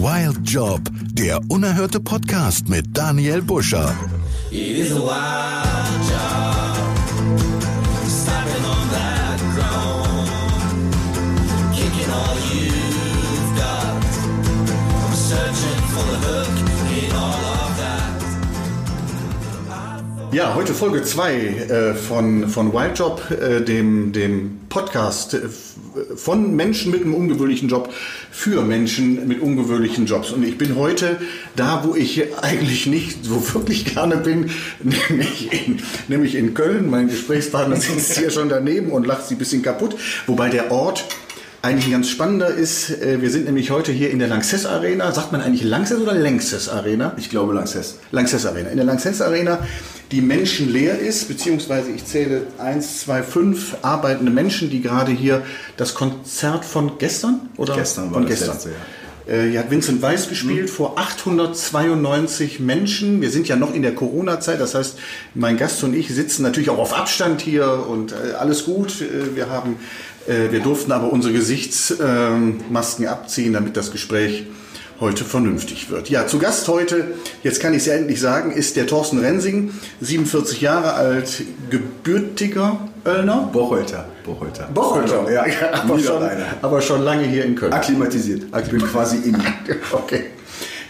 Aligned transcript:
Wild 0.00 0.48
Job, 0.48 0.80
der 1.12 1.40
unerhörte 1.48 1.98
Podcast 1.98 2.68
mit 2.68 2.96
Daniel 2.96 3.42
Buscher. 3.42 3.92
Ja, 20.30 20.54
heute 20.54 20.74
Folge 20.74 21.02
2 21.02 21.34
äh, 21.34 21.94
von, 21.94 22.48
von 22.48 22.74
Wild 22.74 22.98
Job, 22.98 23.22
äh, 23.30 23.62
dem, 23.62 24.12
dem 24.12 24.60
Podcast 24.68 25.32
äh, 25.32 25.40
von 26.16 26.54
Menschen 26.54 26.92
mit 26.92 27.00
einem 27.00 27.14
ungewöhnlichen 27.14 27.70
Job 27.70 27.92
für 28.30 28.62
Menschen 28.62 29.26
mit 29.26 29.40
ungewöhnlichen 29.40 30.04
Jobs. 30.04 30.30
Und 30.30 30.44
ich 30.44 30.58
bin 30.58 30.76
heute 30.76 31.18
da, 31.56 31.82
wo 31.84 31.94
ich 31.94 32.22
eigentlich 32.42 32.86
nicht 32.86 33.24
so 33.24 33.54
wirklich 33.54 33.86
gerne 33.86 34.18
bin, 34.18 34.50
nämlich 35.08 35.66
in, 35.66 35.80
nämlich 36.08 36.34
in 36.34 36.52
Köln. 36.52 36.90
Mein 36.90 37.08
Gesprächspartner 37.08 37.76
sitzt 37.80 38.18
hier 38.18 38.30
schon 38.30 38.50
daneben 38.50 38.92
und 38.92 39.06
lacht 39.06 39.22
sich 39.22 39.36
ein 39.36 39.38
bisschen 39.38 39.62
kaputt. 39.62 39.96
Wobei 40.26 40.50
der 40.50 40.70
Ort 40.70 41.06
eigentlich 41.62 41.86
ein 41.86 41.92
ganz 41.92 42.08
spannender 42.08 42.48
ist. 42.48 42.90
Äh, 42.90 43.20
Wir 43.22 43.30
sind 43.30 43.46
nämlich 43.46 43.70
heute 43.70 43.92
hier 43.92 44.10
in 44.10 44.18
der 44.18 44.28
Lanxess 44.28 44.66
Arena. 44.66 45.10
Sagt 45.12 45.32
man 45.32 45.40
eigentlich 45.40 45.64
Lanxess 45.64 45.98
oder 45.98 46.14
Lanxess 46.14 46.68
Arena? 46.68 47.14
Ich 47.16 47.30
glaube 47.30 47.54
Lanxess. 47.54 47.98
Lanxess 48.12 48.46
Arena. 48.46 48.68
In 48.68 48.76
der 48.76 48.86
Lanxess 48.86 49.20
Arena, 49.20 49.58
die 50.10 50.20
menschenleer 50.22 50.98
ist, 50.98 51.28
beziehungsweise 51.28 51.90
ich 51.90 52.04
zähle 52.06 52.46
eins, 52.58 53.00
zwei, 53.00 53.22
fünf 53.22 53.76
arbeitende 53.82 54.32
Menschen, 54.32 54.70
die 54.70 54.80
gerade 54.80 55.12
hier 55.12 55.42
das 55.76 55.94
Konzert 55.94 56.64
von 56.64 56.92
gestern 56.98 57.40
oder 57.56 57.74
Gestern 57.74 58.06
war 58.06 58.12
von 58.14 58.22
das 58.22 58.30
gestern. 58.30 58.54
letzte, 58.54 58.70
ja. 58.70 58.76
Äh, 59.34 59.50
Hier 59.50 59.58
hat 59.60 59.70
Vincent 59.70 60.00
Weiss 60.00 60.28
gespielt 60.30 60.64
Mhm. 60.70 60.72
vor 60.72 60.98
892 60.98 62.60
Menschen. 62.60 63.20
Wir 63.20 63.30
sind 63.30 63.46
ja 63.48 63.56
noch 63.56 63.74
in 63.74 63.82
der 63.82 63.94
Corona-Zeit, 63.94 64.58
das 64.60 64.74
heißt, 64.74 64.98
mein 65.34 65.58
Gast 65.58 65.84
und 65.84 65.94
ich 65.94 66.08
sitzen 66.08 66.42
natürlich 66.42 66.70
auch 66.70 66.78
auf 66.78 66.94
Abstand 66.94 67.42
hier 67.42 67.86
und 67.88 68.12
äh, 68.12 68.32
alles 68.38 68.64
gut. 68.64 69.02
Äh, 69.02 69.36
Wir 69.36 69.50
haben, 69.50 69.76
äh, 70.26 70.50
wir 70.50 70.60
durften 70.60 70.92
aber 70.92 71.12
unsere 71.12 71.34
Gesichtsmasken 71.34 73.06
abziehen, 73.06 73.52
damit 73.52 73.76
das 73.76 73.90
Gespräch 73.92 74.46
heute 75.00 75.24
vernünftig 75.24 75.90
wird. 75.90 76.10
Ja, 76.10 76.26
zu 76.26 76.38
Gast 76.38 76.66
heute, 76.68 77.14
jetzt 77.42 77.60
kann 77.60 77.72
ich 77.72 77.80
es 77.80 77.86
ja 77.86 77.94
endlich 77.94 78.20
sagen, 78.20 78.50
ist 78.50 78.76
der 78.76 78.86
Thorsten 78.86 79.18
Rensing, 79.18 79.72
47 80.00 80.60
Jahre 80.60 80.94
alt, 80.94 81.42
gebürtiger 81.70 82.88
Öllner. 83.04 83.48
Bocholter. 83.52 84.06
Bocholter. 84.24 84.68
Bocholter, 84.74 85.30
ja, 85.30 85.44
aber 85.72 85.98
schon, 85.98 86.22
aber 86.62 86.80
schon 86.82 87.02
lange 87.02 87.24
hier 87.24 87.44
in 87.44 87.54
Köln. 87.54 87.72
Akklimatisiert. 87.72 88.42
Ich 88.62 88.70
bin 88.70 88.80
quasi 88.82 89.16
in. 89.18 89.36
Okay. 89.92 90.24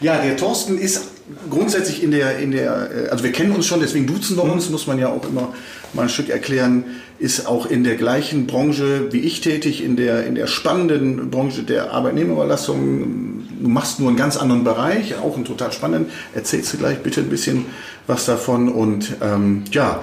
Ja, 0.01 0.21
der 0.23 0.37
Thorsten 0.37 0.79
ist 0.79 1.09
grundsätzlich 1.51 2.03
in 2.03 2.11
der, 2.11 2.39
in 2.39 2.53
der, 2.53 2.91
äh, 2.91 3.09
also 3.09 3.25
wir 3.25 3.33
kennen 3.33 3.53
uns 3.53 3.67
schon, 3.67 3.81
deswegen 3.81 4.07
duzen 4.07 4.37
wir 4.37 4.45
uns, 4.45 4.71
muss 4.71 4.87
man 4.87 4.99
ja 4.99 5.09
auch 5.09 5.29
immer 5.29 5.53
mal 5.93 6.03
ein 6.03 6.09
Stück 6.09 6.29
erklären, 6.29 6.85
ist 7.19 7.47
auch 7.47 7.67
in 7.67 7.85
der 7.85 7.97
gleichen 7.97 8.47
Branche 8.47 9.13
wie 9.13 9.21
ich 9.21 9.41
tätig, 9.41 9.83
in 9.83 9.97
der, 9.97 10.27
in 10.27 10.35
der 10.35 10.47
spannenden 10.47 11.31
Branche 11.31 11.63
der 11.65 11.93
Arbeitnehmerüberlassung. 11.93 13.38
Du 13.61 13.69
machst 13.69 13.99
nur 14.01 14.09
einen 14.09 14.17
ganz 14.17 14.37
anderen 14.37 14.65
Bereich, 14.65 15.17
auch 15.17 15.35
einen 15.35 15.45
total 15.45 15.73
spannenden. 15.73 16.13
Erzählst 16.35 16.73
du 16.73 16.79
gleich 16.79 17.03
bitte 17.03 17.21
ein 17.21 17.29
bisschen 17.29 17.67
was 18.07 18.25
davon 18.25 18.69
und 18.69 19.17
ähm, 19.21 19.65
ja, 19.73 20.03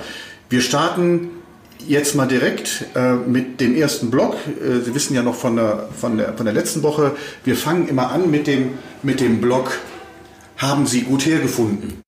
wir 0.49 0.61
starten 0.61 1.29
Jetzt 1.87 2.15
mal 2.15 2.25
direkt 2.25 2.85
äh, 2.95 3.13
mit 3.13 3.61
dem 3.61 3.75
ersten 3.75 4.09
Block. 4.09 4.35
Äh, 4.47 4.79
Sie 4.83 4.95
wissen 4.95 5.13
ja 5.13 5.21
noch 5.21 5.35
von 5.35 5.55
der, 5.55 5.87
von, 5.95 6.17
der, 6.17 6.33
von 6.33 6.45
der 6.45 6.53
letzten 6.53 6.81
Woche, 6.81 7.15
wir 7.43 7.55
fangen 7.55 7.87
immer 7.87 8.11
an 8.11 8.31
mit 8.31 8.47
dem, 8.47 8.71
mit 9.03 9.19
dem 9.19 9.39
Block 9.39 9.77
Haben 10.57 10.87
Sie 10.87 11.01
gut 11.01 11.25
hergefunden? 11.27 12.01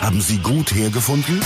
Haben 0.00 0.20
Sie 0.22 0.38
gut 0.38 0.74
hergefunden? 0.74 1.42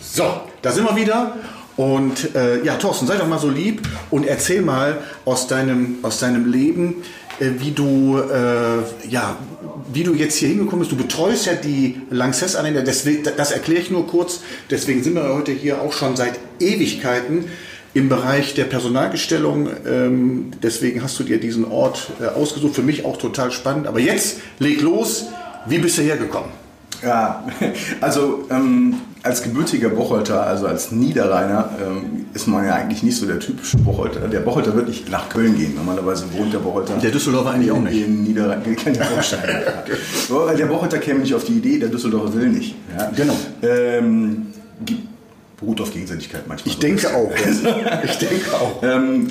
So, 0.00 0.42
da 0.60 0.70
sind 0.70 0.84
wir 0.84 0.94
wieder. 0.94 1.34
Und 1.76 2.34
äh, 2.34 2.62
ja, 2.62 2.76
Thorsten, 2.76 3.06
sei 3.06 3.16
doch 3.16 3.26
mal 3.26 3.38
so 3.38 3.48
lieb 3.48 3.82
und 4.10 4.26
erzähl 4.26 4.62
mal 4.62 4.98
aus 5.24 5.46
deinem, 5.46 5.96
aus 6.02 6.18
deinem 6.18 6.50
Leben, 6.50 6.96
äh, 7.40 7.50
wie 7.58 7.70
du 7.70 8.18
äh, 8.18 9.08
ja, 9.08 9.38
wie 9.92 10.04
du 10.04 10.14
jetzt 10.14 10.36
hier 10.36 10.48
hingekommen 10.48 10.80
bist. 10.80 10.92
Du 10.92 10.96
betreust 10.96 11.46
ja 11.46 11.54
die 11.54 12.00
Lanxess 12.10 12.56
Arena, 12.56 12.82
deswegen, 12.82 13.24
das 13.36 13.52
erkläre 13.52 13.80
ich 13.80 13.90
nur 13.90 14.06
kurz. 14.06 14.40
Deswegen 14.70 15.02
sind 15.02 15.14
wir 15.14 15.24
heute 15.34 15.52
hier 15.52 15.80
auch 15.80 15.92
schon 15.92 16.16
seit 16.16 16.38
Ewigkeiten 16.60 17.46
im 17.94 18.08
Bereich 18.08 18.54
der 18.54 18.64
Personalgestellung. 18.64 19.68
Ähm, 19.86 20.50
deswegen 20.62 21.02
hast 21.02 21.18
du 21.18 21.24
dir 21.24 21.38
diesen 21.38 21.64
Ort 21.64 22.10
äh, 22.20 22.26
ausgesucht. 22.26 22.74
Für 22.74 22.82
mich 22.82 23.04
auch 23.04 23.18
total 23.18 23.50
spannend. 23.50 23.86
Aber 23.86 24.00
jetzt 24.00 24.40
leg 24.58 24.80
los. 24.80 25.26
Wie 25.66 25.78
bist 25.78 25.98
du 25.98 26.02
hergekommen? 26.02 26.50
Ja, 27.02 27.46
also 28.00 28.46
ähm, 28.50 28.96
als 29.22 29.42
gebürtiger 29.42 29.88
Bocholter, 29.88 30.46
also 30.46 30.66
als 30.66 30.90
Niederrheiner, 30.90 31.70
ähm, 31.80 32.26
ist 32.34 32.48
man 32.48 32.66
ja 32.66 32.74
eigentlich 32.74 33.02
nicht 33.02 33.16
so 33.16 33.26
der 33.26 33.38
typische 33.38 33.76
Bocholter. 33.78 34.26
Der 34.28 34.40
Bocholter 34.40 34.74
wird 34.74 34.88
nicht 34.88 35.08
nach 35.10 35.28
Köln 35.28 35.56
gehen. 35.56 35.74
Normalerweise 35.76 36.24
wohnt 36.32 36.52
der 36.52 36.58
Bocholter. 36.58 36.94
Der 36.96 37.10
Düsseldorfer 37.10 37.50
eigentlich 37.50 37.70
auch 37.70 37.80
nicht. 37.80 38.04
In 38.04 38.24
Niederrhein. 38.24 38.62
Kann 38.84 38.94
vorstellen. 38.94 39.62
ja. 39.64 39.94
So, 40.28 40.48
Der 40.48 40.66
Bocholter 40.66 40.98
käme 40.98 41.20
nicht 41.20 41.34
auf 41.34 41.44
die 41.44 41.58
Idee, 41.58 41.78
der 41.78 41.88
Düsseldorfer 41.88 42.34
will 42.34 42.48
nicht. 42.48 42.74
Ja. 42.96 43.10
Genau. 43.14 43.36
Ähm, 43.62 44.48
beruht 45.58 45.80
auf 45.80 45.92
Gegenseitigkeit 45.92 46.48
manchmal. 46.48 46.72
Ich 46.72 46.78
denke 46.80 47.14
auch. 47.14 47.30
Ich 48.04 48.18
denke 48.18 48.52
auch. 48.54 48.82
Ähm, 48.82 49.28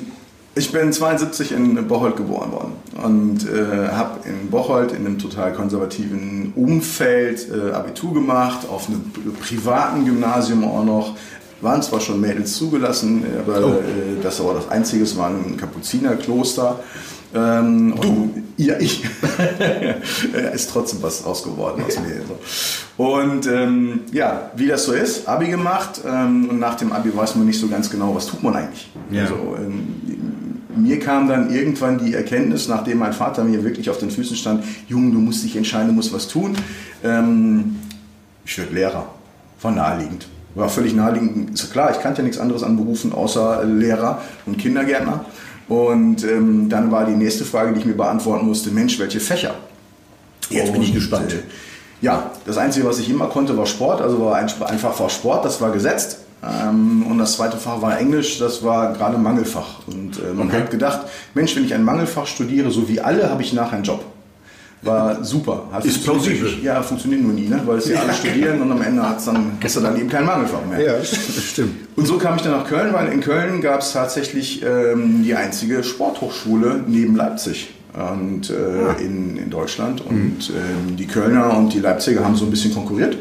ich 0.54 0.70
bin 0.72 0.92
72 0.92 1.52
in 1.52 1.86
Bocholt 1.88 2.16
geboren 2.16 2.52
worden 2.52 2.72
und 3.02 3.48
äh, 3.48 3.88
habe 3.90 4.28
in 4.28 4.50
Bocholt 4.50 4.92
in 4.92 5.06
einem 5.06 5.18
total 5.18 5.52
konservativen 5.54 6.52
Umfeld 6.54 7.46
äh, 7.50 7.72
Abitur 7.72 8.12
gemacht, 8.14 8.68
auf 8.68 8.88
einem 8.88 9.02
privaten 9.40 10.04
Gymnasium 10.04 10.64
auch 10.64 10.84
noch. 10.84 11.16
Waren 11.62 11.80
zwar 11.80 12.00
schon 12.00 12.20
Mädels 12.20 12.56
zugelassen, 12.56 13.24
aber 13.38 13.64
Oh. 13.64 13.70
äh, 13.70 14.20
das 14.22 14.44
war 14.44 14.52
das 14.54 14.68
einzige, 14.68 15.04
es 15.04 15.16
war 15.16 15.28
ein 15.30 15.56
Kapuzinerkloster. 15.56 16.80
Ähm, 17.34 17.94
du? 18.00 18.30
ja, 18.58 18.74
ich. 18.78 19.04
Ist 20.52 20.70
trotzdem 20.70 21.02
was 21.02 21.24
raus 21.24 21.42
geworden 21.44 21.82
aus 21.86 21.98
mir. 22.00 22.20
So. 22.26 23.02
Und 23.04 23.46
ähm, 23.46 24.00
ja, 24.12 24.50
wie 24.56 24.66
das 24.66 24.84
so 24.84 24.92
ist, 24.92 25.26
Abi 25.26 25.46
gemacht 25.48 26.02
ähm, 26.06 26.48
und 26.50 26.58
nach 26.58 26.74
dem 26.74 26.92
Abi 26.92 27.16
weiß 27.16 27.36
man 27.36 27.46
nicht 27.46 27.58
so 27.58 27.68
ganz 27.68 27.88
genau, 27.88 28.14
was 28.14 28.26
tut 28.26 28.42
man 28.42 28.54
eigentlich. 28.56 28.90
Ja. 29.10 29.22
Also, 29.22 29.34
mir 30.76 30.98
kam 30.98 31.28
dann 31.28 31.52
irgendwann 31.52 31.98
die 31.98 32.14
Erkenntnis, 32.14 32.68
nachdem 32.68 32.98
mein 32.98 33.12
Vater 33.12 33.44
mir 33.44 33.64
wirklich 33.64 33.90
auf 33.90 33.98
den 33.98 34.10
Füßen 34.10 34.36
stand, 34.36 34.64
Junge, 34.88 35.12
du 35.12 35.18
musst 35.18 35.44
dich 35.44 35.56
entscheiden, 35.56 35.88
du 35.88 35.92
musst 35.94 36.12
was 36.12 36.28
tun. 36.28 36.56
Ähm, 37.04 37.76
ich 38.44 38.58
werde 38.58 38.74
Lehrer. 38.74 39.06
War 39.60 39.70
naheliegend. 39.70 40.26
War 40.54 40.68
völlig 40.68 40.94
naheliegend. 40.94 41.50
Ist 41.50 41.72
klar, 41.72 41.90
ich 41.90 42.00
kannte 42.00 42.20
ja 42.20 42.24
nichts 42.24 42.38
anderes 42.38 42.62
an 42.62 42.76
Berufen 42.76 43.12
außer 43.12 43.64
Lehrer 43.64 44.20
und 44.46 44.58
Kindergärtner. 44.58 45.24
Und 45.68 46.24
ähm, 46.24 46.68
dann 46.68 46.90
war 46.90 47.06
die 47.06 47.14
nächste 47.14 47.44
Frage, 47.44 47.72
die 47.72 47.80
ich 47.80 47.86
mir 47.86 47.96
beantworten 47.96 48.46
musste, 48.46 48.70
Mensch, 48.70 48.98
welche 48.98 49.20
Fächer? 49.20 49.54
Jetzt 50.50 50.72
bin 50.72 50.82
ich 50.82 50.88
Und, 50.88 50.94
gespannt. 50.96 51.32
Äh, 51.32 51.42
ja, 52.02 52.32
das 52.44 52.58
Einzige, 52.58 52.86
was 52.86 52.98
ich 52.98 53.08
immer 53.08 53.28
konnte, 53.28 53.56
war 53.56 53.66
Sport. 53.66 54.02
Also 54.02 54.20
war 54.20 54.34
ein, 54.34 54.50
einfach 54.66 54.98
war 54.98 55.08
Sport, 55.08 55.44
das 55.44 55.60
war 55.60 55.70
gesetzt. 55.70 56.18
Ähm, 56.42 57.04
und 57.08 57.18
das 57.18 57.34
zweite 57.36 57.56
Fach 57.56 57.80
war 57.82 57.98
Englisch, 57.98 58.38
das 58.38 58.62
war 58.64 58.92
gerade 58.94 59.16
Mangelfach. 59.18 59.86
Und 59.86 60.18
äh, 60.18 60.34
man 60.34 60.48
Okay. 60.48 60.58
hat 60.58 60.70
gedacht, 60.70 61.00
Mensch, 61.34 61.54
wenn 61.56 61.64
ich 61.64 61.72
ein 61.74 61.84
Mangelfach 61.84 62.26
studiere, 62.26 62.70
so 62.70 62.88
wie 62.88 63.00
alle, 63.00 63.30
habe 63.30 63.42
ich 63.42 63.52
nachher 63.52 63.74
einen 63.76 63.84
Job. 63.84 64.04
War 64.84 65.22
super. 65.22 65.66
Hat 65.70 65.84
Ist 65.84 66.02
plausibel. 66.02 66.54
Ja, 66.60 66.82
funktioniert 66.82 67.22
nur 67.22 67.32
nie, 67.32 67.46
ne? 67.46 67.62
weil 67.64 67.78
es 67.78 67.88
ja 67.88 68.00
alle 68.00 68.12
studieren 68.12 68.60
und 68.60 68.72
am 68.72 68.82
Ende 68.82 69.08
hat's 69.08 69.26
dann, 69.26 69.52
hast 69.62 69.76
du 69.76 69.80
dann 69.80 69.96
eben 69.96 70.08
kein 70.08 70.24
Mangelfach 70.26 70.64
mehr. 70.68 70.80
Ja, 70.80 71.04
stimmt. 71.04 71.76
Und 71.94 72.06
so 72.06 72.18
kam 72.18 72.34
ich 72.34 72.42
dann 72.42 72.50
nach 72.50 72.66
Köln, 72.66 72.92
weil 72.92 73.12
in 73.12 73.20
Köln 73.20 73.60
gab 73.60 73.80
es 73.82 73.92
tatsächlich 73.92 74.60
ähm, 74.64 75.22
die 75.22 75.36
einzige 75.36 75.84
Sporthochschule 75.84 76.82
neben 76.88 77.14
Leipzig 77.14 77.72
und, 77.94 78.50
äh, 78.50 79.00
in, 79.00 79.36
in 79.36 79.50
Deutschland. 79.50 80.00
Und 80.04 80.50
ähm, 80.50 80.96
die 80.96 81.06
Kölner 81.06 81.56
und 81.56 81.72
die 81.72 81.78
Leipziger 81.78 82.24
haben 82.24 82.34
so 82.34 82.44
ein 82.46 82.50
bisschen 82.50 82.74
konkurriert. 82.74 83.16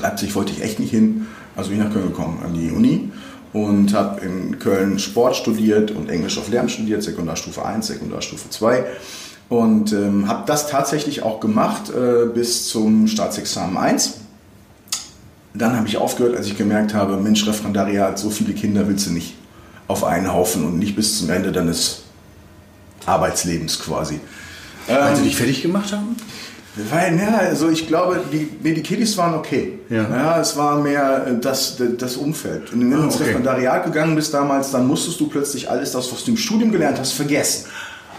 Leipzig 0.00 0.32
wollte 0.36 0.52
ich 0.52 0.62
echt 0.62 0.78
nicht 0.78 0.90
hin, 0.92 1.26
also 1.58 1.70
bin 1.70 1.80
ich 1.80 1.84
nach 1.84 1.92
Köln 1.92 2.08
gekommen, 2.08 2.40
an 2.44 2.54
die 2.54 2.70
Uni 2.70 3.10
und 3.52 3.92
habe 3.92 4.20
in 4.24 4.58
Köln 4.60 4.98
Sport 4.98 5.36
studiert 5.36 5.90
und 5.90 6.08
Englisch 6.08 6.38
auf 6.38 6.48
Lehramt 6.48 6.70
studiert, 6.70 7.02
Sekundarstufe 7.02 7.64
1, 7.64 7.88
Sekundarstufe 7.88 8.48
2 8.48 8.84
und 9.48 9.92
ähm, 9.92 10.28
habe 10.28 10.44
das 10.46 10.68
tatsächlich 10.68 11.22
auch 11.22 11.40
gemacht 11.40 11.90
äh, 11.90 12.26
bis 12.32 12.68
zum 12.68 13.08
Staatsexamen 13.08 13.76
1. 13.76 14.20
Dann 15.54 15.76
habe 15.76 15.88
ich 15.88 15.96
aufgehört, 15.96 16.36
als 16.36 16.46
ich 16.46 16.56
gemerkt 16.56 16.94
habe, 16.94 17.16
Mensch, 17.16 17.44
Referendariat, 17.44 18.18
so 18.18 18.30
viele 18.30 18.52
Kinder 18.52 18.86
willst 18.86 19.08
du 19.08 19.10
nicht 19.10 19.34
auf 19.88 20.04
einen 20.04 20.32
Haufen 20.32 20.64
und 20.64 20.78
nicht 20.78 20.94
bis 20.94 21.18
zum 21.18 21.30
Ende 21.30 21.50
deines 21.50 22.02
Arbeitslebens 23.04 23.80
quasi. 23.80 24.20
Weil 24.86 25.16
sie 25.16 25.24
dich 25.24 25.36
fertig 25.36 25.62
gemacht 25.62 25.92
haben? 25.92 26.16
Weil, 26.76 27.18
ja, 27.18 27.38
also 27.38 27.68
ich 27.70 27.88
glaube, 27.88 28.20
die, 28.32 28.48
nee, 28.62 28.72
die 28.72 28.82
Kiddies 28.82 29.16
waren 29.16 29.34
okay. 29.34 29.80
Ja. 29.88 30.40
es 30.40 30.56
war 30.56 30.78
mehr 30.80 31.26
äh, 31.26 31.40
das, 31.40 31.76
das 31.98 32.16
Umfeld. 32.16 32.72
Und 32.72 32.80
wenn 32.82 32.90
du 32.90 33.02
ins 33.04 33.16
okay. 33.16 33.24
Referendariat 33.24 33.84
gegangen 33.84 34.14
bist 34.14 34.32
damals, 34.32 34.70
dann 34.70 34.86
musstest 34.86 35.18
du 35.18 35.28
plötzlich 35.28 35.68
alles 35.68 35.92
das, 35.92 36.12
was 36.12 36.24
du 36.24 36.32
im 36.32 36.36
Studium 36.36 36.70
gelernt 36.70 36.98
hast, 36.98 37.12
vergessen. 37.12 37.66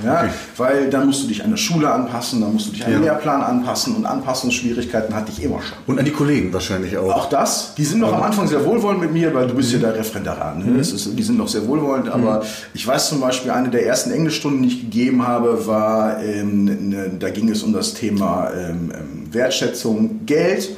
Ja, 0.04 0.20
Okay. 0.22 0.30
weil 0.58 0.90
dann 0.90 1.08
musst 1.08 1.24
du 1.24 1.28
dich 1.28 1.44
an 1.44 1.50
der 1.50 1.58
Schule 1.58 1.92
anpassen, 1.92 2.42
dann 2.42 2.54
musst 2.54 2.68
du 2.68 2.72
dich 2.72 2.86
an 2.86 2.92
den 2.92 3.04
Ja. 3.04 3.14
Lehrplan 3.14 3.42
anpassen 3.42 3.96
und 3.96 4.06
Anpassungsschwierigkeiten 4.06 5.14
hatte 5.16 5.32
ich 5.32 5.44
immer 5.44 5.62
schon. 5.62 5.78
Und 5.88 6.00
an 6.00 6.06
die 6.06 6.12
Kollegen 6.12 6.54
wahrscheinlich 6.54 6.98
auch. 6.98 7.14
Auch 7.14 7.30
das, 7.30 7.76
die 7.76 7.84
sind 7.84 8.00
noch 8.00 8.14
am 8.14 8.22
Anfang 8.24 8.48
sehr 8.48 8.64
wohlwollend 8.66 9.02
mit 9.02 9.12
mir, 9.14 9.34
weil 9.34 9.48
du 9.48 9.54
Mhm. 9.54 9.58
bist 9.58 9.74
ja 9.74 9.80
der 9.80 9.96
Referendar. 9.96 10.56
Ne? 10.56 10.78
Das 10.78 10.92
ist, 10.92 11.10
die 11.18 11.24
sind 11.24 11.38
noch 11.38 11.48
sehr 11.48 11.68
wohlwollend, 11.68 12.10
aber 12.10 12.44
ich 12.74 12.86
weiß 12.88 13.10
zum 13.10 13.20
Beispiel, 13.20 13.52
eine 13.52 13.70
der 13.70 13.86
ersten 13.86 14.12
Englischstunden, 14.12 14.62
die 14.64 14.70
ich 14.70 14.82
gegeben 14.82 15.28
habe, 15.28 15.68
war, 15.68 16.22
ähm, 16.24 16.90
ne, 16.90 17.12
da 17.20 17.30
ging 17.30 17.50
es 17.50 17.64
um 17.64 17.74
das 17.74 17.94
Thema 17.94 18.52
ähm, 18.58 18.92
ähm, 18.94 19.34
Wertschätzung, 19.34 20.26
Geld 20.26 20.70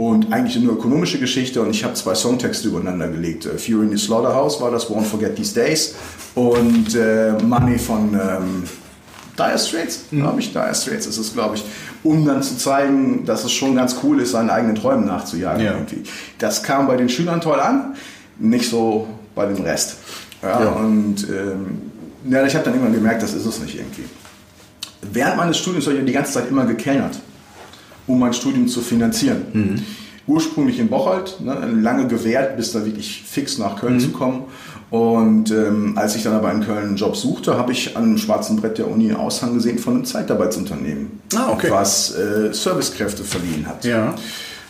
und 0.00 0.32
eigentlich 0.32 0.56
eine 0.56 0.70
ökonomische 0.70 1.18
Geschichte 1.18 1.60
und 1.60 1.68
ich 1.68 1.84
habe 1.84 1.92
zwei 1.92 2.14
Songtexte 2.14 2.68
übereinander 2.68 3.06
gelegt. 3.08 3.44
Äh, 3.44 3.58
Fury 3.58 3.84
in 3.84 3.90
the 3.90 3.98
Slaughterhouse 3.98 4.58
war 4.58 4.70
das, 4.70 4.88
Won't 4.88 5.02
Forget 5.02 5.36
These 5.36 5.52
Days 5.54 5.94
und 6.34 6.94
äh, 6.94 7.32
Money 7.44 7.78
von... 7.78 8.14
Ähm, 8.14 8.64
Dire 9.36 9.58
Straits, 9.58 10.04
glaube 10.10 10.40
ich. 10.40 10.52
Dire 10.52 10.74
Straits 10.74 11.06
ist 11.06 11.18
es, 11.18 11.32
glaube 11.34 11.56
ich. 11.56 11.64
Um 12.02 12.26
dann 12.26 12.42
zu 12.42 12.56
zeigen, 12.56 13.24
dass 13.26 13.44
es 13.44 13.52
schon 13.52 13.74
ganz 13.74 13.96
cool 14.02 14.20
ist, 14.20 14.32
seinen 14.32 14.50
eigenen 14.50 14.74
Träumen 14.74 15.06
nachzujagen. 15.06 15.64
Ja. 15.64 15.72
Irgendwie. 15.72 16.02
Das 16.38 16.62
kam 16.62 16.86
bei 16.86 16.96
den 16.96 17.08
Schülern 17.08 17.40
toll 17.40 17.60
an, 17.60 17.94
nicht 18.38 18.68
so 18.68 19.06
bei 19.34 19.46
dem 19.46 19.62
Rest. 19.62 19.96
Ja, 20.42 20.64
Ja. 20.64 20.68
Und 20.70 21.26
ähm, 21.28 21.82
ja, 22.30 22.44
ich 22.44 22.54
habe 22.54 22.64
dann 22.64 22.74
irgendwann 22.74 22.94
gemerkt, 22.94 23.22
das 23.22 23.34
ist 23.34 23.46
es 23.46 23.60
nicht 23.60 23.76
irgendwie. 23.76 24.04
Während 25.12 25.36
meines 25.36 25.58
Studiums 25.58 25.86
habe 25.86 25.96
ich 25.96 26.04
die 26.04 26.12
ganze 26.12 26.32
Zeit 26.32 26.48
immer 26.50 26.66
gekellnert, 26.66 27.18
um 28.06 28.18
mein 28.18 28.32
Studium 28.32 28.68
zu 28.68 28.80
finanzieren. 28.80 29.82
Ursprünglich 30.26 30.78
in 30.78 30.88
Bocholt, 30.88 31.40
ne, 31.40 31.54
lange 31.80 32.06
gewährt, 32.06 32.56
bis 32.56 32.72
da 32.72 32.84
wirklich 32.84 33.22
fix 33.26 33.58
nach 33.58 33.80
Köln 33.80 33.98
zu 33.98 34.10
kommen. 34.10 34.44
Und 34.90 35.50
ähm, 35.52 35.92
als 35.96 36.16
ich 36.16 36.22
dann 36.24 36.34
aber 36.34 36.50
in 36.52 36.62
Köln 36.62 36.88
einen 36.88 36.96
Job 36.96 37.16
suchte, 37.16 37.56
habe 37.56 37.72
ich 37.72 37.96
an 37.96 38.04
einem 38.04 38.18
schwarzen 38.18 38.56
Brett 38.56 38.78
der 38.78 38.88
Uni 38.88 39.08
einen 39.08 39.16
Aushang 39.16 39.54
gesehen 39.54 39.78
von 39.78 39.94
einem 39.94 40.04
Zeitarbeitsunternehmen, 40.04 41.20
Ah, 41.34 41.50
okay. 41.52 41.68
was 41.70 42.14
äh, 42.16 42.52
Servicekräfte 42.52 43.22
verliehen 43.24 43.66
hat. 43.66 43.84
Ja. 43.84 44.14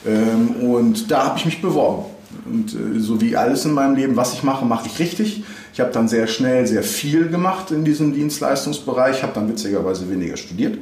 Ähm, 0.07 0.51
und 0.71 1.11
da 1.11 1.25
habe 1.27 1.39
ich 1.39 1.47
mich 1.47 1.61
beworben. 1.63 2.05
Und 2.51 2.75
äh, 2.75 3.01
so 3.01 3.21
wie 3.21 3.37
alles 3.37 3.65
in 3.65 3.73
meinem 3.73 3.97
Leben, 3.97 4.17
was 4.17 4.35
ich 4.35 4.43
mache, 4.43 4.65
mache 4.65 4.87
ich 4.87 4.99
richtig. 4.99 5.43
Ich 5.73 5.81
habe 5.81 5.91
dann 5.93 6.09
sehr 6.09 6.27
schnell 6.27 6.67
sehr 6.67 6.83
viel 6.83 7.29
gemacht 7.29 7.71
in 7.71 7.85
diesem 7.85 8.13
Dienstleistungsbereich, 8.15 9.23
habe 9.23 9.33
dann 9.35 9.49
witzigerweise 9.49 10.11
weniger 10.11 10.37
studiert. 10.37 10.79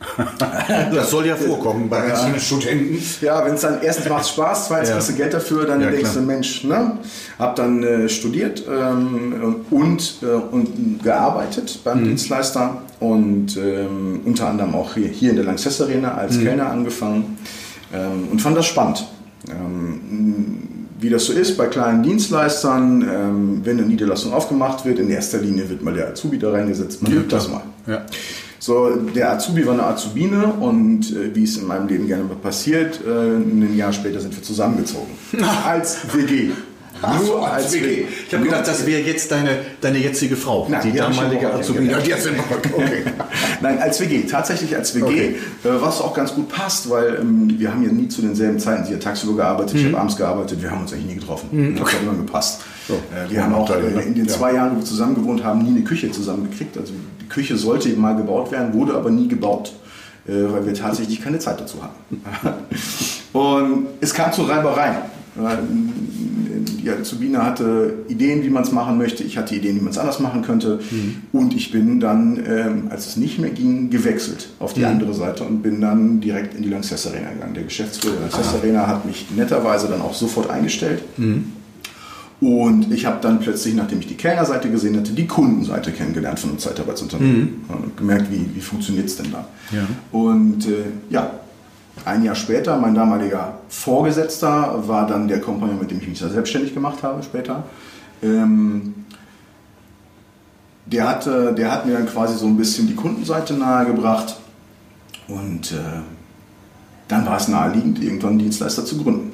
Das 0.94 1.10
soll 1.10 1.26
ja 1.26 1.36
vorkommen 1.36 1.88
bei 1.88 2.02
einzelnen 2.02 2.40
Studenten. 2.40 2.98
Ja, 3.20 3.44
wenn 3.44 3.54
es 3.54 3.60
dann 3.60 3.82
erstens 3.82 4.08
macht 4.08 4.26
Spaß, 4.28 4.68
zweitens 4.68 4.88
Ja. 4.88 4.94
kriegst 4.96 5.10
du 5.10 5.14
Geld 5.14 5.34
dafür, 5.34 5.66
dann 5.66 5.80
Ja, 5.80 5.90
denkst 5.90 6.14
du, 6.14 6.20
Mensch, 6.22 6.64
ne? 6.64 6.98
Hab 7.38 7.56
dann 7.56 7.82
äh, 7.82 8.08
studiert 8.08 8.62
ähm, 8.68 9.62
und, 9.70 10.14
äh, 10.22 10.26
und 10.26 11.02
gearbeitet 11.02 11.80
beim 11.84 12.04
Dienstleister 12.04 12.82
und 12.98 13.56
ähm, 13.56 14.20
unter 14.24 14.48
anderem 14.48 14.74
auch 14.74 14.94
hier, 14.94 15.08
hier 15.08 15.30
in 15.30 15.36
der 15.36 15.44
Lanxess 15.44 15.80
Arena 15.80 16.14
als 16.14 16.38
Kellner 16.40 16.70
angefangen 16.70 17.38
ähm, 17.92 18.28
und 18.30 18.40
fand 18.40 18.56
das 18.56 18.66
spannend. 18.66 19.06
Ähm, 19.48 20.58
wie 20.98 21.08
das 21.08 21.24
so 21.24 21.32
ist 21.32 21.56
bei 21.56 21.66
kleinen 21.66 22.02
Dienstleistern, 22.02 23.02
ähm, 23.02 23.60
wenn 23.64 23.78
eine 23.78 23.86
Niederlassung 23.86 24.32
aufgemacht 24.34 24.84
wird, 24.84 24.98
in 24.98 25.08
erster 25.08 25.38
Linie 25.38 25.68
wird 25.70 25.82
mal 25.82 25.94
der 25.94 26.08
Azubi 26.08 26.38
da 26.38 26.50
reingesetzt, 26.50 27.02
man 27.02 27.12
übt 27.12 27.28
das 27.34 27.48
mal. 27.48 27.62
Ja. 27.86 28.02
So, 28.60 28.90
der 28.94 29.32
Azubi 29.32 29.66
war 29.66 29.72
eine 29.72 29.84
Azubine 29.84 30.46
und 30.46 31.10
äh, 31.16 31.34
wie 31.34 31.44
es 31.44 31.56
in 31.56 31.66
meinem 31.66 31.88
Leben 31.88 32.06
gerne 32.06 32.24
mal 32.24 32.36
passiert, 32.36 33.00
äh, 33.06 33.10
ein 33.10 33.74
Jahr 33.74 33.92
später 33.92 34.20
sind 34.20 34.36
wir 34.36 34.42
zusammengezogen. 34.42 35.08
als 35.66 36.14
WG. 36.14 36.50
Nur 37.24 37.50
als 37.50 37.72
WG. 37.72 38.04
Ich 38.28 38.34
habe 38.34 38.44
gedacht, 38.44 38.66
das 38.66 38.84
wäre 38.86 39.00
jetzt 39.00 39.30
deine, 39.30 39.50
deine 39.80 39.98
jetzige 39.98 40.36
Frau. 40.36 40.66
Nein, 40.68 40.80
die 40.84 40.92
damalige 40.92 41.52
Azubine. 41.52 41.92
kennengelernt. 41.92 42.24
Die 42.24 42.36
noch- 42.36 42.78
okay. 42.78 43.02
Nein, 43.62 43.78
als 43.78 44.00
WG, 44.00 44.22
tatsächlich 44.22 44.76
als 44.76 44.94
WG, 44.94 45.04
Okay. 45.04 45.36
äh, 45.64 45.68
was 45.80 46.00
auch 46.00 46.14
ganz 46.14 46.34
gut 46.34 46.48
passt, 46.48 46.88
weil 46.90 47.16
ähm, 47.20 47.54
wir 47.58 47.70
haben 47.72 47.82
ja 47.84 47.90
nie 47.92 48.08
zu 48.08 48.22
denselben 48.22 48.58
Zeiten, 48.58 48.84
sie 48.84 48.94
hat 48.94 49.02
tagsüber 49.02 49.36
gearbeitet, 49.36 49.76
ich 49.76 49.86
habe 49.86 49.98
abends 49.98 50.16
gearbeitet, 50.16 50.62
wir 50.62 50.70
haben 50.70 50.82
uns 50.82 50.92
eigentlich 50.92 51.06
nie 51.06 51.14
getroffen. 51.20 51.76
Das 51.78 51.92
hat 51.92 52.02
immer 52.02 52.14
gepasst. 52.14 52.60
So, 52.88 52.94
Äh, 52.94 53.30
wir 53.30 53.42
haben 53.42 53.54
auch 53.54 53.70
äh, 53.70 54.02
in 54.06 54.14
den 54.14 54.26
Ja. 54.26 54.32
zwei 54.32 54.54
Jahren, 54.54 54.72
wo 54.72 54.76
wir 54.80 54.84
zusammen 54.84 55.14
gewohnt 55.14 55.42
haben, 55.44 55.62
nie 55.62 55.70
eine 55.70 55.82
Küche 55.84 56.10
zusammengekriegt. 56.10 56.76
Also 56.76 56.92
die 57.20 57.28
Küche 57.28 57.56
sollte 57.56 57.88
eben 57.88 58.00
mal 58.00 58.16
gebaut 58.16 58.50
werden, 58.52 58.72
wurde 58.74 58.94
aber 58.94 59.10
nie 59.10 59.28
gebaut, 59.28 59.72
äh, 60.26 60.32
weil 60.32 60.66
wir 60.66 60.74
tatsächlich 60.74 61.22
keine 61.22 61.38
Zeit 61.38 61.60
dazu 61.60 61.78
hatten. 61.82 62.22
Und 63.32 63.86
es 64.00 64.12
kam 64.12 64.32
zu 64.32 64.42
Reibereien. 64.42 64.96
Die 66.64 66.90
Azubine 66.90 67.44
hatte 67.44 67.94
Ideen, 68.08 68.42
wie 68.44 68.50
man 68.50 68.62
es 68.62 68.72
machen 68.72 68.98
möchte. 68.98 69.24
Ich 69.24 69.38
hatte 69.38 69.54
Ideen, 69.54 69.76
wie 69.76 69.80
man 69.80 69.90
es 69.90 69.98
anders 69.98 70.20
machen 70.20 70.42
könnte. 70.42 70.80
Und 71.32 71.54
ich 71.54 71.70
bin 71.70 72.00
dann, 72.00 72.42
ähm, 72.46 72.82
als 72.90 73.06
es 73.06 73.16
nicht 73.16 73.38
mehr 73.38 73.50
ging, 73.50 73.90
gewechselt 73.90 74.48
auf 74.58 74.72
die 74.72 74.84
andere 74.84 75.14
Seite 75.14 75.44
und 75.44 75.62
bin 75.62 75.80
dann 75.80 76.20
direkt 76.20 76.54
in 76.54 76.62
die 76.62 76.68
Lanxess 76.68 77.06
Arena 77.06 77.30
gegangen. 77.32 77.54
Der 77.54 77.64
Geschäftsführer 77.64 78.14
der 78.14 78.22
Lanxess 78.22 78.54
Arena 78.54 78.86
hat 78.86 79.04
mich 79.04 79.26
netterweise 79.34 79.88
dann 79.88 80.00
auch 80.00 80.14
sofort 80.14 80.50
eingestellt. 80.50 81.02
Und 82.40 82.90
ich 82.90 83.04
habe 83.04 83.18
dann 83.20 83.38
plötzlich, 83.40 83.74
nachdem 83.74 84.00
ich 84.00 84.06
die 84.06 84.14
Kellnerseite 84.14 84.70
gesehen 84.70 84.96
hatte, 84.96 85.12
die 85.12 85.26
Kundenseite 85.26 85.92
kennengelernt 85.92 86.38
von 86.40 86.50
einem 86.50 86.58
Zeitarbeitsunternehmen. 86.58 87.64
Und 87.68 87.96
gemerkt, 87.98 88.30
wie, 88.30 88.46
wie 88.54 88.60
funktioniert 88.60 89.06
es 89.06 89.16
denn 89.16 89.30
da? 89.30 89.46
Ja. 89.70 89.86
Und 90.10 90.66
äh, 90.66 90.84
ja, 91.10 91.30
ein 92.04 92.24
Jahr 92.24 92.34
später, 92.34 92.76
mein 92.78 92.94
damaliger 92.94 93.58
Vorgesetzter 93.68 94.86
war 94.86 95.06
dann 95.06 95.28
der 95.28 95.40
Kompagnon, 95.40 95.78
mit 95.78 95.90
dem 95.90 96.00
ich 96.00 96.08
mich 96.08 96.18
selbstständig 96.18 96.74
gemacht 96.74 97.02
habe 97.02 97.22
später. 97.22 97.64
Ähm, 98.22 98.94
der, 100.86 101.08
hatte, 101.08 101.54
der 101.54 101.70
hat 101.70 101.86
mir 101.86 101.94
dann 101.94 102.06
quasi 102.06 102.36
so 102.36 102.46
ein 102.46 102.56
bisschen 102.56 102.86
die 102.86 102.94
Kundenseite 102.94 103.54
nahegebracht. 103.54 104.36
Und 105.28 105.72
äh, 105.72 105.76
dann 107.08 107.26
war 107.26 107.36
es 107.36 107.48
naheliegend, 107.48 108.02
irgendwann 108.02 108.30
einen 108.30 108.38
Dienstleister 108.40 108.84
zu 108.84 109.02
gründen. 109.02 109.32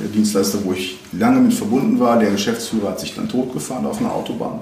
Der 0.00 0.08
Dienstleister, 0.08 0.58
wo 0.64 0.72
ich 0.72 0.98
lange 1.12 1.40
mit 1.40 1.52
verbunden 1.52 2.00
war, 2.00 2.18
der 2.18 2.30
Geschäftsführer 2.30 2.90
hat 2.90 3.00
sich 3.00 3.14
dann 3.14 3.28
totgefahren 3.28 3.84
auf 3.84 4.00
einer 4.00 4.12
Autobahn. 4.12 4.60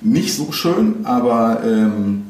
Nicht 0.00 0.34
so 0.34 0.52
schön, 0.52 1.04
aber 1.04 1.62
ähm, 1.64 2.22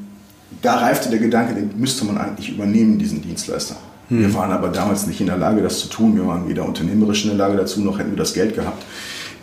da 0.65 0.77
reifte 0.77 1.11
der 1.11 1.19
Gedanke, 1.19 1.55
den 1.55 1.79
müsste 1.79 2.05
man 2.05 2.19
eigentlich 2.19 2.51
übernehmen, 2.51 2.99
diesen 2.99 3.23
Dienstleister. 3.23 3.77
Wir 4.09 4.33
waren 4.35 4.53
aber 4.53 4.69
damals 4.69 5.07
nicht 5.07 5.21
in 5.21 5.27
der 5.27 5.39
Lage, 5.39 5.63
das 5.63 5.81
zu 5.81 5.89
tun. 5.89 6.15
Wir 6.15 6.27
waren 6.27 6.47
weder 6.49 6.67
unternehmerisch 6.67 7.25
in 7.25 7.31
der 7.31 7.39
Lage 7.39 7.57
dazu, 7.57 7.81
noch 7.81 7.99
hätten 7.99 8.11
wir 8.11 8.19
das 8.19 8.35
Geld 8.35 8.55
gehabt. 8.55 8.85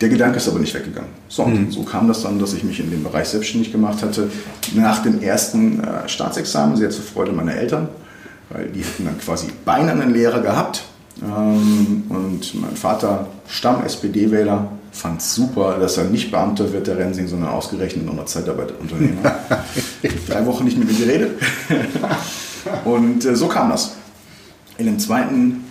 Der 0.00 0.08
Gedanke 0.08 0.38
ist 0.38 0.48
aber 0.48 0.58
nicht 0.58 0.74
weggegangen. 0.74 1.10
So, 1.28 1.44
und 1.44 1.72
so 1.72 1.82
kam 1.82 2.08
das 2.08 2.22
dann, 2.22 2.38
dass 2.38 2.54
ich 2.54 2.64
mich 2.64 2.80
in 2.80 2.90
dem 2.90 3.04
Bereich 3.04 3.28
selbstständig 3.28 3.70
gemacht 3.70 4.02
hatte. 4.02 4.30
Nach 4.74 5.02
dem 5.02 5.20
ersten 5.20 5.82
äh, 5.82 6.08
Staatsexamen, 6.08 6.76
sehr 6.76 6.90
zur 6.90 7.04
Freude 7.04 7.32
meiner 7.32 7.54
Eltern, 7.54 7.88
weil 8.50 8.68
die 8.68 8.80
hätten 8.80 9.04
dann 9.04 9.18
quasi 9.18 9.48
beinahe 9.64 10.00
einen 10.00 10.12
Lehrer 10.12 10.40
gehabt. 10.40 10.84
Ähm, 11.22 12.04
und 12.08 12.60
mein 12.60 12.76
Vater, 12.76 13.28
Stamm-SPD-Wähler, 13.48 14.68
fand 14.92 15.20
es 15.20 15.34
super, 15.34 15.78
dass 15.78 15.96
er 15.96 16.04
nicht 16.04 16.30
Beamter 16.30 16.72
wird, 16.72 16.86
der 16.86 16.98
Rensing, 16.98 17.26
sondern 17.26 17.50
ausgerechnet 17.50 18.06
noch 18.06 18.24
Zeitarbeiterunternehmer. 18.24 19.22
Drei 20.28 20.46
Wochen 20.46 20.64
nicht 20.64 20.78
mit 20.78 20.88
mir 20.88 21.06
geredet. 21.06 21.42
und 22.84 23.24
äh, 23.24 23.34
so 23.34 23.48
kam 23.48 23.70
das. 23.70 23.94
In 24.78 24.86
dem 24.86 24.98
zweiten, 24.98 25.64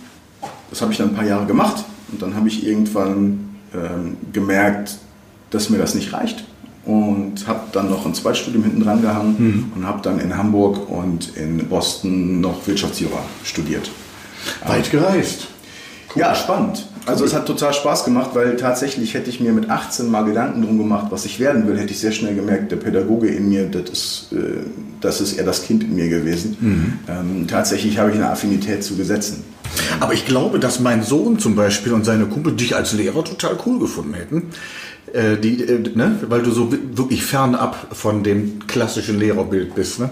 das 0.70 0.82
habe 0.82 0.92
ich 0.92 0.98
dann 0.98 1.10
ein 1.10 1.14
paar 1.14 1.24
Jahre 1.24 1.46
gemacht 1.46 1.84
und 2.10 2.20
dann 2.20 2.34
habe 2.34 2.48
ich 2.48 2.66
irgendwann 2.66 3.56
ähm, 3.74 4.16
gemerkt, 4.32 4.98
dass 5.50 5.70
mir 5.70 5.78
das 5.78 5.94
nicht 5.94 6.12
reicht 6.12 6.44
und 6.84 7.46
habe 7.46 7.60
dann 7.72 7.88
noch 7.90 8.04
ein 8.06 8.14
Zweitstudium 8.14 8.64
hinten 8.64 8.82
dran 8.82 9.02
gehangen 9.02 9.72
und 9.76 9.86
habe 9.86 10.02
dann 10.02 10.18
in 10.18 10.36
Hamburg 10.36 10.88
und 10.90 11.36
in 11.36 11.68
Boston 11.68 12.40
noch 12.40 12.66
Wirtschaftsjura 12.66 13.22
studiert. 13.44 13.90
Weit 14.66 14.90
gereist. 14.90 15.46
Ja, 16.16 16.34
spannend. 16.34 16.86
Also 17.06 17.24
es 17.24 17.34
hat 17.34 17.46
total 17.46 17.74
Spaß 17.74 18.04
gemacht, 18.04 18.30
weil 18.34 18.56
tatsächlich 18.56 19.14
hätte 19.14 19.28
ich 19.28 19.40
mir 19.40 19.52
mit 19.52 19.68
18 19.68 20.08
mal 20.08 20.22
Gedanken 20.24 20.62
drum 20.62 20.78
gemacht, 20.78 21.06
was 21.10 21.24
ich 21.24 21.40
werden 21.40 21.66
will, 21.66 21.76
hätte 21.78 21.92
ich 21.92 21.98
sehr 21.98 22.12
schnell 22.12 22.34
gemerkt, 22.36 22.70
der 22.70 22.76
Pädagoge 22.76 23.26
in 23.28 23.48
mir, 23.48 23.66
das 23.66 23.90
ist, 23.90 24.28
äh, 24.32 24.60
das 25.00 25.20
ist 25.20 25.32
eher 25.36 25.44
das 25.44 25.64
Kind 25.64 25.82
in 25.82 25.96
mir 25.96 26.08
gewesen. 26.08 27.00
Ähm, 27.08 27.46
tatsächlich 27.48 27.98
habe 27.98 28.10
ich 28.10 28.16
eine 28.16 28.30
Affinität 28.30 28.84
zu 28.84 28.94
Gesetzen. 28.96 29.42
Aber 30.00 30.12
ich 30.14 30.26
glaube, 30.26 30.58
dass 30.60 30.78
mein 30.80 31.02
Sohn 31.02 31.38
zum 31.40 31.56
Beispiel 31.56 31.92
und 31.92 32.04
seine 32.04 32.26
Kumpel 32.26 32.52
dich 32.54 32.76
als 32.76 32.92
Lehrer 32.92 33.24
total 33.24 33.56
cool 33.66 33.80
gefunden 33.80 34.14
hätten. 34.14 34.42
Äh, 35.12 35.38
die, 35.38 35.62
äh, 35.64 35.80
ne? 35.96 36.18
Weil 36.28 36.42
du 36.42 36.50
so 36.52 36.70
wi- 36.72 36.78
wirklich 36.94 37.24
fernab 37.24 37.88
von 37.92 38.22
dem 38.22 38.66
klassischen 38.68 39.18
Lehrerbild 39.18 39.74
bist. 39.74 39.98
Ne? 39.98 40.10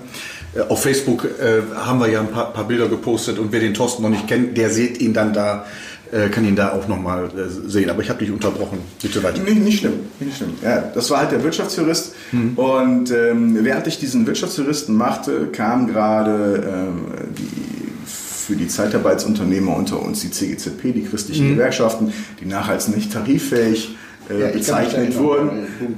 Auf 0.69 0.83
Facebook 0.83 1.25
äh, 1.25 1.63
haben 1.77 2.01
wir 2.01 2.09
ja 2.09 2.21
ein 2.21 2.29
paar, 2.33 2.53
paar 2.53 2.65
Bilder 2.67 2.89
gepostet 2.89 3.39
und 3.39 3.53
wer 3.53 3.61
den 3.61 3.75
Thorsten 3.75 4.03
noch 4.03 4.11
nicht 4.11 4.27
kennt, 4.27 4.57
der 4.59 4.71
sieht 4.71 5.01
ihn 5.01 5.15
dann 5.15 5.33
da, 5.33 5.65
äh, 6.13 6.29
kann 6.29 6.45
ihn 6.45 6.57
da 6.57 6.73
auch 6.73 6.89
nochmal 6.89 7.27
äh, 7.27 7.69
sehen. 7.69 7.91
Aber 7.91 8.03
ich 8.03 8.09
habe 8.11 8.19
dich 8.19 8.31
unterbrochen. 8.31 8.79
Bitte 9.01 9.23
weiter. 9.23 9.43
Nicht, 9.43 9.61
nicht 9.63 9.79
schlimm, 9.81 9.93
nicht 10.19 10.37
schlimm. 10.37 10.51
Ja, 10.63 10.81
das 10.95 11.11
war 11.11 11.19
halt 11.21 11.33
der 11.33 11.43
Wirtschaftsjurist. 11.45 12.15
Und 12.57 13.11
ähm, 13.11 13.59
während 13.63 13.87
ich 13.87 13.99
diesen 13.99 14.27
Wirtschaftsjuristen 14.27 14.97
machte, 14.97 15.49
kam 15.53 15.87
gerade 15.87 16.65
ähm, 16.67 17.05
die 17.39 17.81
für 18.07 18.57
die 18.57 18.67
Zeitarbeitsunternehmer 18.67 19.77
unter 19.77 20.03
uns, 20.03 20.21
die 20.23 20.31
CGZP, 20.33 20.93
die 20.93 21.05
christlichen 21.05 21.47
Mhm. 21.51 21.53
Gewerkschaften, 21.53 22.13
die 22.41 22.47
nachher 22.47 22.73
als 22.73 22.89
nicht 22.89 23.13
tariffähig 23.13 23.97
äh, 24.29 24.41
Ja, 24.41 24.49
bezeichnet 24.49 25.15
erinnern. 25.15 25.23
wurden. 25.23 25.51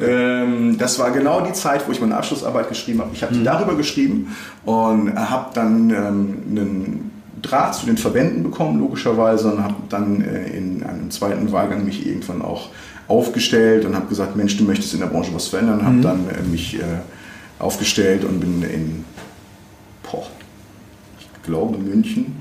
Ähm, 0.03 0.77
das 0.79 0.99
war 0.99 1.13
genau 1.13 1.41
die 1.47 1.55
Zeit, 1.55 1.87
wo 1.89 1.93
ich 1.93 2.01
meine 2.03 2.15
Abschlussarbeit 2.17 2.69
geschrieben 2.69 3.01
habe. 3.01 3.11
Ich 3.15 3.23
habe 3.23 3.33
die 3.35 3.43
darüber 3.43 3.75
geschrieben 3.75 4.35
und 4.67 5.15
habe 5.15 5.47
dann 5.55 5.89
ähm, 5.91 6.37
einen 6.51 7.11
Draht 7.43 7.75
zu 7.75 7.87
den 7.87 7.99
Verbänden 7.99 8.43
bekommen, 8.43 8.79
logischerweise, 8.79 9.53
und 9.53 9.63
habe 9.63 9.75
dann 9.89 10.23
äh, 10.23 10.57
in 10.57 10.83
einem 10.83 11.11
zweiten 11.11 11.51
Wahlgang 11.53 11.85
mich 11.85 12.07
irgendwann 12.07 12.41
auch 12.43 12.71
aufgestellt 13.09 13.85
und 13.85 13.95
habe 13.95 14.07
gesagt, 14.07 14.37
Mensch, 14.37 14.57
du 14.57 14.65
möchtest 14.65 14.95
in 14.95 15.01
der 15.01 15.07
Branche 15.07 15.35
was 15.35 15.49
verändern. 15.49 15.85
Habe 15.85 16.01
dann 16.01 16.29
äh, 16.29 16.43
mich 16.49 16.79
äh, 16.79 16.83
aufgestellt 17.59 18.25
und 18.25 18.41
bin 18.41 18.63
in, 18.63 19.05
boah, 20.03 20.27
ich 21.19 21.29
glaube 21.43 21.79
München, 21.79 22.37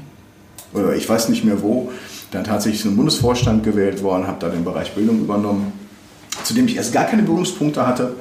oder 0.74 0.96
ich 0.96 1.08
weiß 1.08 1.30
nicht 1.30 1.44
mehr 1.44 1.62
wo, 1.62 1.92
dann 2.32 2.44
tatsächlich 2.44 2.82
zum 2.82 2.96
Bundesvorstand 2.96 3.64
gewählt 3.64 4.04
worden, 4.04 4.28
habe 4.28 4.38
da 4.40 4.50
den 4.50 4.64
Bereich 4.64 4.94
Bildung 4.94 5.20
übernommen, 5.20 5.74
zu 6.44 6.54
dem 6.54 6.68
ich 6.68 6.78
erst 6.78 6.94
gar 6.94 7.06
keine 7.06 7.24
Berührungspunkte 7.24 7.86
hatte 7.86 8.14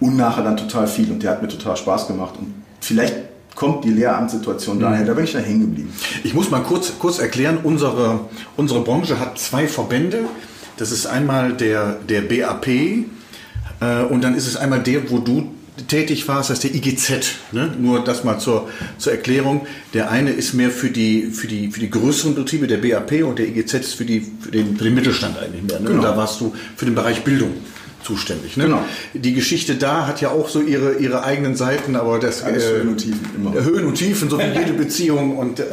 und 0.00 0.16
nachher 0.16 0.42
dann 0.42 0.56
total 0.56 0.86
viel 0.86 1.10
und 1.10 1.22
der 1.22 1.32
hat 1.32 1.42
mir 1.42 1.48
total 1.48 1.76
Spaß 1.76 2.08
gemacht 2.08 2.34
und 2.38 2.52
vielleicht 2.80 3.14
kommt 3.54 3.84
die 3.84 3.90
Lehramtssituation 3.90 4.80
daher, 4.80 5.04
da 5.04 5.14
bin 5.14 5.24
ich 5.24 5.32
dann 5.32 5.44
hängen 5.44 5.60
geblieben. 5.60 5.92
Ich 6.22 6.34
muss 6.34 6.50
mal 6.50 6.62
kurz, 6.62 6.92
kurz 6.98 7.18
erklären, 7.18 7.58
unsere, 7.62 8.20
unsere 8.56 8.80
Branche 8.80 9.18
hat 9.18 9.38
zwei 9.38 9.68
Verbände. 9.68 10.24
Das 10.76 10.90
ist 10.90 11.06
einmal 11.06 11.52
der, 11.52 11.98
der 12.08 12.22
BAP 12.22 12.66
äh, 12.68 14.02
und 14.08 14.24
dann 14.24 14.34
ist 14.34 14.46
es 14.46 14.56
einmal 14.56 14.82
der, 14.82 15.10
wo 15.10 15.18
du 15.18 15.52
tätig 15.88 16.28
warst, 16.28 16.50
das 16.50 16.62
ist 16.62 16.64
der 16.64 16.74
IGZ. 16.74 17.10
Ne? 17.52 17.74
Nur 17.78 18.02
das 18.02 18.22
mal 18.24 18.38
zur, 18.38 18.68
zur 18.98 19.12
Erklärung. 19.12 19.66
Der 19.92 20.10
eine 20.10 20.30
ist 20.30 20.54
mehr 20.54 20.70
für 20.70 20.90
die, 20.90 21.30
für, 21.30 21.48
die, 21.48 21.70
für 21.70 21.80
die 21.80 21.90
größeren 21.90 22.34
Betriebe, 22.34 22.66
der 22.66 22.78
BAP, 22.78 23.24
und 23.24 23.38
der 23.38 23.48
IGZ 23.48 23.74
ist 23.74 23.94
für, 23.94 24.04
die, 24.04 24.20
für, 24.20 24.50
den, 24.50 24.76
für 24.76 24.84
den 24.84 24.94
Mittelstand 24.94 25.36
eigentlich 25.38 25.62
mehr. 25.62 25.80
Ne? 25.80 25.86
Genau. 25.86 25.98
Und 25.98 26.02
da 26.04 26.16
warst 26.16 26.40
du 26.40 26.54
für 26.76 26.84
den 26.84 26.94
Bereich 26.94 27.24
Bildung 27.24 27.52
zuständig. 28.04 28.56
Ne? 28.56 28.64
Genau. 28.64 28.84
Die 29.14 29.32
Geschichte 29.34 29.74
da 29.74 30.06
hat 30.06 30.20
ja 30.20 30.30
auch 30.30 30.48
so 30.48 30.60
ihre, 30.60 30.94
ihre 30.94 31.24
eigenen 31.24 31.56
Seiten, 31.56 31.96
aber 31.96 32.18
das 32.18 32.42
äh, 32.42 32.54
Höhen 32.54 32.88
und 32.88 32.98
Tiefen, 32.98 33.28
immer. 33.34 33.52
Höhen 33.54 33.84
und 33.86 33.94
Tiefen, 33.94 34.30
so 34.30 34.38
wie 34.38 34.42
jede 34.44 34.72
Beziehung 34.84 35.36
und 35.38 35.60
äh, 35.60 35.64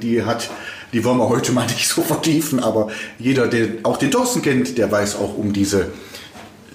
die 0.00 0.22
hat, 0.24 0.48
die 0.92 1.04
wollen 1.04 1.18
wir 1.18 1.28
heute 1.28 1.52
mal 1.52 1.66
nicht 1.66 1.88
so 1.88 2.02
vertiefen, 2.02 2.60
aber 2.60 2.88
jeder, 3.18 3.48
der 3.48 3.66
auch 3.82 3.96
den 3.98 4.10
Thorsten 4.10 4.42
kennt, 4.42 4.78
der 4.78 4.90
weiß 4.90 5.16
auch 5.16 5.36
um 5.36 5.52
diese 5.52 5.88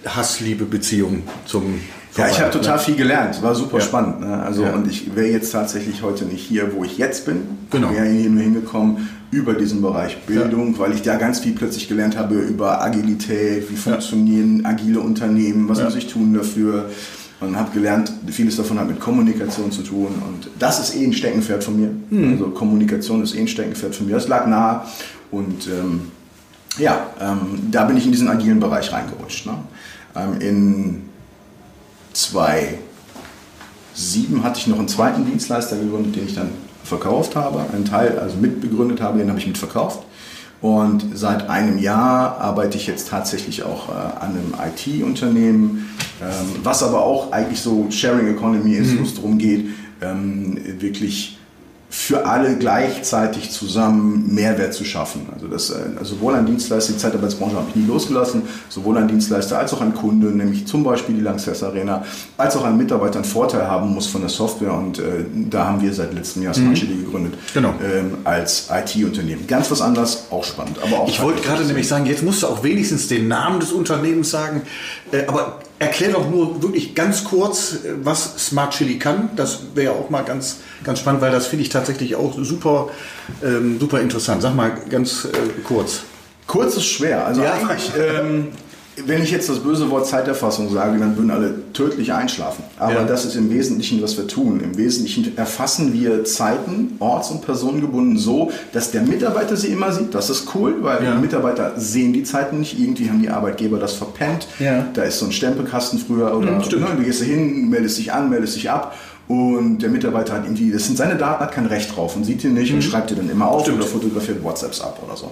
Hass-Liebe-Beziehung 0.06 1.24
zum 1.46 1.82
Ja, 2.16 2.26
ich 2.28 2.34
habe 2.34 2.36
Verband, 2.36 2.54
total 2.54 2.78
ne? 2.78 2.84
viel 2.84 2.96
gelernt, 2.96 3.42
war 3.44 3.54
super 3.56 3.78
Ja. 3.78 3.84
spannend. 3.84 4.22
Ne? 4.22 4.42
Also 4.44 4.64
Ja. 4.64 4.74
und 4.74 4.88
ich 4.90 5.16
wäre 5.16 5.28
jetzt 5.28 5.52
tatsächlich 5.52 6.02
heute 6.02 6.26
nicht 6.26 6.44
hier, 6.46 6.74
wo 6.74 6.84
ich 6.84 6.98
jetzt 6.98 7.26
bin. 7.26 7.42
Genau. 7.72 7.92
Wäre 7.92 8.06
hier 8.08 8.30
nur 8.30 8.42
hingekommen 8.44 9.10
über 9.32 9.54
diesen 9.54 9.82
Bereich 9.82 10.18
Bildung, 10.26 10.78
weil 10.80 10.94
ich 10.94 11.02
da 11.02 11.16
ganz 11.18 11.40
viel 11.40 11.54
plötzlich 11.54 11.88
gelernt 11.90 12.18
habe 12.18 12.36
über 12.36 12.82
Agilität, 12.82 13.70
wie 13.70 13.76
funktionieren 13.76 14.66
agile 14.66 15.00
Unternehmen, 15.02 15.68
was 15.68 15.80
Ja. 15.80 15.86
muss 15.86 15.96
ich 15.96 16.08
tun 16.08 16.34
dafür. 16.34 16.90
Und 17.40 17.56
habe 17.56 17.70
gelernt, 17.72 18.12
vieles 18.32 18.56
davon 18.56 18.80
hat 18.80 18.88
mit 18.88 19.00
Kommunikation 19.00 19.72
zu 19.72 19.84
tun. 19.84 20.08
Und 20.28 20.50
das 20.58 20.80
ist 20.80 20.96
eh 20.96 21.06
ein 21.06 21.14
Steckenpferd 21.14 21.64
von 21.64 21.80
mir. 21.80 21.92
Mhm. 22.10 22.32
Also 22.32 22.46
Kommunikation 22.50 23.22
ist 23.22 23.36
eh 23.36 23.42
ein 23.42 23.48
Steckenpferd 23.48 23.94
von 23.94 24.08
mir. 24.08 24.14
Das 24.16 24.28
lag 24.28 24.48
nahe. 24.48 24.82
Und 25.30 25.68
ähm, 25.68 26.02
ja, 26.80 27.06
ähm, 27.22 27.60
da 27.70 27.84
bin 27.86 27.96
ich 27.98 28.06
in 28.08 28.12
diesen 28.12 28.28
agilen 28.28 28.60
Bereich 28.60 28.92
reingerutscht. 28.92 29.46
Ne? 29.46 29.54
Ähm, 30.16 30.42
in 30.42 31.02
2007 32.14 32.82
hatte 34.44 34.60
ich 34.60 34.66
noch 34.68 34.80
einen 34.80 34.88
zweiten 34.88 35.24
Dienstleister 35.26 35.76
gegründet, 35.78 36.16
den 36.16 36.26
ich 36.26 36.34
dann 36.34 36.50
verkauft 36.88 37.36
habe. 37.36 37.66
Einen 37.74 37.86
Teil, 37.86 38.18
also 38.20 38.38
mitbegründet 38.38 39.02
habe, 39.02 39.20
den 39.20 39.30
habe 39.30 39.40
ich 39.40 39.48
mitverkauft. 39.48 40.04
Und 40.60 41.06
seit 41.14 41.50
einem 41.50 41.78
Jahr 41.78 42.40
arbeite 42.42 42.78
ich 42.78 42.88
jetzt 42.88 43.10
tatsächlich 43.10 43.64
auch 43.64 43.90
äh, 43.90 43.92
an 43.92 44.32
einem 44.32 44.56
IT-Unternehmen, 44.74 45.90
ähm, 46.22 46.60
was 46.64 46.82
aber 46.82 47.04
auch 47.04 47.32
eigentlich 47.32 47.62
so 47.62 47.88
Sharing 47.92 48.28
Economy 48.28 48.74
ist, 48.74 48.98
wo 48.98 49.04
es 49.04 49.14
darum 49.14 49.38
geht, 49.38 49.68
ähm, 50.02 50.58
wirklich 50.80 51.37
für 51.90 52.26
alle 52.26 52.58
gleichzeitig 52.58 53.50
zusammen 53.52 54.34
Mehrwert 54.34 54.74
zu 54.74 54.84
schaffen. 54.84 55.28
Also, 55.34 55.48
das, 55.48 55.70
äh, 55.70 55.76
also 55.98 56.16
sowohl 56.16 56.36
ein 56.36 56.46
Dienstleister, 56.46 56.94
die 56.94 57.00
Zeitarbeitsbranche 57.00 57.56
habe 57.56 57.68
ich 57.70 57.76
nie 57.76 57.88
losgelassen, 57.88 58.42
sowohl 58.68 58.98
ein 58.98 59.08
Dienstleister 59.08 59.58
als 59.58 59.74
auch 59.74 59.80
ein 59.82 59.94
Kunde, 59.96 60.28
nämlich 60.28 60.68
zum 60.68 60.84
Beispiel 60.84 61.16
die 61.16 61.22
Lanxess 61.22 61.64
Arena, 61.64 62.04
als 62.38 62.58
auch 62.58 62.66
ein 62.66 62.78
Mitarbeiter 62.78 63.16
einen 63.20 63.26
Vorteil 63.26 63.68
haben 63.68 63.94
muss 63.94 64.08
von 64.08 64.20
der 64.22 64.30
Software. 64.30 64.74
Und 64.74 65.00
äh, 65.00 65.26
da 65.50 65.66
haben 65.68 65.82
wir 65.82 65.94
seit 65.94 66.14
letztem 66.14 66.44
Jahr 66.44 66.54
Smart 66.54 66.76
Chili 66.76 66.96
gegründet 67.04 67.36
Genau. 67.54 67.74
ähm, 67.82 68.18
als 68.26 68.70
IT-Unternehmen. 68.70 69.48
Ganz 69.48 69.72
was 69.72 69.82
anderes, 69.82 70.26
auch 70.30 70.44
spannend. 70.44 70.78
Aber 70.84 71.00
auch 71.02 71.08
Ich 71.08 71.22
wollte 71.22 71.42
gerade 71.42 71.64
nämlich 71.64 71.88
sagen, 71.88 72.06
jetzt 72.06 72.22
musst 72.24 72.44
du 72.44 72.48
auch 72.48 72.64
wenigstens 72.64 73.08
den 73.08 73.30
Namen 73.30 73.60
des 73.62 73.72
Unternehmens 73.72 74.30
sagen, 74.30 74.62
äh, 75.12 75.26
aber 75.28 75.60
erklär 75.80 76.12
doch 76.12 76.30
nur 76.30 76.62
wirklich 76.62 76.96
ganz 76.96 77.24
kurz, 77.24 77.74
äh, 77.86 77.94
was 78.04 78.48
Smart 78.48 78.74
Chili 78.74 78.98
kann. 79.00 79.30
Das 79.36 79.60
wäre 79.76 79.94
auch 79.94 80.10
mal 80.10 80.24
ganz, 80.24 80.58
ganz 80.84 81.00
spannend, 81.00 81.22
weil 81.22 81.32
das 81.32 81.48
finde 81.48 81.64
ich 81.64 81.70
tatsächlich 81.70 82.16
auch 82.16 82.36
super, 82.42 82.90
ähm, 83.44 83.80
super 83.80 84.00
interessant. 84.02 84.42
Sag 84.42 84.56
mal 84.56 84.72
ganz 84.90 85.26
äh, 85.26 85.62
kurz. 85.64 86.02
Kurz 86.48 86.78
ist 86.78 86.86
schwer. 86.86 87.26
Also 87.26 87.44
Ja. 87.44 87.54
eigentlich, 87.54 87.92
ähm, 87.98 88.48
wenn 89.06 89.22
ich 89.22 89.32
jetzt 89.32 89.48
das 89.48 89.60
böse 89.60 89.90
Wort 89.92 90.08
Zeiterfassung 90.08 90.72
sage, 90.74 90.98
dann 91.00 91.16
würden 91.16 91.30
alle 91.32 91.54
tödlich 91.74 92.14
einschlafen. 92.14 92.64
Aber 92.80 92.94
Ja. 92.94 93.04
das 93.04 93.26
ist 93.26 93.36
im 93.36 93.50
Wesentlichen, 93.52 94.02
was 94.02 94.18
wir 94.18 94.28
tun. 94.28 94.60
Im 94.64 94.76
Wesentlichen 94.78 95.38
erfassen 95.38 95.94
wir 95.94 96.24
Zeiten, 96.26 96.96
orts- 97.00 97.30
und 97.30 97.42
personengebunden 97.46 98.18
so, 98.18 98.52
dass 98.74 98.92
der 98.92 99.04
Mitarbeiter 99.04 99.56
sie 99.56 99.68
immer 99.68 99.92
sieht. 99.92 100.16
Das 100.16 100.30
ist 100.30 100.48
cool, 100.56 100.76
weil 100.82 101.04
Ja. 101.04 101.16
die 101.16 101.22
Mitarbeiter 101.22 101.74
sehen 101.78 102.12
die 102.14 102.24
Zeiten 102.24 102.60
nicht. 102.60 102.80
Irgendwie 102.80 103.10
haben 103.10 103.22
die 103.22 103.30
Arbeitgeber 103.30 103.78
das 103.78 103.94
verpennt. 103.94 104.48
Ja. 104.60 104.86
Da 104.94 105.04
ist 105.04 105.20
so 105.20 105.26
ein 105.26 105.32
Stempelkasten 105.32 106.00
früher 106.00 106.36
oder 106.36 106.52
Mhm, 106.52 106.58
ne, 106.58 106.88
du 106.98 107.04
gehst 107.04 107.22
da 107.22 107.26
hin, 107.26 107.70
meldest 107.70 107.98
dich 108.00 108.12
an, 108.12 108.30
meldest 108.30 108.56
dich 108.56 108.70
ab. 108.70 108.96
Und 109.28 109.80
der 109.80 109.90
Mitarbeiter 109.90 110.34
hat 110.36 110.46
irgendwie, 110.46 110.72
das 110.72 110.86
sind 110.86 110.98
seine 110.98 111.16
Daten, 111.18 111.42
hat 111.44 111.52
kein 111.52 111.66
Recht 111.66 111.94
drauf 111.96 112.16
und 112.16 112.24
sieht 112.24 112.44
die 112.44 112.48
nicht 112.48 112.74
und 112.74 112.82
schreibt 112.82 113.10
die 113.10 113.16
dann 113.16 113.30
immer 113.30 113.48
auf 113.48 113.60
Mhm. 113.62 113.64
Stimmt. 113.74 113.78
oder 113.82 113.88
fotografiert 113.88 114.44
WhatsApps 114.44 114.80
ab 114.80 115.00
oder 115.06 115.18
so. 115.18 115.32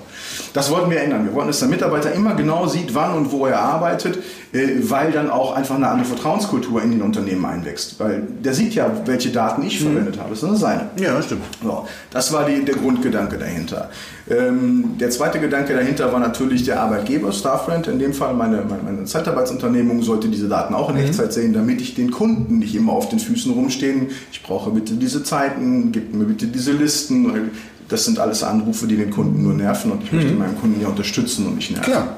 Das 0.54 0.70
wollten 0.70 0.90
wir 0.92 1.00
ändern. 1.02 1.24
Wir 1.26 1.34
wollten, 1.34 1.48
dass 1.48 1.60
der 1.60 1.70
Mitarbeiter 1.70 2.12
immer 2.12 2.34
genau 2.36 2.68
sieht, 2.68 2.94
wann 2.94 3.14
und 3.16 3.32
wo 3.32 3.46
er 3.46 3.58
arbeitet, 3.60 4.18
äh, 4.52 4.68
weil 4.82 5.12
dann 5.14 5.30
auch 5.30 5.56
einfach 5.56 5.76
eine 5.76 5.88
andere 5.88 6.08
Vertrauenskultur 6.08 6.82
in 6.84 6.92
den 6.92 7.02
Unternehmen 7.02 7.46
einwächst. 7.46 7.98
Weil 8.00 8.24
der 8.44 8.54
sieht 8.54 8.76
ja, 8.76 8.92
welche 9.06 9.30
Daten 9.30 9.64
ich 9.66 9.80
Mhm. 9.80 9.86
verwendet 9.86 10.20
habe. 10.20 10.32
Das 10.32 10.42
sind 10.42 10.58
seine. 10.58 10.90
Ja, 11.00 11.22
stimmt. 11.22 11.44
So, 11.64 11.88
das 12.12 12.34
war 12.34 12.46
die, 12.46 12.66
der 12.66 12.76
Grundgedanke 12.76 13.38
dahinter. 13.38 13.90
Ähm, 14.30 14.98
der 15.00 15.12
zweite 15.12 15.40
Gedanke 15.40 15.74
dahinter 15.74 16.12
war 16.12 16.20
natürlich 16.20 16.64
der 16.64 16.82
Arbeitgeber, 16.82 17.32
Starfriend, 17.32 17.88
in 17.88 18.00
dem 18.00 18.12
Fall 18.14 18.34
meine, 18.34 18.64
meine, 18.68 18.82
meine 18.84 19.06
Zeitarbeitsunternehmung 19.06 20.02
sollte 20.02 20.28
diese 20.30 20.48
Daten 20.50 20.74
auch 20.74 20.90
in 20.90 20.98
Echtzeit 20.98 21.32
sehen, 21.32 21.54
damit 21.54 21.80
ich 21.80 21.94
den 21.96 22.10
Kunden 22.12 22.58
nicht 22.60 22.74
immer 22.76 22.94
auf 22.94 23.08
den 23.10 23.20
Füßen 23.20 23.52
rumstehen. 23.86 24.10
Ich 24.32 24.44
brauche 24.44 24.72
bitte 24.72 24.94
diese 24.94 25.24
Zeiten, 25.24 25.92
gib 25.92 26.14
mir 26.14 26.26
bitte 26.26 26.48
diese 26.48 26.72
Listen. 26.72 27.52
Das 27.88 28.06
sind 28.06 28.20
alles 28.20 28.44
Anrufe, 28.44 28.88
die 28.88 28.98
den 28.98 29.12
Kunden 29.12 29.44
nur 29.44 29.54
nerven 29.54 29.92
und 29.92 30.04
ich 30.04 30.12
möchte 30.12 30.34
meinen 30.34 30.60
Kunden 30.60 30.82
ja 30.82 30.88
unterstützen 30.88 31.46
und 31.46 31.56
nicht 31.56 31.72
nerven. 31.72 31.92
Klar. 31.92 32.18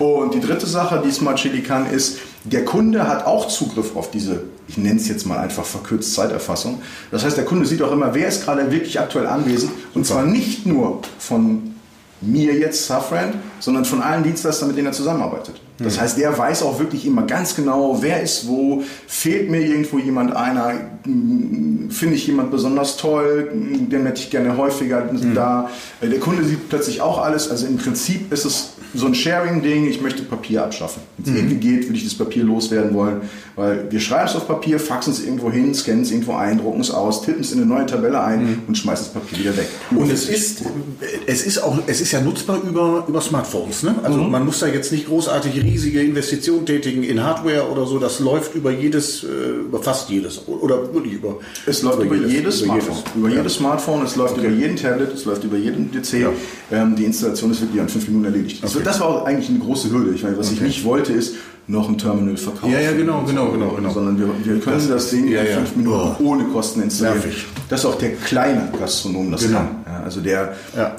Und 0.00 0.34
die 0.34 0.40
dritte 0.40 0.66
Sache, 0.66 1.00
die 1.04 1.12
Smart 1.12 1.38
Chili 1.38 1.62
kann, 1.62 1.86
ist, 1.88 2.18
der 2.42 2.64
Kunde 2.64 3.06
hat 3.06 3.24
auch 3.26 3.46
Zugriff 3.46 3.94
auf 3.94 4.10
diese, 4.10 4.42
ich 4.66 4.76
nenne 4.76 4.98
es 4.98 5.06
jetzt 5.06 5.24
mal 5.24 5.38
einfach 5.38 5.64
verkürzt 5.64 6.14
Zeiterfassung. 6.14 6.82
Das 7.12 7.24
heißt, 7.24 7.36
der 7.36 7.44
Kunde 7.44 7.64
sieht 7.64 7.80
auch 7.80 7.92
immer, 7.92 8.12
wer 8.12 8.26
ist 8.26 8.44
gerade 8.44 8.72
wirklich 8.72 8.98
aktuell 8.98 9.28
anwesend. 9.28 9.70
Und 9.94 10.04
zwar 10.04 10.26
nicht 10.26 10.66
nur 10.66 11.00
von 11.18 11.73
mir 12.20 12.54
jetzt, 12.54 12.86
Safran, 12.86 13.34
sondern 13.60 13.84
von 13.84 14.00
allen 14.02 14.22
Dienstleistern, 14.22 14.68
mit 14.68 14.76
denen 14.76 14.86
er 14.88 14.92
zusammenarbeitet. 14.92 15.60
Das 15.78 16.00
heißt, 16.00 16.16
der 16.18 16.38
weiß 16.38 16.62
auch 16.62 16.78
wirklich 16.78 17.04
immer 17.04 17.22
ganz 17.22 17.56
genau, 17.56 17.98
wer 18.00 18.22
ist 18.22 18.46
wo, 18.46 18.82
fehlt 19.08 19.50
mir 19.50 19.60
irgendwo 19.60 19.98
jemand 19.98 20.34
einer, 20.34 20.72
m, 21.04 21.88
finde 21.90 22.14
ich 22.14 22.26
jemand 22.28 22.52
besonders 22.52 22.96
toll, 22.96 23.50
m, 23.52 23.88
den 23.90 24.06
hätte 24.06 24.20
ich 24.20 24.30
gerne 24.30 24.56
häufiger 24.56 25.02
da. 25.34 25.68
Äh, 26.00 26.08
Der 26.08 26.20
Kunde 26.20 26.44
sieht 26.44 26.68
plötzlich 26.68 27.00
auch 27.00 27.18
alles, 27.18 27.50
also 27.50 27.66
im 27.66 27.76
Prinzip 27.76 28.32
ist 28.32 28.44
es 28.44 28.73
so 28.94 29.06
ein 29.06 29.14
Sharing-Ding, 29.14 29.86
ich 29.88 30.00
möchte 30.00 30.22
Papier 30.22 30.64
abschaffen. 30.64 31.02
Wenn 31.18 31.34
es 31.34 31.40
irgendwie 31.40 31.56
geht, 31.56 31.84
würde 31.88 31.96
ich 31.96 32.04
das 32.04 32.14
Papier 32.14 32.44
loswerden 32.44 32.94
wollen, 32.94 33.22
weil 33.56 33.86
wir 33.90 34.00
schreiben 34.00 34.28
es 34.28 34.36
auf 34.36 34.46
Papier, 34.46 34.78
faxen 34.78 35.12
es 35.12 35.24
irgendwo 35.24 35.50
hin, 35.50 35.74
scannen 35.74 36.02
es 36.02 36.10
irgendwo 36.10 36.34
ein, 36.34 36.58
drucken 36.58 36.80
es 36.80 36.90
aus, 36.90 37.22
tippen 37.22 37.40
es 37.42 37.52
in 37.52 37.58
eine 37.58 37.66
neue 37.66 37.86
Tabelle 37.86 38.20
ein 38.22 38.62
und 38.66 38.76
schmeißen 38.78 39.06
das 39.06 39.14
Papier 39.14 39.38
wieder 39.38 39.56
weg. 39.56 39.68
Und 39.90 40.10
es 40.10 40.28
ist, 40.28 40.62
es 41.26 41.44
ist 41.46 41.58
auch, 41.62 41.78
es 41.86 42.00
ist 42.00 42.12
ja 42.12 42.20
nutzbar 42.20 42.60
über, 42.62 43.04
über 43.08 43.20
Smartphones. 43.20 43.82
Ne? 43.82 43.94
Also 44.02 44.18
man 44.22 44.44
muss 44.44 44.60
da 44.60 44.66
jetzt 44.66 44.92
nicht 44.92 45.06
großartig 45.06 45.62
riesige 45.62 46.00
Investitionen 46.02 46.66
tätigen 46.66 47.02
in 47.02 47.22
Hardware 47.22 47.68
oder 47.70 47.86
so. 47.86 47.98
Das 47.98 48.20
läuft 48.20 48.54
über 48.54 48.70
jedes, 48.70 49.24
äh, 49.24 49.26
über 49.66 49.82
fast 49.82 50.08
jedes 50.10 50.46
oder 50.48 50.92
wirklich 50.94 51.14
über. 51.14 51.38
Es 51.66 51.82
läuft 51.82 52.02
über, 52.02 52.16
jedes, 52.16 52.62
über 52.62 52.66
Smartphone. 52.80 52.96
jedes. 52.96 53.14
Über 53.16 53.28
Ja. 53.28 53.36
jedes 53.36 53.54
Smartphone, 53.54 54.04
es 54.04 54.16
läuft 54.16 54.34
Okay. 54.38 54.46
über 54.46 54.56
jeden 54.56 54.76
Tablet, 54.76 55.12
es 55.14 55.24
läuft 55.24 55.44
über 55.44 55.56
jeden 55.56 55.90
DC. 55.90 56.20
Ja. 56.20 56.28
Ähm, 56.72 56.96
die 56.96 57.04
Installation 57.04 57.50
ist 57.50 57.60
wirklich 57.60 57.80
in 57.80 57.88
fünf 57.88 58.08
Minuten 58.08 58.24
erledigt. 58.26 58.62
Okay. 58.62 58.83
Das 58.84 59.00
war 59.00 59.08
auch 59.08 59.24
eigentlich 59.26 59.48
eine 59.50 59.58
große 59.58 59.90
Hürde. 59.90 60.12
Ich 60.14 60.22
meine, 60.22 60.38
was 60.38 60.52
ich 60.52 60.60
nicht 60.60 60.84
wollte, 60.84 61.12
ist 61.12 61.34
noch 61.66 61.88
ein 61.88 61.96
Terminal 61.96 62.36
verkaufen. 62.36 62.70
Ja, 62.72 62.78
ja, 62.80 62.92
genau, 62.92 63.22
genau, 63.22 63.48
genau, 63.50 63.70
genau. 63.70 63.90
Sondern 63.90 64.18
wir, 64.18 64.28
wir 64.44 64.60
können 64.60 64.76
das, 64.76 64.88
Das- 64.88 65.10
Ding 65.10 65.28
ja, 65.28 65.40
in 65.40 65.54
fünf 65.56 65.76
Minuten 65.76 66.16
Oh. 66.20 66.24
ohne 66.24 66.44
Kosten 66.44 66.82
installieren. 66.82 67.20
Nervig. 67.20 67.46
Dass 67.70 67.84
auch 67.86 67.94
der 67.96 68.12
kleine 68.16 68.68
Gastronom 68.78 69.30
das 69.32 69.42
Genau. 69.42 69.58
kann. 69.58 70.02
Also 70.04 70.20
der 70.20 70.54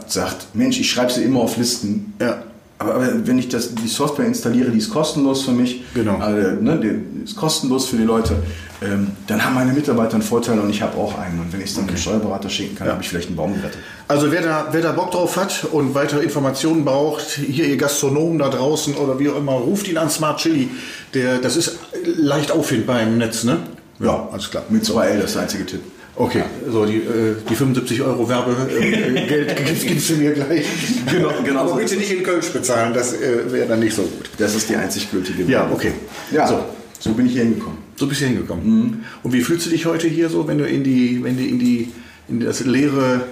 sagt, 0.07 0.47
Mensch, 0.55 0.79
ich 0.79 0.89
schreibe 0.89 1.11
sie 1.11 1.23
immer 1.23 1.41
auf 1.41 1.55
Listen. 1.57 2.13
Ja. 2.19 2.37
Aber, 2.77 2.95
aber 2.95 3.27
wenn 3.27 3.39
ich 3.39 3.47
das, 3.49 3.73
die 3.73 3.87
Software 3.87 4.25
installiere, 4.25 4.69
die 4.69 4.79
ist 4.79 4.89
kostenlos 4.89 5.43
für 5.43 5.51
mich, 5.51 5.83
Genau. 5.93 6.17
also, 6.17 6.61
ne, 6.61 6.79
die 6.79 7.23
ist 7.23 7.35
kostenlos 7.37 7.87
für 7.87 7.95
die 7.95 8.03
Leute, 8.03 8.35
ähm, 8.81 9.11
dann 9.27 9.43
haben 9.43 9.55
meine 9.55 9.71
Mitarbeiter 9.71 10.15
einen 10.15 10.21
Vorteil 10.23 10.59
und 10.59 10.69
ich 10.69 10.81
habe 10.81 10.97
auch 10.97 11.17
einen. 11.17 11.39
Und 11.39 11.53
wenn 11.53 11.61
ich 11.61 11.67
es 11.69 11.75
dann 11.75 11.87
dem 11.87 11.95
Steuerberater 11.95 12.49
schicken 12.49 12.75
kann, 12.75 12.89
habe 12.89 13.01
ich 13.01 13.07
vielleicht 13.07 13.27
einen 13.27 13.37
Baum 13.37 13.53
gerettet. 13.55 13.79
Also 14.09 14.29
wer 14.31 14.41
da, 14.41 14.67
wer 14.71 14.81
da 14.81 14.91
Bock 14.91 15.11
drauf 15.11 15.37
hat 15.37 15.65
und 15.71 15.95
weitere 15.95 16.21
Informationen 16.23 16.83
braucht, 16.83 17.23
hier 17.23 17.65
ihr 17.65 17.77
Gastronomen 17.77 18.39
da 18.39 18.49
draußen 18.49 18.95
oder 18.95 19.17
wie 19.19 19.29
auch 19.29 19.37
immer, 19.37 19.53
ruft 19.53 19.87
ihn 19.87 19.97
an 19.97 20.09
Smart 20.09 20.39
Chili. 20.41 20.69
Der, 21.13 21.37
das 21.37 21.55
ist 21.55 21.77
leicht 22.17 22.51
auffindbar 22.51 23.01
im 23.01 23.17
Netz, 23.17 23.45
ne? 23.45 23.59
Ja, 23.99 24.27
alles 24.29 24.51
klar. 24.51 24.63
Mit 24.69 24.83
2L, 24.83 25.15
das 25.19 25.25
ist 25.27 25.35
der 25.35 25.41
einzige 25.43 25.65
Tipp. 25.65 25.81
Okay, 26.17 26.43
so 26.71 26.85
die, 26.85 26.97
äh, 26.97 27.35
die 27.49 27.55
75 27.55 28.01
Euro 28.01 28.27
Werbegeld 28.29 29.57
gibst, 29.65 29.85
gibst 29.87 30.09
du 30.09 30.13
mir 30.15 30.31
gleich. 30.31 30.65
Genau, 31.11 31.31
genau 31.43 31.59
Aber 31.61 31.69
so 31.71 31.75
bitte 31.75 31.97
nicht 31.97 32.11
in 32.11 32.23
Kölsch 32.23 32.49
bezahlen, 32.53 32.93
das 32.93 33.13
äh, 33.13 33.51
wäre 33.51 33.67
dann 33.67 33.81
nicht 33.81 33.93
so 33.95 34.03
gut. 34.03 34.29
Das 34.37 34.55
ist 34.55 34.69
die 34.69 34.75
einzig 34.77 35.11
gültige 35.11 35.43
Ja, 35.43 35.69
okay. 35.73 35.91
Ja, 36.31 36.47
So. 36.47 36.55
so, 36.99 37.09
so 37.09 37.13
bin 37.15 37.25
ich 37.25 37.33
hier 37.33 37.43
hingekommen. 37.43 37.79
So 37.97 38.07
bist 38.07 38.21
du 38.21 38.25
hingekommen. 38.27 39.03
Und 39.23 39.33
wie 39.33 39.41
fühlst 39.41 39.65
du 39.65 39.69
dich 39.71 39.85
heute 39.85 40.07
hier 40.07 40.29
so, 40.29 40.47
wenn 40.47 40.57
du 40.57 40.65
in 40.65 40.83
die, 40.85 41.21
wenn 41.21 41.35
du 41.35 41.43
in 41.43 41.59
die, 41.59 41.91
in 42.29 42.39
das 42.39 42.63
leere, 42.63 43.23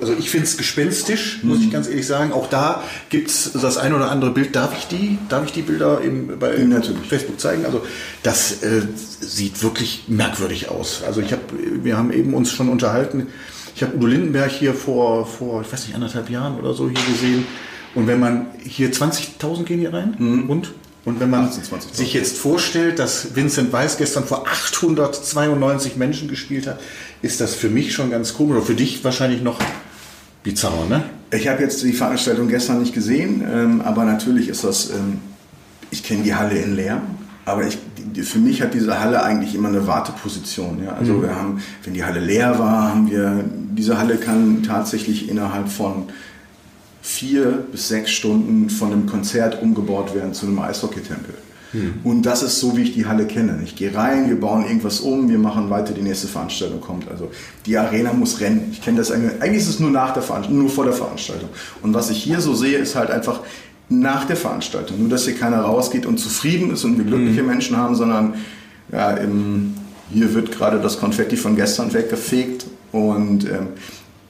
also 0.00 0.14
ich 0.18 0.30
finde 0.30 0.46
es 0.46 0.56
gespenstisch, 0.56 1.40
muss 1.42 1.60
ich 1.60 1.70
ganz 1.70 1.88
ehrlich 1.88 2.06
sagen. 2.06 2.32
Auch 2.32 2.48
da 2.48 2.82
gibt 3.08 3.28
es 3.28 3.52
das 3.52 3.76
ein 3.76 3.92
oder 3.92 4.10
andere 4.10 4.30
Bild. 4.30 4.54
Darf 4.56 4.76
ich 4.76 4.86
die, 4.86 5.18
darf 5.28 5.44
ich 5.46 5.52
die 5.52 5.62
Bilder 5.62 6.00
im, 6.00 6.38
bei 6.38 6.56
Natürlich. 6.56 7.06
Facebook 7.08 7.40
zeigen? 7.40 7.64
Also 7.64 7.84
das 8.22 8.62
äh, 8.62 8.82
sieht 8.96 9.62
wirklich 9.62 10.04
merkwürdig 10.08 10.68
aus. 10.68 11.02
Also 11.06 11.20
ich 11.20 11.32
habe, 11.32 11.42
wir 11.82 11.96
haben 11.96 12.12
eben 12.12 12.34
uns 12.34 12.50
schon 12.52 12.68
unterhalten. 12.68 13.28
Ich 13.74 13.82
habe 13.82 13.96
Udo 13.96 14.06
Lindenberg 14.06 14.50
hier 14.50 14.74
vor, 14.74 15.26
vor, 15.26 15.62
ich 15.62 15.72
weiß 15.72 15.86
nicht, 15.86 15.94
anderthalb 15.94 16.28
Jahren 16.30 16.58
oder 16.58 16.74
so 16.74 16.88
hier 16.88 17.12
gesehen. 17.12 17.46
Und 17.94 18.06
wenn 18.06 18.20
man 18.20 18.46
hier 18.62 18.92
20.000 18.92 19.64
gehen 19.64 19.80
hier 19.80 19.92
rein 19.92 20.14
und 20.48 20.72
und 21.04 21.18
wenn 21.18 21.30
man 21.30 21.46
18, 21.46 21.64
20.000. 21.64 21.94
sich 21.94 22.12
jetzt 22.12 22.36
vorstellt, 22.36 22.98
dass 22.98 23.34
Vincent 23.34 23.72
Weiss 23.72 23.96
gestern 23.96 24.24
vor 24.24 24.46
892 24.46 25.96
Menschen 25.96 26.28
gespielt 26.28 26.66
hat, 26.66 26.78
ist 27.22 27.40
das 27.40 27.54
für 27.54 27.70
mich 27.70 27.94
schon 27.94 28.10
ganz 28.10 28.34
komisch. 28.34 28.56
Oder 28.56 28.66
für 28.66 28.74
dich 28.74 29.02
wahrscheinlich 29.02 29.42
noch 29.42 29.58
bizarrer, 30.42 30.86
ne? 30.88 31.04
Ich 31.32 31.48
habe 31.48 31.62
jetzt 31.62 31.82
die 31.82 31.92
Veranstaltung 31.92 32.48
gestern 32.48 32.80
nicht 32.80 32.92
gesehen, 32.92 33.42
ähm, 33.50 33.80
aber 33.82 34.04
natürlich 34.04 34.48
ist 34.48 34.64
das, 34.64 34.90
ähm, 34.90 35.18
ich 35.90 36.02
kenne 36.02 36.22
die 36.22 36.34
Halle 36.34 36.58
in 36.58 36.76
leer, 36.76 37.00
aber 37.44 37.66
ich, 37.66 37.78
die, 37.96 38.22
für 38.22 38.38
mich 38.38 38.60
hat 38.60 38.74
diese 38.74 39.00
Halle 39.00 39.22
eigentlich 39.22 39.54
immer 39.54 39.68
eine 39.68 39.86
Warteposition. 39.86 40.82
Ja? 40.84 40.94
Also 40.94 41.22
wir 41.22 41.34
haben, 41.34 41.62
wenn 41.84 41.94
die 41.94 42.04
Halle 42.04 42.20
leer 42.20 42.58
war, 42.58 42.90
haben 42.90 43.10
wir, 43.10 43.44
diese 43.76 43.96
Halle 43.96 44.16
kann 44.16 44.62
tatsächlich 44.64 45.28
innerhalb 45.28 45.68
von 45.68 46.08
vier 47.02 47.64
bis 47.72 47.88
sechs 47.88 48.10
Stunden 48.10 48.70
von 48.70 48.92
einem 48.92 49.06
Konzert 49.06 49.62
umgebaut 49.62 50.14
werden 50.14 50.34
zu 50.34 50.46
einem 50.46 50.58
Eishockeytempel. 50.58 51.34
Und 52.02 52.22
das 52.26 52.42
ist 52.42 52.58
so, 52.58 52.76
wie 52.76 52.82
ich 52.82 52.94
die 52.94 53.06
Halle 53.06 53.26
kenne. 53.26 53.60
Ich 53.64 53.76
gehe 53.76 53.94
rein, 53.94 54.28
wir 54.28 54.40
bauen 54.40 54.64
irgendwas 54.64 54.98
um, 55.00 55.28
wir 55.28 55.38
machen 55.38 55.70
weiter, 55.70 55.92
die 55.92 56.02
nächste 56.02 56.26
Veranstaltung 56.26 56.80
kommt. 56.80 57.08
Also 57.08 57.30
die 57.64 57.78
Arena 57.78 58.12
muss 58.12 58.40
rennen. 58.40 58.70
Ich 58.72 58.82
kenne 58.82 58.98
das 58.98 59.12
eigentlich, 59.12 59.40
eigentlich 59.40 59.62
ist 59.62 59.68
es 59.68 59.80
nur 59.80 59.90
nach 59.90 60.12
der 60.12 60.22
Veranstaltung, 60.22 60.62
nur 60.62 60.68
vor 60.68 60.84
der 60.84 60.94
Veranstaltung. 60.94 61.48
Und 61.80 61.94
was 61.94 62.10
ich 62.10 62.20
hier 62.20 62.40
so 62.40 62.54
sehe, 62.54 62.78
ist 62.78 62.96
halt 62.96 63.10
einfach 63.10 63.40
nach 63.88 64.24
der 64.24 64.36
Veranstaltung. 64.36 64.98
Nur, 64.98 65.08
dass 65.08 65.26
hier 65.26 65.36
keiner 65.36 65.60
rausgeht 65.60 66.06
und 66.06 66.18
zufrieden 66.18 66.72
ist 66.72 66.84
und 66.84 66.98
wir 66.98 67.04
glückliche 67.04 67.44
Menschen 67.44 67.76
haben, 67.76 67.94
sondern 67.94 68.34
ja, 68.90 69.12
im, 69.12 69.74
hier 70.12 70.34
wird 70.34 70.50
gerade 70.50 70.80
das 70.80 70.98
Konfetti 70.98 71.36
von 71.36 71.54
gestern 71.54 71.92
weggefegt 71.92 72.66
und 72.90 73.44
ähm, 73.44 73.68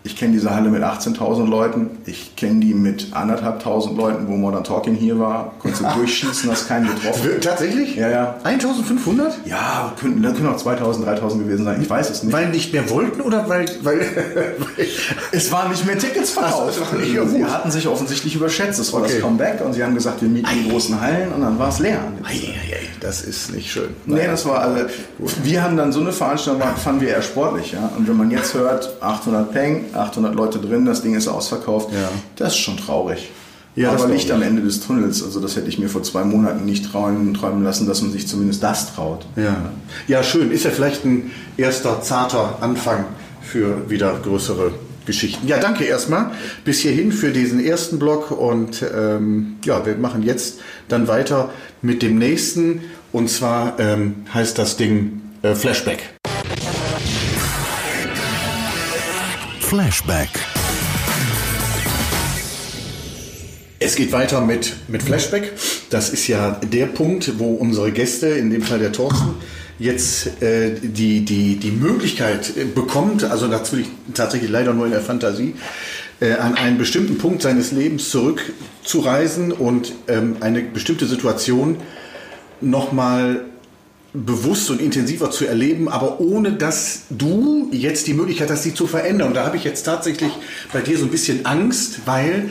ich 0.03 0.17
kenne 0.17 0.33
diese 0.33 0.55
Halle 0.55 0.71
mit 0.71 0.83
18.000 0.83 1.47
Leuten. 1.47 1.91
Ich 2.07 2.35
kenne 2.37 2.61
die 2.61 2.73
mit 2.73 3.09
anderthalbtausend 3.13 3.97
Leuten, 3.99 4.29
wo 4.29 4.33
Modern 4.37 4.65
Talking 4.65 4.95
hier 4.95 5.19
war. 5.19 5.53
Konntest 5.59 5.83
du 5.83 5.89
durchschießen, 5.95 6.51
hast 6.51 6.69
keinen 6.69 6.87
getroffen. 6.87 7.31
Tatsächlich? 7.43 7.97
Ja, 7.97 8.09
ja. 8.09 8.35
1500? 8.45 9.41
Ja, 9.47 9.93
können, 10.01 10.23
dann 10.23 10.35
können 10.35 10.49
auch 10.49 10.57
2000, 10.57 11.07
3000 11.07 11.45
gewesen 11.45 11.65
sein. 11.65 11.83
Ich 11.83 11.91
weiß 11.91 12.09
es 12.09 12.23
nicht. 12.23 12.33
Weil 12.33 12.49
nicht 12.49 12.73
mehr 12.73 12.89
wollten 12.89 13.21
oder 13.21 13.47
weil. 13.49 13.67
weil, 13.83 14.01
weil 14.59 14.87
es 15.33 15.53
waren 15.53 15.71
nicht 15.71 15.85
mehr 15.85 15.99
Tickets 15.99 16.33
Ach 16.37 16.43
verkauft. 16.49 16.81
war 16.93 16.99
nicht 16.99 17.31
sie 17.31 17.45
hatten 17.45 17.71
sich 17.71 17.87
offensichtlich 17.87 18.35
überschätzt. 18.35 18.79
Es 18.81 18.93
war 18.93 19.01
Okay. 19.01 19.13
das 19.15 19.21
Comeback 19.23 19.61
und 19.65 19.73
sie 19.73 19.83
haben 19.83 19.95
gesagt, 19.95 20.21
wir 20.23 20.29
mieten 20.29 20.49
die 20.65 20.69
großen 20.71 21.01
Hallen 21.01 21.33
und 21.33 21.41
dann 21.43 21.59
war 21.59 21.69
es 21.69 21.79
leer. 21.79 22.01
Eieiei, 22.23 22.81
das 23.01 23.23
ist 23.23 23.53
nicht 23.55 23.71
schön. 23.71 23.89
Nee, 24.07 24.27
das 24.27 24.45
war 24.47 24.61
also, 24.61 24.85
wir 25.43 25.63
haben 25.63 25.77
dann 25.77 25.91
so 25.93 26.01
eine 26.01 26.13
Veranstaltung, 26.13 26.63
fanden 26.77 27.01
wir 27.01 27.09
eher 27.09 27.23
sportlich, 27.23 27.73
ja. 27.73 27.91
Und 27.97 28.07
wenn 28.09 28.17
man 28.17 28.31
jetzt 28.31 28.53
hört, 28.55 28.91
800 29.01 29.53
Peng, 29.53 29.85
800 29.95 30.35
Leute 30.35 30.59
drin, 30.59 30.85
das 30.87 31.03
Ding 31.03 31.15
ist 31.15 31.29
ausverkauft, 31.29 31.91
Ja. 31.93 32.09
das 32.37 32.55
ist 32.55 32.59
schon 32.59 32.77
traurig. 32.77 33.31
Ja, 33.77 33.93
das 33.93 34.03
Aber 34.03 34.13
Licht 34.13 34.27
ich. 34.27 34.33
am 34.33 34.43
Ende 34.43 34.63
des 34.63 34.81
Tunnels, 34.81 35.23
also 35.23 35.39
das 35.41 35.55
hätte 35.57 35.69
ich 35.69 35.79
mir 35.79 35.89
vor 35.89 36.03
zwei 36.03 36.25
Monaten 36.25 36.65
nicht 36.65 36.91
trauen, 36.91 37.33
träumen 37.35 37.63
lassen, 37.63 37.87
dass 37.87 38.03
man 38.03 38.11
sich 38.11 38.27
zumindest 38.27 38.63
das 38.63 38.95
traut. 38.95 39.25
Ja. 39.37 39.57
ja, 40.09 40.23
schön. 40.25 40.51
Ist 40.51 40.65
ja 40.65 40.71
vielleicht 40.71 41.05
ein 41.05 41.31
erster 41.57 42.03
zarter 42.03 42.59
Anfang 42.63 43.05
für 43.43 43.89
wieder 43.89 44.19
größere 44.23 44.73
Geschichten. 45.07 45.47
Ja, 45.47 45.59
danke 45.59 45.85
erstmal 45.85 46.33
bis 46.65 46.81
hierhin 46.81 47.13
für 47.13 47.31
diesen 47.31 47.65
ersten 47.65 47.99
Block 48.01 48.33
und 48.33 48.85
ähm, 48.95 49.57
ja, 49.65 49.87
wir 49.87 49.95
machen 49.97 50.23
jetzt 50.25 50.59
dann 50.89 51.07
weiter 51.09 51.51
mit 51.81 52.03
dem 52.03 52.19
nächsten 52.19 52.81
und 53.13 53.31
zwar 53.31 53.79
ähm, 53.79 54.17
heißt 54.35 54.59
das 54.59 54.77
Ding 54.77 55.21
äh, 55.43 55.55
Flashback. 55.55 56.01
Flashback. 59.71 60.31
Es 63.79 63.95
geht 63.95 64.11
weiter 64.11 64.41
mit, 64.41 64.75
mit 64.89 65.01
Flashback. 65.01 65.53
Das 65.91 66.11
ist 66.11 66.27
ja 66.27 66.61
der 66.73 66.87
Punkt, 66.87 67.39
wo 67.39 67.55
unsere 67.55 67.93
Gäste, 67.93 68.27
in 68.27 68.51
dem 68.51 68.63
Fall 68.63 68.81
der 68.81 68.91
Thorsten, 68.91 69.37
jetzt 69.79 70.43
äh, 70.43 70.75
die, 70.83 71.25
die, 71.25 71.55
die 71.55 71.71
Möglichkeit 71.71 72.53
bekommt, 72.75 73.23
also 73.23 73.47
natürlich 73.47 73.87
tatsächlich 74.13 74.51
leider 74.51 74.75
nur 74.75 74.87
in 74.87 74.91
der 74.91 75.03
Fantasie, 75.03 75.55
äh, 76.19 76.33
an 76.33 76.57
einen 76.57 76.77
bestimmten 76.77 77.19
Punkt 77.19 77.41
seines 77.41 77.71
Lebens 77.71 78.11
zurückzureisen 78.11 79.53
und 79.53 79.93
ähm, 80.09 80.39
eine 80.41 80.63
bestimmte 80.63 81.07
Situation 81.07 81.77
nochmal 82.61 83.45
bewusst 84.13 84.71
und 84.71 84.81
intensiver 84.81 85.31
zu 85.31 85.47
erleben, 85.47 85.89
aber 85.89 86.21
ohne 86.21 86.53
dass 86.53 87.03
du 87.11 87.69
jetzt 87.73 88.07
die 88.07 88.15
Möglichkeit 88.15 88.51
hast, 88.51 88.65
sie 88.65 88.75
zu 88.75 88.87
verändern. 88.87 89.29
Und 89.29 89.35
da 89.35 89.45
habe 89.45 89.57
ich 89.57 89.65
jetzt 89.65 89.85
tatsächlich 89.85 90.33
bei 90.73 90.81
dir 90.81 90.99
so 90.99 91.05
ein 91.05 91.11
bisschen 91.11 91.47
Angst, 91.47 92.01
weil 92.07 92.51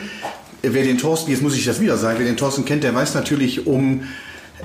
wer 0.62 0.84
den 0.84 0.98
Thorsten, 0.98 1.32
jetzt 1.32 1.42
muss 1.42 1.56
ich 1.56 1.66
das 1.66 1.82
wieder 1.82 1.98
sagen, 1.98 2.20
wer 2.20 2.26
den 2.26 2.38
Thorsten 2.38 2.66
kennt, 2.66 2.84
der 2.84 2.96
weiß 2.96 3.14
natürlich 3.14 3.68
um 3.68 4.04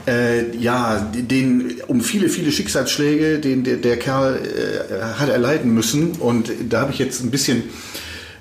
äh, 0.06 0.56
ja, 0.56 1.00
den, 1.14 1.80
um 1.86 2.00
viele, 2.00 2.28
viele 2.28 2.52
Schicksalsschläge, 2.52 3.38
den 3.38 3.64
der, 3.64 3.76
der 3.76 3.96
Kerl 3.96 4.36
äh, 4.36 5.18
hat 5.18 5.28
erleiden 5.28 5.72
müssen. 5.72 6.12
Und 6.12 6.50
da 6.68 6.80
habe 6.80 6.92
ich 6.92 6.98
jetzt 6.98 7.22
ein 7.22 7.30
bisschen 7.30 7.64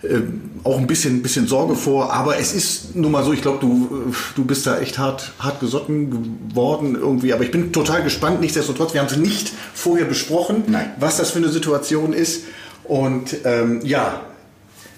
äh, 0.04 0.22
auch 0.64 0.78
ein 0.78 0.88
bisschen, 0.88 1.22
bisschen 1.22 1.48
Sorge 1.48 1.76
vor, 1.76 2.14
aber 2.14 2.38
es 2.38 2.54
ist 2.54 2.96
nun 2.96 3.12
mal 3.12 3.24
so, 3.24 3.34
ich 3.34 3.42
glaube, 3.42 3.60
du, 3.60 4.10
äh, 4.10 4.14
du 4.36 4.46
bist 4.46 4.68
da 4.68 4.80
echt 4.80 4.98
hart, 4.98 5.32
hart 5.40 5.60
gesotten 5.60 6.50
geworden 6.50 6.96
irgendwie, 6.96 7.34
aber 7.34 7.44
ich 7.44 7.52
bin 7.52 7.72
total 7.72 8.04
gespannt, 8.04 8.42
nichtsdestotrotz, 8.42 8.94
wir 8.94 9.02
haben 9.02 9.08
es 9.08 9.18
nicht 9.18 9.52
vorher 9.74 10.06
besprochen, 10.06 10.64
Nein. 10.68 10.92
was 11.00 11.18
das 11.18 11.32
für 11.32 11.40
eine 11.40 11.50
Situation 11.50 12.14
ist 12.14 12.44
und 12.84 13.36
ähm, 13.46 13.82
ja, 13.84 14.22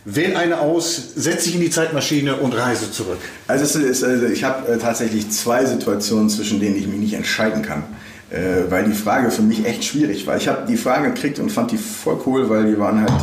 wähl 0.05 0.35
eine 0.35 0.59
aus, 0.59 1.13
setz 1.15 1.43
dich 1.43 1.55
in 1.55 1.61
die 1.61 1.69
Zeitmaschine 1.69 2.37
und 2.37 2.53
reise 2.53 2.91
zurück. 2.91 3.19
Also, 3.47 3.79
ist, 3.79 4.03
also 4.03 4.25
ich 4.25 4.43
habe 4.43 4.67
äh, 4.67 4.77
tatsächlich 4.77 5.29
zwei 5.31 5.65
Situationen, 5.65 6.29
zwischen 6.29 6.59
denen 6.59 6.75
ich 6.75 6.87
mich 6.87 6.99
nicht 6.99 7.13
entscheiden 7.13 7.61
kann. 7.63 7.83
Äh, 8.31 8.71
weil 8.71 8.85
die 8.85 8.93
Frage 8.93 9.29
für 9.29 9.43
mich 9.43 9.65
echt 9.65 9.83
schwierig 9.83 10.25
war. 10.25 10.35
Ich 10.35 10.47
habe 10.47 10.65
die 10.67 10.77
Frage 10.77 11.11
gekriegt 11.11 11.37
und 11.37 11.51
fand 11.51 11.71
die 11.71 11.77
voll 11.77 12.19
cool, 12.25 12.49
weil 12.49 12.65
die 12.65 12.79
waren 12.79 13.01
halt 13.01 13.13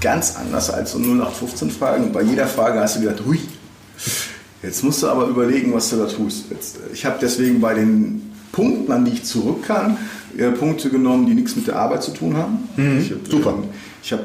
ganz 0.00 0.36
anders 0.36 0.70
als 0.70 0.92
so 0.92 0.98
0815 0.98 1.70
Fragen. 1.70 2.04
Und 2.04 2.12
bei 2.12 2.22
jeder 2.22 2.46
Frage 2.46 2.80
hast 2.80 2.96
du 2.96 3.00
gedacht, 3.00 3.22
hui, 3.26 3.38
jetzt 4.62 4.82
musst 4.84 5.02
du 5.02 5.08
aber 5.08 5.26
überlegen, 5.26 5.72
was 5.72 5.90
du 5.90 5.96
da 5.96 6.06
tust. 6.06 6.44
Jetzt, 6.50 6.76
äh, 6.76 6.92
ich 6.92 7.04
habe 7.04 7.16
deswegen 7.20 7.60
bei 7.60 7.74
den 7.74 8.30
Punkten, 8.52 8.90
an 8.92 9.04
die 9.04 9.12
ich 9.12 9.24
zurück 9.24 9.64
kann, 9.66 9.96
äh, 10.36 10.50
Punkte 10.50 10.90
genommen, 10.90 11.26
die 11.26 11.34
nichts 11.34 11.56
mit 11.56 11.66
der 11.66 11.76
Arbeit 11.76 12.02
zu 12.02 12.10
tun 12.12 12.36
haben. 12.36 12.58
ich 13.00 13.10
hab, 13.12 13.26
super. 13.28 13.50
ähm, 13.50 13.64
Ich 14.02 14.12
habe 14.12 14.22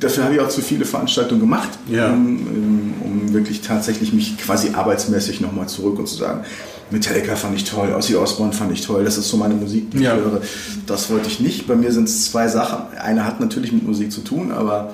Dafür 0.00 0.24
habe 0.24 0.34
ich 0.34 0.40
auch 0.40 0.48
zu 0.48 0.62
viele 0.62 0.84
Veranstaltungen 0.86 1.40
gemacht, 1.40 1.68
Ja. 1.88 2.10
um, 2.10 2.14
um, 2.46 2.94
um 3.04 3.32
wirklich 3.34 3.60
tatsächlich 3.60 4.12
mich 4.12 4.36
quasi 4.38 4.70
arbeitsmäßig 4.74 5.40
nochmal 5.42 5.68
zurück 5.68 5.98
und 5.98 6.06
zu 6.06 6.16
sagen, 6.16 6.44
Metallica 6.90 7.34
fand 7.36 7.56
ich 7.56 7.64
toll, 7.64 7.92
Ozzy 7.94 8.14
Osbourne 8.14 8.52
fand 8.52 8.72
ich 8.72 8.80
toll, 8.80 9.04
das 9.04 9.18
ist 9.18 9.28
so 9.28 9.36
meine 9.36 9.54
Musik, 9.54 9.90
die 9.90 10.04
Ja. 10.04 10.14
ich 10.14 10.20
höre. 10.20 10.40
Das 10.86 11.10
wollte 11.10 11.28
ich 11.28 11.40
nicht. 11.40 11.66
Bei 11.66 11.74
mir 11.74 11.90
sind 11.92 12.08
es 12.08 12.30
zwei 12.30 12.46
Sachen. 12.48 12.96
Eine 13.02 13.24
hat 13.24 13.40
natürlich 13.40 13.72
mit 13.72 13.84
Musik 13.86 14.12
zu 14.12 14.20
tun, 14.22 14.52
aber 14.52 14.92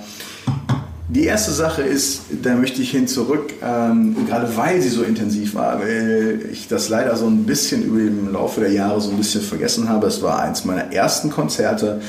Die 1.09 1.24
erste 1.24 1.52
Sache 1.52 1.83
ist, 1.83 2.22
da 2.42 2.55
möchte 2.55 2.81
ich 2.81 2.90
hin 2.90 3.07
zurück, 3.07 3.52
ähm, 3.62 4.16
gerade 4.26 4.57
weil 4.57 4.81
sie 4.81 4.88
so 4.88 5.02
intensiv 5.02 5.55
war, 5.55 5.78
weil 5.81 6.40
ich 6.50 6.68
das 6.68 6.88
leider 6.88 7.14
so 7.16 7.26
ein 7.26 7.44
bisschen 7.44 7.83
über 7.83 7.98
im 8.00 8.33
Laufe 8.33 8.61
der 8.61 8.72
Jahre 8.72 8.98
so 8.98 9.11
ein 9.11 9.18
bisschen 9.18 9.42
vergessen 9.42 9.90
habe. 9.90 10.07
Es 10.07 10.22
war 10.22 10.38
eins 10.40 10.64
meiner 10.64 10.90
ersten 10.90 11.28
Konzerte 11.28 12.00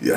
ja, 0.00 0.16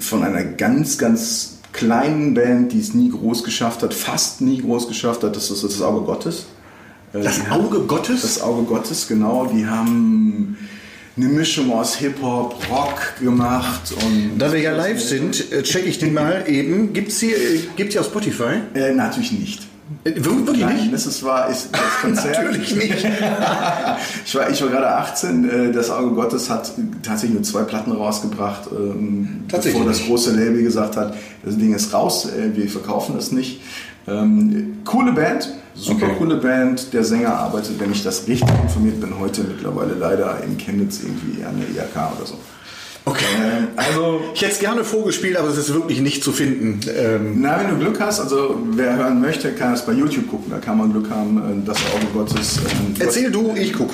von 0.00 0.24
einer 0.24 0.42
ganz, 0.42 0.98
ganz 0.98 1.58
kleinen 1.72 2.34
Band, 2.34 2.72
die 2.72 2.80
es 2.80 2.92
nie 2.92 3.08
groß 3.10 3.44
geschafft 3.44 3.84
hat, 3.84 3.94
fast 3.94 4.40
nie 4.40 4.60
groß 4.62 4.88
geschafft 4.88 5.22
hat. 5.22 5.36
Das 5.36 5.52
ist 5.52 5.62
das 5.62 5.80
Auge 5.80 6.04
Gottes. 6.04 6.46
Äh, 7.16 7.22
Das 7.22 7.40
haben- 7.48 7.64
Auge 7.64 7.80
Gottes? 7.80 8.22
Das 8.22 8.40
Auge 8.40 8.62
Gottes, 8.64 9.08
genau. 9.08 9.46
Die 9.46 9.66
haben 9.66 10.56
eine 11.16 11.26
Mischung 11.28 11.72
aus 11.72 11.96
Hip-Hop, 11.96 12.56
Rock 12.70 13.00
gemacht 13.20 13.92
und. 14.04 14.38
Da 14.38 14.52
wir 14.52 14.60
ja 14.60 14.72
live 14.76 15.00
sind, 15.00 15.50
äh, 15.52 15.62
checke 15.62 15.86
ich 15.88 15.98
den 15.98 16.12
mal 16.14 16.44
eben. 16.46 16.92
Gibt's 16.92 17.20
hier, 17.20 17.36
äh, 17.36 17.60
gibt's 17.76 17.92
hier 17.94 18.00
auf 18.02 18.08
Spotify? 18.08 18.60
Äh, 18.74 18.92
natürlich 18.94 19.32
nicht. 19.32 19.62
Wir- 20.02 20.24
Wirklich 20.24 20.58
Nein, 20.64 20.76
nicht? 20.76 20.92
das 20.92 21.06
ist, 21.06 21.22
war 21.22 21.48
ist 21.48 21.68
das 21.72 21.80
Konzert. 22.02 22.44
Natürlich 22.44 22.74
nicht. 22.74 23.06
ich, 24.26 24.34
war, 24.34 24.50
ich 24.50 24.60
war 24.60 24.68
gerade 24.68 24.88
18. 24.96 25.48
äh, 25.48 25.72
Das 25.72 25.90
Auge 25.90 26.10
Gottes 26.14 26.50
hat 26.50 26.72
tatsächlich 27.02 27.34
nur 27.34 27.42
zwei 27.44 27.62
Platten 27.62 27.92
rausgebracht, 27.92 28.62
ähm, 28.72 29.44
Tatsächlich 29.48 29.80
bevor 29.80 29.92
das 29.92 30.04
große 30.04 30.32
Label 30.34 30.62
gesagt 30.62 30.96
hat, 30.96 31.14
das 31.44 31.56
Ding 31.56 31.72
ist 31.72 31.92
raus, 31.94 32.28
wir 32.54 32.68
verkaufen 32.68 33.14
das 33.16 33.30
nicht. 33.30 33.60
Ähm, 34.08 34.78
coole 34.84 35.12
Band, 35.12 35.54
super 35.76 36.06
Okay. 36.06 36.14
coole 36.18 36.36
Band. 36.36 36.92
Der 36.92 37.04
Sänger 37.04 37.34
arbeitet, 37.36 37.78
wenn 37.78 37.92
ich 37.92 38.02
das 38.02 38.26
richtig 38.26 38.48
informiert 38.62 39.00
bin, 39.00 39.18
heute 39.18 39.42
mittlerweile 39.44 39.94
leider 39.94 40.42
in 40.44 40.56
Chemnitz 40.58 41.00
irgendwie 41.02 41.42
an 41.44 41.60
der 41.60 41.68
IAK 41.84 42.16
oder 42.16 42.26
so. 42.26 42.38
Okay. 43.04 43.24
Ähm, 43.40 43.68
also 43.76 44.20
Ich 44.34 44.42
hätte 44.42 44.52
es 44.52 44.58
gerne 44.58 44.82
vorgespielt, 44.82 45.36
aber 45.36 45.48
es 45.48 45.56
ist 45.56 45.72
wirklich 45.72 46.00
nicht 46.00 46.24
zu 46.24 46.32
finden. 46.32 46.80
Ähm, 46.96 47.36
Na, 47.40 47.60
wenn 47.60 47.70
du 47.70 47.76
Glück 47.78 48.00
hast, 48.00 48.18
also 48.20 48.60
wer 48.70 48.96
hören 48.96 49.20
möchte, 49.20 49.52
kann 49.52 49.74
es 49.74 49.82
bei 49.86 49.92
YouTube 49.92 50.28
gucken. 50.28 50.50
Da 50.50 50.58
kann 50.58 50.76
man 50.78 50.90
Glück 50.92 51.08
haben, 51.10 51.38
äh, 51.38 51.64
das 51.66 51.76
Auge 51.94 52.06
Gottes. 52.12 52.58
ähm, 52.58 52.94
erzähl 52.98 53.30
du, 53.30 53.54
ich 53.54 53.72
guck. 53.72 53.90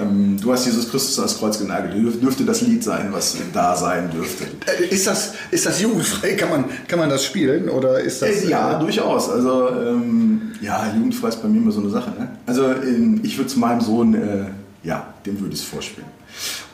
Ähm, 0.00 0.38
du 0.40 0.52
hast 0.52 0.66
Jesus 0.66 0.90
Christus 0.90 1.18
ans 1.18 1.38
Kreuz 1.38 1.58
genagelt. 1.58 1.94
Dürf- 1.94 2.20
Dürfte 2.20 2.44
das 2.44 2.60
Lied 2.62 2.82
sein, 2.82 3.08
was 3.12 3.36
da 3.52 3.76
sein 3.76 4.10
dürfte. 4.10 4.44
Äh, 4.66 4.86
Ist 4.86 5.06
das, 5.06 5.34
ist 5.50 5.66
das 5.66 5.80
jugendfrei? 5.80 6.32
Kann 6.34 6.48
man, 6.50 6.64
kann 6.88 6.98
man 6.98 7.08
das 7.08 7.24
spielen? 7.24 7.68
Oder 7.68 8.00
ist 8.00 8.20
das. 8.22 8.30
Äh, 8.42 8.48
ja, 8.48 8.76
äh, 8.76 8.80
durchaus. 8.80 9.28
Also, 9.30 9.68
ähm, 9.70 10.52
ja, 10.60 10.92
jugendfrei 10.94 11.28
ist 11.28 11.42
bei 11.42 11.48
mir 11.48 11.58
immer 11.58 11.72
so 11.72 11.80
eine 11.80 11.90
Sache. 11.90 12.10
Ne? 12.10 12.28
Also, 12.46 12.64
ähm, 12.72 13.20
ich 13.22 13.36
würde 13.36 13.48
es 13.50 13.56
meinem 13.56 13.80
Sohn, 13.80 14.14
äh, 14.14 14.46
ja, 14.86 15.14
dem 15.26 15.38
würde 15.40 15.54
ich 15.54 15.60
es 15.60 15.66
vorspielen. 15.66 16.08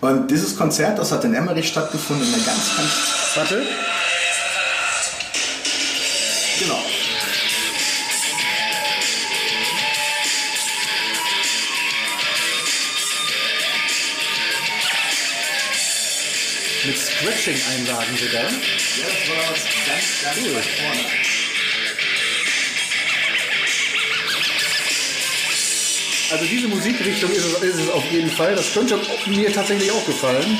Und 0.00 0.30
dieses 0.30 0.56
Konzert, 0.56 0.98
das 0.98 1.12
hat 1.12 1.22
in 1.24 1.34
Emmerich 1.34 1.68
stattgefunden, 1.68 2.26
in 2.26 2.34
einer 2.34 2.42
ganz, 2.44 2.76
ganz 2.76 2.90
Warte. 3.36 3.62
Genau. 6.60 6.78
Mit 17.22 17.34
Scratching-Einlagen 17.34 18.16
sogar. 18.16 18.42
Ja, 18.42 19.06
das 19.06 19.28
war 19.28 19.44
ganz, 19.86 20.06
ganz 20.24 20.36
Cool. 20.38 20.54
weit 20.56 20.64
vorne. 20.64 21.04
Also 26.32 26.44
diese 26.44 26.68
Musikrichtung 26.68 27.30
ist 27.30 27.44
es, 27.44 27.62
ist 27.62 27.80
es 27.80 27.90
auf 27.90 28.04
jeden 28.10 28.30
Fall. 28.30 28.54
Das 28.54 28.72
könnte 28.72 28.96
mir 29.26 29.52
tatsächlich 29.52 29.90
auch 29.90 30.04
gefallen. 30.06 30.58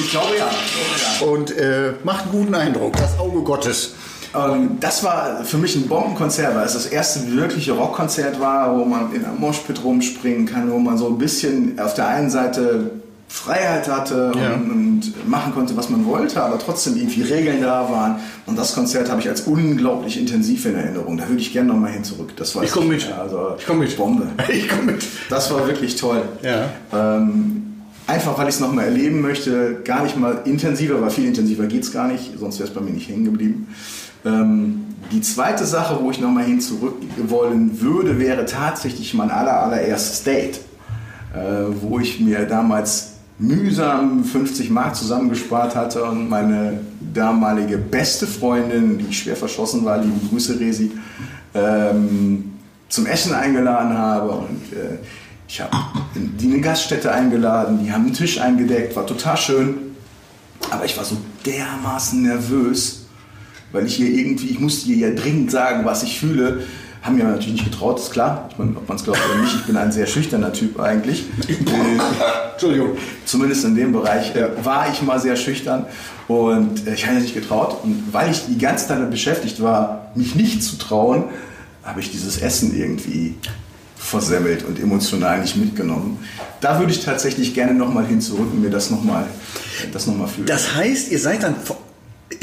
Ich 0.00 0.10
glaube 0.10 0.36
ja. 0.38 0.48
Ich 0.50 1.20
glaube, 1.20 1.20
ja. 1.20 1.32
Und 1.32 1.56
äh, 1.56 1.92
macht 2.04 2.22
einen 2.24 2.32
guten 2.32 2.54
Eindruck. 2.54 2.96
Das 2.96 3.18
Auge 3.18 3.42
Gottes. 3.42 3.94
Ähm, 4.34 4.78
das 4.80 5.04
war 5.04 5.44
für 5.44 5.58
mich 5.58 5.76
ein 5.76 5.86
Bombenkonzert, 5.86 6.56
weil 6.56 6.66
es 6.66 6.72
das 6.72 6.86
erste 6.86 7.30
wirkliche 7.36 7.72
Rockkonzert 7.72 8.40
war, 8.40 8.76
wo 8.78 8.84
man 8.84 9.14
in 9.14 9.24
einem 9.24 9.38
Moshpit 9.38 9.84
rumspringen 9.84 10.46
kann, 10.46 10.70
wo 10.72 10.78
man 10.78 10.96
so 10.96 11.08
ein 11.08 11.18
bisschen 11.18 11.78
auf 11.78 11.94
der 11.94 12.08
einen 12.08 12.30
Seite 12.30 12.90
Freiheit 13.34 13.88
hatte 13.88 14.30
Ja. 14.36 14.54
und, 14.54 14.70
und 14.70 15.28
machen 15.28 15.52
konnte, 15.52 15.76
was 15.76 15.90
man 15.90 16.06
wollte, 16.06 16.40
aber 16.40 16.56
trotzdem 16.56 16.96
irgendwie 16.96 17.22
Regeln 17.22 17.60
da 17.62 17.90
waren. 17.90 18.16
Und 18.46 18.56
das 18.56 18.74
Konzert 18.74 19.10
habe 19.10 19.20
ich 19.20 19.28
als 19.28 19.40
unglaublich 19.42 20.18
intensiv 20.20 20.64
in 20.66 20.76
Erinnerung. 20.76 21.16
Da 21.16 21.28
würde 21.28 21.40
ich 21.40 21.52
gerne 21.52 21.68
nochmal 21.72 21.90
hin 21.90 22.04
zurück. 22.04 22.30
Das 22.36 22.54
weiß 22.54 22.64
Ich 22.64 22.70
komm 22.70 22.86
mit. 22.88 23.12
Also 23.12 23.56
Ich 23.58 23.66
komm 23.66 23.80
mit. 23.80 23.96
Bombe. 23.96 24.28
Ich 24.52 24.68
komme 24.68 24.92
mit. 24.92 25.04
Das 25.28 25.50
war 25.52 25.66
wirklich 25.66 25.96
toll. 25.96 26.22
Ja. 26.42 26.70
Ähm, 26.92 27.74
einfach, 28.06 28.38
weil 28.38 28.48
ich 28.48 28.54
es 28.54 28.60
nochmal 28.60 28.84
erleben 28.84 29.20
möchte, 29.20 29.80
gar 29.84 30.04
nicht 30.04 30.16
mal 30.16 30.42
intensiver, 30.44 31.02
weil 31.02 31.10
viel 31.10 31.26
intensiver 31.26 31.66
geht 31.66 31.82
es 31.82 31.92
gar 31.92 32.06
nicht, 32.06 32.38
sonst 32.38 32.60
wäre 32.60 32.68
es 32.68 32.74
bei 32.74 32.80
mir 32.82 32.92
nicht 32.92 33.08
hängen 33.08 33.24
geblieben. 33.24 33.66
Ähm, 34.24 34.84
die 35.10 35.22
zweite 35.22 35.66
Sache, 35.66 35.98
wo 36.00 36.10
ich 36.12 36.20
nochmal 36.20 36.44
hin 36.44 36.60
zurück 36.60 36.94
wollen 37.26 37.80
würde, 37.80 38.20
wäre 38.20 38.46
tatsächlich 38.46 39.12
mein 39.14 39.30
aller, 39.32 39.60
allererstes 39.64 40.22
Date, 40.22 40.60
äh, 41.34 41.38
wo 41.82 41.98
ich 41.98 42.20
mir 42.20 42.46
damals 42.46 43.13
mühsam 43.38 44.24
50 44.24 44.70
Mark 44.70 44.94
zusammengespart 44.94 45.74
hatte 45.74 46.04
und 46.04 46.28
meine 46.28 46.80
damalige 47.12 47.78
beste 47.78 48.26
Freundin, 48.26 48.98
die 48.98 49.12
schwer 49.12 49.36
verschossen 49.36 49.84
war, 49.84 49.98
liebe 49.98 50.26
Grüße 50.28 50.58
Resi, 50.58 50.92
ähm, 51.54 52.52
zum 52.88 53.06
Essen 53.06 53.34
eingeladen 53.34 53.96
habe 53.96 54.30
und 54.30 54.72
äh, 54.72 54.98
ich 55.48 55.60
habe 55.60 55.76
die 56.14 56.46
eine 56.46 56.60
Gaststätte 56.60 57.12
eingeladen, 57.12 57.80
die 57.84 57.92
haben 57.92 58.04
einen 58.04 58.14
Tisch 58.14 58.40
eingedeckt, 58.40 58.94
war 58.96 59.06
total 59.06 59.36
schön, 59.36 59.74
aber 60.70 60.84
ich 60.84 60.96
war 60.96 61.04
so 61.04 61.16
dermaßen 61.44 62.22
nervös, 62.22 63.06
weil 63.72 63.86
ich 63.86 63.96
hier 63.96 64.10
irgendwie, 64.10 64.46
ich 64.46 64.60
musste 64.60 64.88
ihr 64.90 65.08
ja 65.08 65.14
dringend 65.14 65.50
sagen, 65.50 65.84
was 65.84 66.02
ich 66.04 66.18
fühle. 66.18 66.62
Haben 67.04 67.16
mir 67.16 67.24
natürlich 67.24 67.52
nicht 67.52 67.64
getraut, 67.70 68.00
ist 68.00 68.10
klar. 68.12 68.48
Ich 68.50 68.56
meine, 68.58 68.74
ob 68.76 68.88
man 68.88 68.96
es 68.96 69.04
glaubt 69.04 69.20
oder 69.30 69.38
nicht, 69.42 69.54
ich 69.54 69.64
bin 69.66 69.76
ein 69.76 69.92
sehr 69.92 70.06
schüchterner 70.06 70.52
Typ 70.54 70.80
eigentlich. 70.80 71.24
Entschuldigung. 72.54 72.96
Zumindest 73.26 73.64
in 73.66 73.74
dem 73.76 73.92
Bereich 73.92 74.34
äh, 74.34 74.48
war 74.64 74.90
ich 74.90 75.02
mal 75.02 75.20
sehr 75.20 75.36
schüchtern 75.36 75.84
und 76.28 76.86
äh, 76.86 76.94
ich 76.94 77.06
habe 77.06 77.16
nicht 77.20 77.34
getraut. 77.34 77.84
Und 77.84 78.04
weil 78.12 78.30
ich 78.30 78.46
die 78.46 78.56
ganze 78.56 78.88
Zeit 78.88 78.96
damit 78.98 79.10
beschäftigt 79.10 79.62
war, 79.62 80.12
mich 80.14 80.34
nicht 80.34 80.62
zu 80.62 80.78
trauen, 80.78 81.24
habe 81.82 82.00
ich 82.00 82.10
dieses 82.10 82.38
Essen 82.38 82.74
irgendwie 82.74 83.34
versemmelt 83.96 84.64
und 84.64 84.80
emotional 84.80 85.40
nicht 85.42 85.56
mitgenommen. 85.56 86.18
Da 86.62 86.78
würde 86.78 86.92
ich 86.92 87.04
tatsächlich 87.04 87.52
gerne 87.52 87.74
nochmal 87.74 88.06
hin 88.06 88.22
zurück 88.22 88.48
und 88.52 88.62
mir 88.62 88.70
das 88.70 88.90
nochmal 88.90 89.26
das 89.92 90.06
noch 90.06 90.16
mal 90.16 90.26
fühlen. 90.26 90.46
Das 90.46 90.74
heißt, 90.74 91.10
ihr 91.12 91.18
seid 91.18 91.42
dann, 91.42 91.56
vor- 91.56 91.78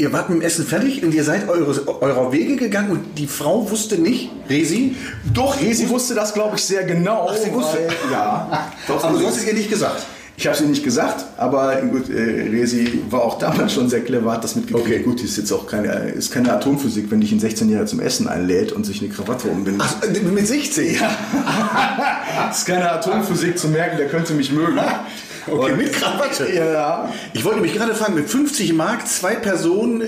ihr 0.02 0.12
wart 0.12 0.28
mit 0.28 0.40
dem 0.40 0.42
Essen 0.42 0.66
fertig 0.66 1.04
und 1.04 1.14
ihr 1.14 1.22
seid 1.22 1.48
eure, 1.48 2.02
eurer 2.02 2.32
Wege 2.32 2.56
gegangen 2.56 2.90
und 2.90 3.18
die 3.18 3.28
Frau 3.28 3.70
wusste 3.70 3.98
nicht, 3.98 4.30
Resi, 4.50 4.96
Doch, 5.32 5.60
Resi 5.60 5.88
wusste 5.88 6.14
das, 6.14 6.34
glaube 6.34 6.56
ich, 6.56 6.64
sehr 6.64 6.82
genau. 6.82 7.28
Ach, 7.30 7.36
sie 7.36 7.52
wusste. 7.52 7.78
weil- 7.78 8.12
ja. 8.12 8.68
Doch, 8.88 9.02
aber 9.04 9.18
du 9.18 9.26
hast 9.26 9.36
es 9.36 9.46
ihr 9.46 9.54
nicht 9.54 9.70
gesagt. 9.70 10.02
Ich 10.36 10.46
habe 10.46 10.56
es 10.56 10.62
ihr 10.62 10.66
nicht 10.66 10.82
gesagt, 10.82 11.24
aber 11.36 11.76
gut, 11.82 12.08
äh, 12.10 12.14
Resi 12.50 13.00
war 13.10 13.22
auch 13.22 13.38
damals 13.38 13.74
schon 13.74 13.88
sehr 13.88 14.00
clever, 14.00 14.32
hat 14.32 14.42
das 14.42 14.56
mitgekriegt. 14.56 14.86
Okay. 14.88 14.98
Gut, 15.04 15.20
die 15.20 15.24
ist 15.26 15.36
jetzt 15.36 15.52
auch 15.52 15.68
keine, 15.68 15.92
ist 16.10 16.32
keine 16.32 16.52
Atomphysik, 16.52 17.08
wenn 17.10 17.20
dich 17.20 17.30
ein 17.30 17.38
16-Jähriger 17.40 17.86
zum 17.86 18.00
Essen 18.00 18.26
einlädt 18.26 18.72
und 18.72 18.84
sich 18.84 19.00
eine 19.02 19.10
Krawatte 19.10 19.46
umbindet. 19.48 19.86
Ach, 19.86 20.02
äh, 20.02 20.18
mit 20.20 20.46
16? 20.48 20.96
Ja. 20.96 22.50
Ist 22.50 22.66
keine 22.66 22.90
Atomphysik 22.90 23.56
zu 23.56 23.68
merken, 23.68 23.98
der 23.98 24.08
könnte 24.08 24.32
mich 24.34 24.50
mögen. 24.50 24.80
Okay, 25.50 25.72
Und- 25.72 25.78
mit 25.78 25.92
Krawatte. 25.92 26.46
Ja. 26.54 27.08
Ich 27.32 27.44
wollte 27.44 27.60
mich 27.60 27.74
gerade 27.74 27.94
fragen, 27.94 28.14
mit 28.14 28.28
50 28.28 28.72
Mark 28.74 29.06
zwei 29.08 29.34
Personen 29.34 30.02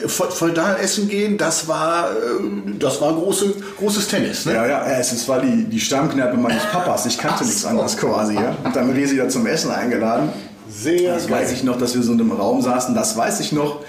da 0.54 0.76
essen 0.76 1.08
gehen, 1.08 1.36
das 1.38 1.66
war, 1.68 2.10
äh, 2.10 2.14
das 2.78 3.00
war 3.00 3.12
große, 3.14 3.54
großes 3.78 4.08
Tennis. 4.08 4.46
Ne? 4.46 4.54
Ja, 4.54 4.66
ja, 4.66 4.84
es 4.98 5.28
war 5.28 5.40
die, 5.40 5.64
die 5.64 5.80
Stammkneipe 5.80 6.36
meines 6.36 6.62
Papas. 6.64 7.06
Ich 7.06 7.18
kannte 7.18 7.38
Ach 7.40 7.44
nichts 7.44 7.62
so. 7.62 7.68
anderes 7.68 7.96
quasi. 7.96 8.34
Ja? 8.34 8.56
Und 8.64 8.74
dann 8.76 8.90
Resi 8.90 9.16
da 9.16 9.28
zum 9.28 9.46
Essen 9.46 9.70
eingeladen. 9.70 10.30
Sehr 10.68 11.14
Das 11.14 11.30
weiß 11.30 11.52
ich 11.52 11.62
noch, 11.64 11.78
dass 11.78 11.94
wir 11.94 12.02
so 12.02 12.12
in 12.12 12.20
einem 12.20 12.32
Raum 12.32 12.60
saßen, 12.62 12.94
das 12.94 13.16
weiß 13.16 13.40
ich 13.40 13.52
noch. 13.52 13.80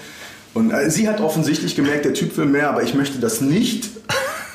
Und 0.54 0.70
äh, 0.70 0.90
sie 0.90 1.08
hat 1.08 1.20
offensichtlich 1.20 1.76
gemerkt, 1.76 2.04
der 2.04 2.14
Typ 2.14 2.36
will 2.36 2.46
mehr, 2.46 2.70
aber 2.70 2.82
ich 2.82 2.94
möchte 2.94 3.18
das 3.18 3.40
nicht. 3.40 3.90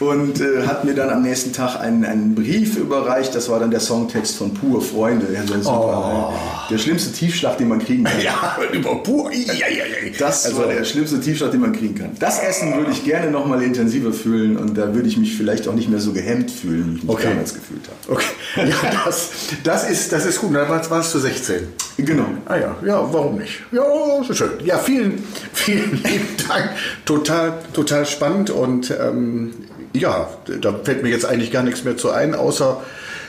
Und 0.01 0.41
äh, 0.41 0.65
hat 0.65 0.83
mir 0.83 0.95
dann 0.95 1.09
am 1.09 1.21
nächsten 1.21 1.53
Tag 1.53 1.79
einen, 1.79 2.03
einen 2.03 2.33
Brief 2.35 2.75
überreicht. 2.77 3.35
Das 3.35 3.49
war 3.49 3.59
dann 3.59 3.69
der 3.71 3.79
Songtext 3.79 4.35
von 4.35 4.53
Pure 4.53 4.81
Freunde. 4.81 5.27
Ja, 5.33 5.45
so 5.45 5.61
super, 5.61 6.33
äh, 6.67 6.71
Der 6.73 6.77
schlimmste 6.79 7.11
Tiefschlag, 7.11 7.57
den 7.57 7.67
man 7.67 7.79
kriegen 7.79 8.03
kann. 8.03 8.19
Ja, 8.21 8.57
über 8.73 8.95
pur. 9.03 9.31
Ja, 9.31 9.53
ja, 9.53 9.67
ja. 9.67 10.11
Das 10.17 10.45
also, 10.45 10.59
war 10.59 10.67
der 10.67 10.83
schlimmste 10.85 11.19
Tiefschlag, 11.21 11.51
den 11.51 11.61
man 11.61 11.73
kriegen 11.73 11.95
kann. 11.95 12.11
Das 12.19 12.39
Essen 12.39 12.75
würde 12.75 12.91
ich 12.91 13.03
gerne 13.03 13.29
noch 13.29 13.45
mal 13.45 13.61
intensiver 13.61 14.11
fühlen 14.11 14.57
und 14.57 14.77
da 14.77 14.93
würde 14.93 15.07
ich 15.07 15.17
mich 15.17 15.37
vielleicht 15.37 15.67
auch 15.67 15.73
nicht 15.73 15.89
mehr 15.89 15.99
so 15.99 16.13
gehemmt 16.13 16.49
fühlen, 16.49 16.93
wie 16.93 16.97
ich 16.97 17.03
mich 17.03 17.11
Okay. 17.11 17.27
damals 17.29 17.53
gefühlt 17.53 17.81
habe. 17.87 18.13
Okay, 18.13 18.69
ja, 18.69 19.03
das, 19.05 19.29
das, 19.63 19.89
ist, 19.89 20.11
das 20.11 20.25
ist 20.25 20.39
gut. 20.41 20.55
Da 20.55 20.67
warst, 20.67 20.89
warst 20.89 21.13
du 21.13 21.19
16. 21.19 21.67
Genau. 21.97 22.25
Ah 22.45 22.57
ja, 22.57 22.75
ja, 22.85 23.13
warum 23.13 23.37
nicht? 23.37 23.61
Ja, 23.71 23.83
so 24.27 24.33
schön. 24.33 24.51
Ja, 24.65 24.79
vielen, 24.79 25.23
vielen 25.53 25.91
lieben 26.03 26.27
Dank. 26.47 26.71
Total, 27.05 27.59
total 27.73 28.05
spannend 28.05 28.49
und 28.49 28.91
ähm, 28.91 29.53
ja, 29.93 30.29
da 30.61 30.73
fällt 30.83 31.03
mir 31.03 31.09
jetzt 31.09 31.25
eigentlich 31.25 31.51
gar 31.51 31.63
nichts 31.63 31.83
mehr 31.83 31.97
zu 31.97 32.11
ein, 32.11 32.35
außer 32.35 32.81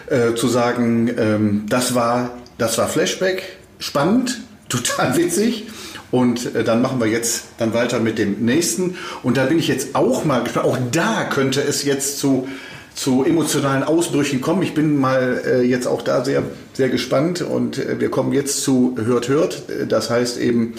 äh, 0.07 0.35
zu 0.35 0.49
sagen, 0.49 1.11
ähm, 1.17 1.67
das 1.69 1.95
war, 1.95 2.31
das 2.59 2.79
war 2.79 2.89
Flashback, 2.89 3.43
spannend, 3.79 4.41
total 4.69 5.17
witzig 5.17 5.67
Und 6.11 6.55
äh, 6.55 6.63
dann 6.63 6.83
machen 6.83 7.01
wir 7.01 7.09
jetzt 7.09 7.45
dann 7.59 7.75
weiter 7.75 7.99
mit 7.99 8.19
dem 8.19 8.45
nächsten. 8.45 8.97
Und 9.23 9.37
da 9.37 9.47
bin 9.47 9.59
ich 9.59 9.69
jetzt 9.69 9.95
auch 9.95 10.25
mal 10.25 10.43
gespannt. 10.43 10.67
Auch 10.67 10.79
da 10.93 11.25
könnte 11.25 11.63
es 11.63 11.85
jetzt 11.85 12.19
zu, 12.19 12.47
zu 12.95 13.25
emotionalen 13.25 13.83
Ausbrüchen 13.83 14.41
kommen. 14.41 14.63
Ich 14.63 14.75
bin 14.75 14.99
mal 14.99 15.43
äh, 15.45 15.63
jetzt 15.63 15.87
auch 15.87 16.03
da 16.03 16.25
sehr, 16.25 16.43
sehr 16.75 16.91
gespannt. 16.91 17.41
Und 17.41 17.79
äh, 17.79 17.99
wir 17.99 18.11
kommen 18.11 18.33
jetzt 18.33 18.63
zu 18.63 18.95
Hört, 19.03 19.29
Hört. 19.29 19.63
Das 19.89 20.11
heißt 20.11 20.39
eben, 20.39 20.75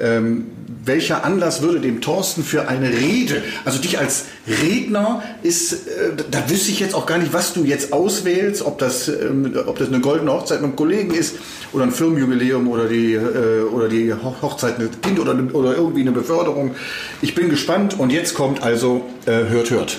ähm, 0.00 0.46
welcher 0.84 1.24
Anlass 1.24 1.60
würde 1.60 1.80
dem 1.80 2.00
Thorsten 2.00 2.42
für 2.44 2.68
eine 2.68 2.88
Rede, 2.90 3.42
also 3.64 3.78
dich 3.78 3.98
als 3.98 4.24
Redner 4.46 5.22
ist, 5.42 5.72
äh, 5.72 6.12
da 6.30 6.48
wüsste 6.48 6.70
ich 6.70 6.80
jetzt 6.80 6.94
auch 6.94 7.04
gar 7.06 7.18
nicht, 7.18 7.32
was 7.32 7.52
du 7.52 7.64
jetzt 7.64 7.92
auswählst, 7.92 8.62
ob 8.62 8.78
das, 8.78 9.08
ähm, 9.08 9.54
ob 9.66 9.78
das 9.78 9.88
eine 9.88 10.00
goldene 10.00 10.32
Hochzeit 10.32 10.60
mit 10.60 10.68
einem 10.68 10.76
Kollegen 10.76 11.12
ist 11.12 11.34
oder 11.72 11.84
ein 11.84 11.90
Firmenjubiläum 11.92 12.68
oder 12.68 12.86
die, 12.88 13.14
äh, 13.14 13.62
oder 13.70 13.88
die 13.88 14.12
Ho- 14.14 14.36
Hochzeit 14.40 14.78
mit 14.78 15.02
Kind 15.02 15.18
oder, 15.18 15.36
oder 15.52 15.74
irgendwie 15.76 16.00
eine 16.02 16.12
Beförderung. 16.12 16.74
Ich 17.20 17.34
bin 17.34 17.50
gespannt 17.50 17.98
und 17.98 18.10
jetzt 18.10 18.34
kommt 18.34 18.62
also 18.62 19.04
äh, 19.26 19.48
Hört, 19.48 19.70
Hört. 19.70 19.98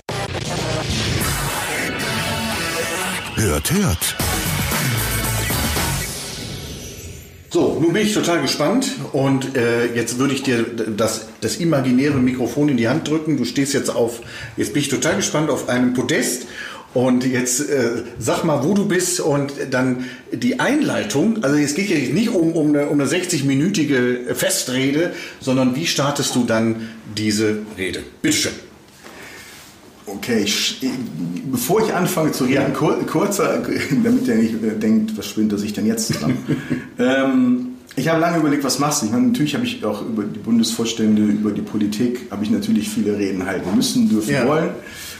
Hört, 3.35 3.71
hört. 3.71 4.15
So, 7.51 7.79
nun 7.81 7.93
bin 7.93 8.05
ich 8.05 8.13
total 8.13 8.43
gespannt 8.43 8.91
und 9.11 9.57
äh, 9.57 9.87
jetzt 9.95 10.19
würde 10.19 10.35
ich 10.35 10.43
dir 10.43 10.63
das, 10.63 11.29
das 11.41 11.57
imaginäre 11.57 12.17
Mikrofon 12.17 12.69
in 12.69 12.77
die 12.77 12.87
Hand 12.87 13.07
drücken. 13.07 13.37
Du 13.37 13.45
stehst 13.45 13.73
jetzt 13.73 13.89
auf, 13.89 14.21
jetzt 14.55 14.73
bin 14.73 14.83
ich 14.83 14.89
total 14.89 15.15
gespannt 15.15 15.49
auf 15.49 15.67
einem 15.67 15.95
Podest 15.95 16.45
und 16.93 17.25
jetzt 17.25 17.67
äh, 17.67 18.03
sag 18.19 18.43
mal, 18.43 18.63
wo 18.63 18.75
du 18.75 18.87
bist 18.87 19.19
und 19.19 19.51
dann 19.71 20.05
die 20.31 20.59
Einleitung. 20.59 21.43
Also 21.43 21.57
es 21.57 21.73
geht 21.73 21.89
ja 21.89 21.97
nicht 21.97 22.29
um, 22.29 22.53
um 22.53 22.69
eine, 22.69 22.85
um 22.85 23.01
eine 23.01 23.09
60-minütige 23.09 24.35
Festrede, 24.35 25.13
sondern 25.39 25.75
wie 25.75 25.87
startest 25.87 26.35
du 26.35 26.43
dann 26.43 26.89
diese 27.17 27.63
Rede? 27.75 28.03
Bitteschön. 28.21 28.68
Okay, 30.15 30.41
ich, 30.43 30.81
bevor 31.51 31.81
ich 31.81 31.93
anfange 31.93 32.31
zu 32.31 32.45
reden, 32.45 32.73
kur, 32.73 32.95
kurzer, 33.05 33.61
damit 34.03 34.27
der 34.27 34.35
nicht 34.37 34.55
äh, 34.63 34.77
denkt, 34.79 35.17
was 35.17 35.27
spinnt 35.27 35.51
er 35.51 35.57
sich 35.57 35.73
denn 35.73 35.85
jetzt 35.85 36.07
zusammen. 36.07 36.37
ähm, 36.99 37.67
ich 37.95 38.07
habe 38.07 38.19
lange 38.21 38.37
überlegt, 38.37 38.63
was 38.63 38.79
machst 38.79 39.01
du? 39.01 39.07
Ich 39.07 39.11
meine, 39.11 39.27
natürlich 39.27 39.55
habe 39.55 39.65
ich 39.65 39.83
auch 39.83 40.01
über 40.07 40.23
die 40.23 40.39
Bundesvorstände, 40.39 41.21
über 41.21 41.51
die 41.51 41.61
Politik, 41.61 42.27
habe 42.31 42.43
ich 42.43 42.49
natürlich 42.49 42.89
viele 42.89 43.17
Reden 43.17 43.45
halten 43.45 43.75
müssen, 43.75 44.07
dürfen, 44.09 44.31
Ja. 44.33 44.47
wollen. 44.47 44.69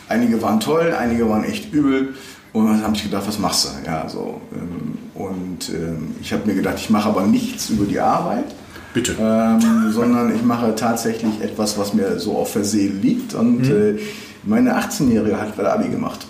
Einige 0.07 0.41
waren 0.41 0.59
toll, 0.59 0.93
einige 0.97 1.27
waren 1.29 1.43
echt 1.43 1.73
übel. 1.73 2.13
Und 2.51 2.65
dann 2.65 2.81
habe 2.81 2.95
ich 2.95 3.03
gedacht, 3.03 3.27
was 3.27 3.37
machst 3.37 3.65
du? 3.65 3.69
Ja, 3.85 4.09
so. 4.09 4.41
Ähm, 4.55 4.97
und 5.13 5.69
ähm, 5.69 6.15
ich 6.21 6.33
habe 6.33 6.47
mir 6.47 6.55
gedacht, 6.55 6.75
ich 6.79 6.89
mache 6.89 7.09
aber 7.09 7.27
nichts 7.27 7.69
über 7.69 7.85
die 7.85 7.99
Arbeit. 7.99 8.45
Bitte. 8.93 9.15
Ähm, 9.21 9.91
sondern 9.91 10.35
ich 10.35 10.41
mache 10.41 10.73
tatsächlich 10.75 11.41
etwas, 11.43 11.77
was 11.77 11.93
mir 11.93 12.19
so 12.19 12.35
auf 12.37 12.53
der 12.53 12.63
Seele 12.63 12.93
liegt. 12.95 13.35
Und 13.35 13.59
Mhm. 13.67 13.71
äh, 13.71 13.99
meine 14.43 14.77
18-Jährige 14.77 15.39
hat 15.39 15.55
gerade 15.55 15.73
Abi 15.73 15.89
gemacht. 15.89 16.25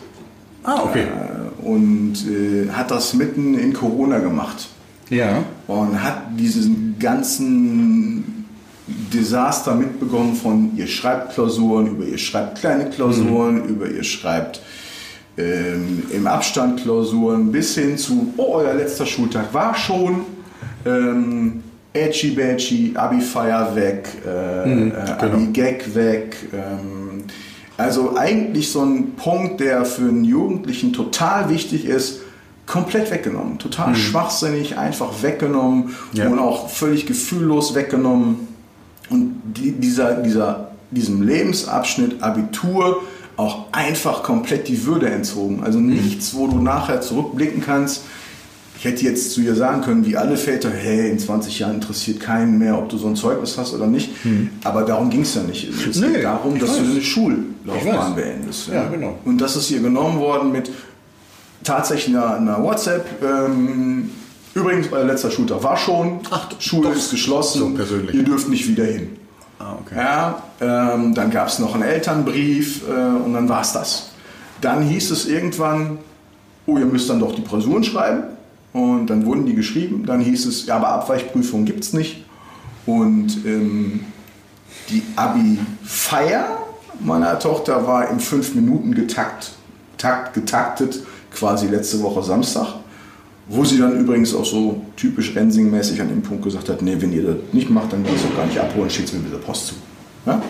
Ah, 0.64 0.84
okay. 0.84 1.04
Äh, 1.04 1.66
und 1.66 2.16
äh, 2.28 2.70
hat 2.72 2.92
das 2.92 3.14
mitten 3.14 3.58
in 3.58 3.74
Corona 3.74 4.20
gemacht. 4.20 4.68
Ja. 5.10 5.44
Und 5.68 6.02
hat 6.02 6.24
diesen 6.38 6.96
ganzen 7.00 8.46
Desaster 9.14 9.76
mitbekommen 9.76 10.36
von 10.36 10.72
ihr 10.76 10.88
schreibt 10.88 11.34
Klausuren, 11.34 11.88
über 11.88 12.06
ihr 12.06 12.18
schreibt 12.18 12.60
kleine 12.60 12.90
Klausuren, 12.90 13.66
über 13.66 13.88
ihr 13.88 14.04
schreibt 14.04 14.62
ähm, 15.38 16.04
im 16.12 16.28
Abstand 16.28 16.82
Klausuren 16.82 17.52
bis 17.52 17.76
hin 17.76 17.98
zu, 17.98 18.34
oh, 18.38 18.56
euer 18.56 18.74
letzter 18.74 19.06
Schultag 19.06 19.54
war 19.54 19.76
schon. 19.76 20.22
Ähm, 20.86 21.64
Edgy 21.94 22.32
Badgy, 22.32 22.94
Abi-Feier 22.96 23.76
weg, 23.76 24.10
äh, 24.26 24.90
äh, 24.90 24.92
Abi-Gag 25.20 25.96
weg. 25.96 26.36
Ähm, 26.54 26.99
also 27.80 28.18
eigentlich 28.18 28.72
so 28.72 28.82
ein 28.84 29.14
Punkt, 29.16 29.60
der 29.60 29.86
für 29.86 30.04
einen 30.04 30.26
Jugendlichen 30.26 30.94
total 30.94 31.50
wichtig 31.50 31.86
ist, 31.86 32.22
komplett 32.66 33.10
weggenommen. 33.10 33.58
Total 33.58 33.96
schwachsinnig, 33.96 34.78
einfach 34.78 35.24
weggenommen 35.24 35.96
Ja. 36.14 36.28
und 36.28 36.38
auch 36.40 36.70
völlig 36.70 37.06
gefühllos 37.08 37.74
weggenommen. 37.74 38.48
Und 39.10 39.42
die, 39.44 39.72
dieser, 39.72 40.16
dieser, 40.16 40.72
diesem 40.92 41.24
Lebensabschnitt 41.24 42.22
Abitur 42.22 43.02
auch 43.38 43.66
einfach 43.72 44.22
komplett 44.22 44.68
die 44.68 44.86
Würde 44.86 45.10
entzogen. 45.10 45.64
Also 45.64 45.80
nichts, 45.80 46.36
wo 46.36 46.48
du 46.48 46.60
nachher 46.60 47.02
zurückblicken 47.02 47.64
kannst. 47.66 48.04
Ich 48.80 48.86
hätte 48.86 49.04
jetzt 49.04 49.34
zu 49.34 49.42
ihr 49.42 49.56
sagen 49.56 49.82
können, 49.82 50.06
wie 50.06 50.16
alle 50.16 50.38
Väter, 50.38 50.70
hey, 50.72 51.10
in 51.12 51.20
20 51.20 51.60
Jahren 51.60 51.76
interessiert 51.76 52.22
keinen 52.22 52.58
mehr, 52.58 52.78
ob 52.78 52.88
du 52.88 52.98
so 52.98 53.08
ein 53.08 53.16
Zeugnis 53.18 53.58
hast 53.58 53.74
oder 53.74 53.88
nicht. 53.88 54.10
Aber 54.64 54.84
darum 54.84 55.10
ging 55.10 55.24
es 55.24 55.36
ja 55.36 55.42
nicht. 55.44 55.68
Es 55.70 55.98
Nee, 55.98 56.14
geht 56.14 56.24
darum, 56.24 56.58
dass 56.58 56.78
du 56.78 56.82
weiß. 56.84 56.88
deine 56.88 57.00
Ich 57.00 57.10
Schullaufbahn 57.10 58.16
beendest. 58.16 58.70
Ja, 58.70 58.88
genau. 58.88 59.18
Und 59.26 59.40
das 59.42 59.58
ist 59.58 59.70
ihr 59.70 59.82
genommen 59.82 60.18
worden 60.20 60.54
mit 60.54 60.72
tatsächlich 61.62 62.16
einer, 62.16 62.36
einer 62.36 62.64
WhatsApp. 62.64 63.06
Ähm, 63.22 64.12
übrigens, 64.54 64.88
euer 64.94 65.04
letzter 65.04 65.30
Schultag 65.30 65.62
war 65.62 65.76
schon. 65.76 66.22
Ach, 66.32 66.48
Schule 66.60 66.88
doch. 66.90 66.96
ist 66.96 67.12
geschlossen. 67.12 67.60
So 67.60 67.70
persönlich. 67.72 68.16
Ihr 68.16 68.24
dürft 68.24 68.48
nicht 68.48 68.66
wieder 68.66 68.86
hin. 68.86 69.10
Ah, 69.60 69.76
okay. 69.82 69.96
Ja, 69.98 70.44
ähm, 70.62 71.14
dann 71.14 71.32
gab 71.32 71.50
es 71.50 71.60
noch 71.60 71.74
einen 71.74 71.84
Elternbrief 71.84 72.84
äh, 72.88 72.92
und 73.26 73.34
dann 73.34 73.50
war 73.50 73.60
es 73.60 73.74
das. 73.74 74.12
Dann 74.62 74.84
hieß 74.84 75.12
es 75.12 75.26
irgendwann, 75.28 75.98
oh, 76.66 76.78
ihr 76.78 76.86
müsst 76.86 77.10
dann 77.10 77.20
doch 77.20 77.36
die 77.36 77.42
Klausuren 77.44 77.84
schreiben. 77.84 78.24
Und 78.74 79.08
dann 79.08 79.26
wurden 79.26 79.46
die 79.46 79.56
geschrieben. 79.56 80.06
Dann 80.06 80.20
hieß 80.20 80.46
es, 80.46 80.66
ja, 80.66 80.76
aber 80.76 80.90
Abweichprüfung 80.90 81.66
gibt 81.66 81.84
es 81.84 81.94
nicht. 81.94 82.26
Und 82.86 83.46
ähm, 83.46 84.02
die 84.90 85.04
Abi-Feier 85.16 86.58
meiner 87.00 87.40
Tochter 87.40 87.86
war 87.88 88.10
im 88.10 88.20
5-Minuten-Getakt 88.20 89.54
Takt, 90.00 90.34
getaktet, 90.34 91.04
quasi 91.30 91.68
letzte 91.68 92.02
Woche 92.02 92.24
Samstag. 92.24 92.68
Wo 93.50 93.66
sie 93.66 93.78
dann 93.80 94.00
übrigens 94.00 94.34
auch 94.34 94.46
so 94.46 94.82
typisch 94.96 95.36
Rensing-mäßig 95.36 96.00
an 96.02 96.08
dem 96.08 96.22
Punkt 96.22 96.44
gesagt 96.44 96.70
hat, 96.70 96.82
nee, 96.82 96.96
wenn 97.00 97.12
ihr 97.12 97.24
das 97.24 97.36
nicht 97.52 97.70
macht, 97.70 97.92
dann 97.92 98.04
geht 98.04 98.16
es 98.16 98.24
auch 98.24 98.38
gar 98.38 98.46
nicht 98.46 98.60
abholen, 98.60 98.90
schickt 98.90 99.12
mir 99.14 99.20
bitte 99.20 99.38
Post 99.38 99.68
zu. 99.68 99.74
Ja? 100.26 100.42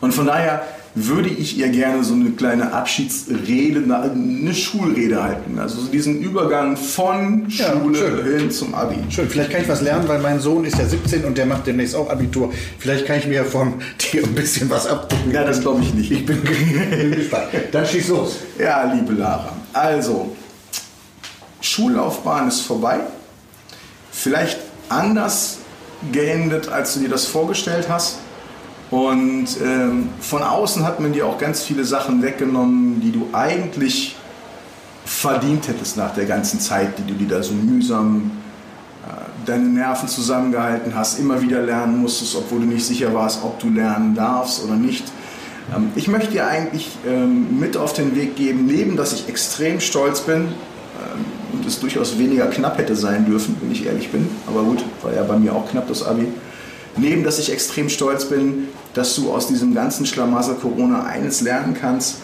Und 0.00 0.12
von 0.12 0.26
daher 0.26 0.62
würde 0.98 1.28
ich 1.28 1.58
ihr 1.58 1.68
gerne 1.68 2.02
so 2.02 2.14
eine 2.14 2.30
kleine 2.30 2.72
Abschiedsrede, 2.72 3.82
eine- 3.84 4.54
Schulrede 4.54 5.22
halten. 5.22 5.58
Also 5.58 5.80
so 5.82 5.88
diesen 5.88 6.20
Übergang 6.22 6.74
von 6.78 7.44
Ja, 7.50 7.72
Schule 7.72 7.98
schön. 7.98 8.38
hin 8.38 8.50
zum 8.50 8.74
Abi. 8.74 8.96
Schön, 9.10 9.28
vielleicht 9.28 9.50
kann 9.50 9.60
ich 9.60 9.68
was 9.68 9.82
lernen, 9.82 10.08
weil 10.08 10.20
mein 10.20 10.40
Sohn 10.40 10.64
ist 10.64 10.78
ja 10.78 10.86
17 10.86 11.24
und 11.26 11.36
der 11.36 11.44
macht 11.44 11.66
demnächst 11.66 11.94
auch 11.94 12.08
Abitur. 12.08 12.50
Vielleicht 12.78 13.04
kann 13.04 13.18
ich 13.18 13.26
mir 13.26 13.44
von 13.44 13.74
dir 14.12 14.24
ein 14.24 14.34
bisschen 14.34 14.70
was 14.70 14.86
abgucken. 14.86 15.32
Ja, 15.32 15.44
das 15.44 15.60
glaube 15.60 15.82
ich 15.82 15.92
nicht. 15.92 16.10
Ich 16.10 16.24
bin 16.26 16.42
gespannt. 17.14 17.48
Dann 17.72 17.84
schieß 17.86 18.08
los. 18.08 18.36
Ja, 18.58 18.90
liebe 18.94 19.12
Lara. 19.12 19.52
Also, 19.74 20.34
Schullaufbahn 21.60 22.48
ist 22.48 22.60
vorbei. 22.62 23.00
Vielleicht 24.10 24.58
anders 24.88 25.58
geendet, 26.12 26.68
als 26.68 26.94
du 26.94 27.00
dir 27.00 27.08
das 27.10 27.26
vorgestellt 27.26 27.86
hast. 27.90 28.18
Und 28.90 29.48
ähm, 29.64 30.10
von 30.20 30.42
außen 30.42 30.84
hat 30.84 31.00
man 31.00 31.12
dir 31.12 31.26
auch 31.26 31.38
ganz 31.38 31.62
viele 31.62 31.84
Sachen 31.84 32.22
weggenommen, 32.22 33.00
die 33.00 33.10
du 33.10 33.28
eigentlich 33.32 34.16
verdient 35.04 35.68
hättest 35.68 35.96
nach 35.96 36.14
der 36.14 36.26
ganzen 36.26 36.60
Zeit, 36.60 36.98
die 36.98 37.02
du 37.02 37.14
dir 37.14 37.28
da 37.28 37.42
so 37.42 37.54
mühsam 37.54 38.30
äh, 39.06 39.46
deine 39.46 39.64
Nerven 39.64 40.08
zusammengehalten 40.08 40.94
hast, 40.94 41.18
immer 41.18 41.40
wieder 41.40 41.62
lernen 41.62 42.00
musstest, 42.00 42.36
obwohl 42.36 42.60
du 42.60 42.66
nicht 42.66 42.84
sicher 42.84 43.12
warst, 43.12 43.42
ob 43.42 43.58
du 43.58 43.70
lernen 43.70 44.14
darfst 44.14 44.64
oder 44.64 44.74
nicht. 44.74 45.04
Ähm, 45.74 45.90
ich 45.96 46.08
möchte 46.08 46.30
dir 46.30 46.46
eigentlich 46.46 46.90
ähm, 47.06 47.58
mit 47.58 47.76
auf 47.76 47.92
den 47.92 48.14
Weg 48.14 48.36
geben, 48.36 48.66
neben 48.66 48.96
dass 48.96 49.12
ich 49.12 49.28
extrem 49.28 49.80
stolz 49.80 50.20
bin 50.20 50.42
ähm, 50.42 51.24
und 51.52 51.66
es 51.66 51.80
durchaus 51.80 52.18
weniger 52.18 52.46
knapp 52.46 52.78
hätte 52.78 52.96
sein 52.96 53.26
dürfen, 53.26 53.56
wenn 53.60 53.70
ich 53.70 53.86
ehrlich 53.86 54.10
bin, 54.10 54.28
aber 54.46 54.62
gut, 54.62 54.84
war 55.02 55.12
ja 55.14 55.22
bei 55.22 55.36
mir 55.36 55.54
auch 55.54 55.68
knapp 55.70 55.88
das 55.88 56.04
Abi. 56.04 56.26
Neben 56.96 57.24
dass 57.24 57.38
ich 57.38 57.52
extrem 57.52 57.88
stolz 57.88 58.24
bin, 58.26 58.68
dass 58.96 59.14
du 59.14 59.30
aus 59.30 59.46
diesem 59.46 59.74
ganzen 59.74 60.06
Schlamassel 60.06 60.54
Corona 60.54 61.04
eines 61.04 61.42
lernen 61.42 61.76
kannst, 61.78 62.16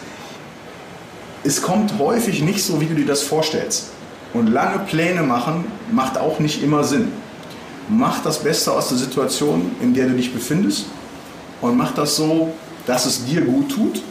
es 1.43 1.61
kommt 1.61 1.99
häufig 1.99 2.41
nicht 2.41 2.63
so, 2.63 2.81
wie 2.81 2.87
du 2.87 2.95
dir 2.95 3.05
das 3.05 3.21
vorstellst. 3.21 3.91
Und 4.33 4.47
lange 4.47 4.79
Pläne 4.79 5.21
machen 5.21 5.65
macht 5.91 6.17
auch 6.17 6.39
nicht 6.39 6.63
immer 6.63 6.83
Sinn. 6.83 7.09
Mach 7.89 8.23
das 8.23 8.39
Beste 8.39 8.71
aus 8.71 8.89
der 8.89 8.97
Situation, 8.97 9.75
in 9.81 9.93
der 9.93 10.07
du 10.07 10.13
dich 10.13 10.33
befindest 10.33 10.85
und 11.61 11.77
mach 11.77 11.93
das 11.93 12.15
so, 12.15 12.51
dass 12.87 13.05
es 13.05 13.25
dir 13.25 13.41
gut 13.41 13.69
tut. 13.69 14.01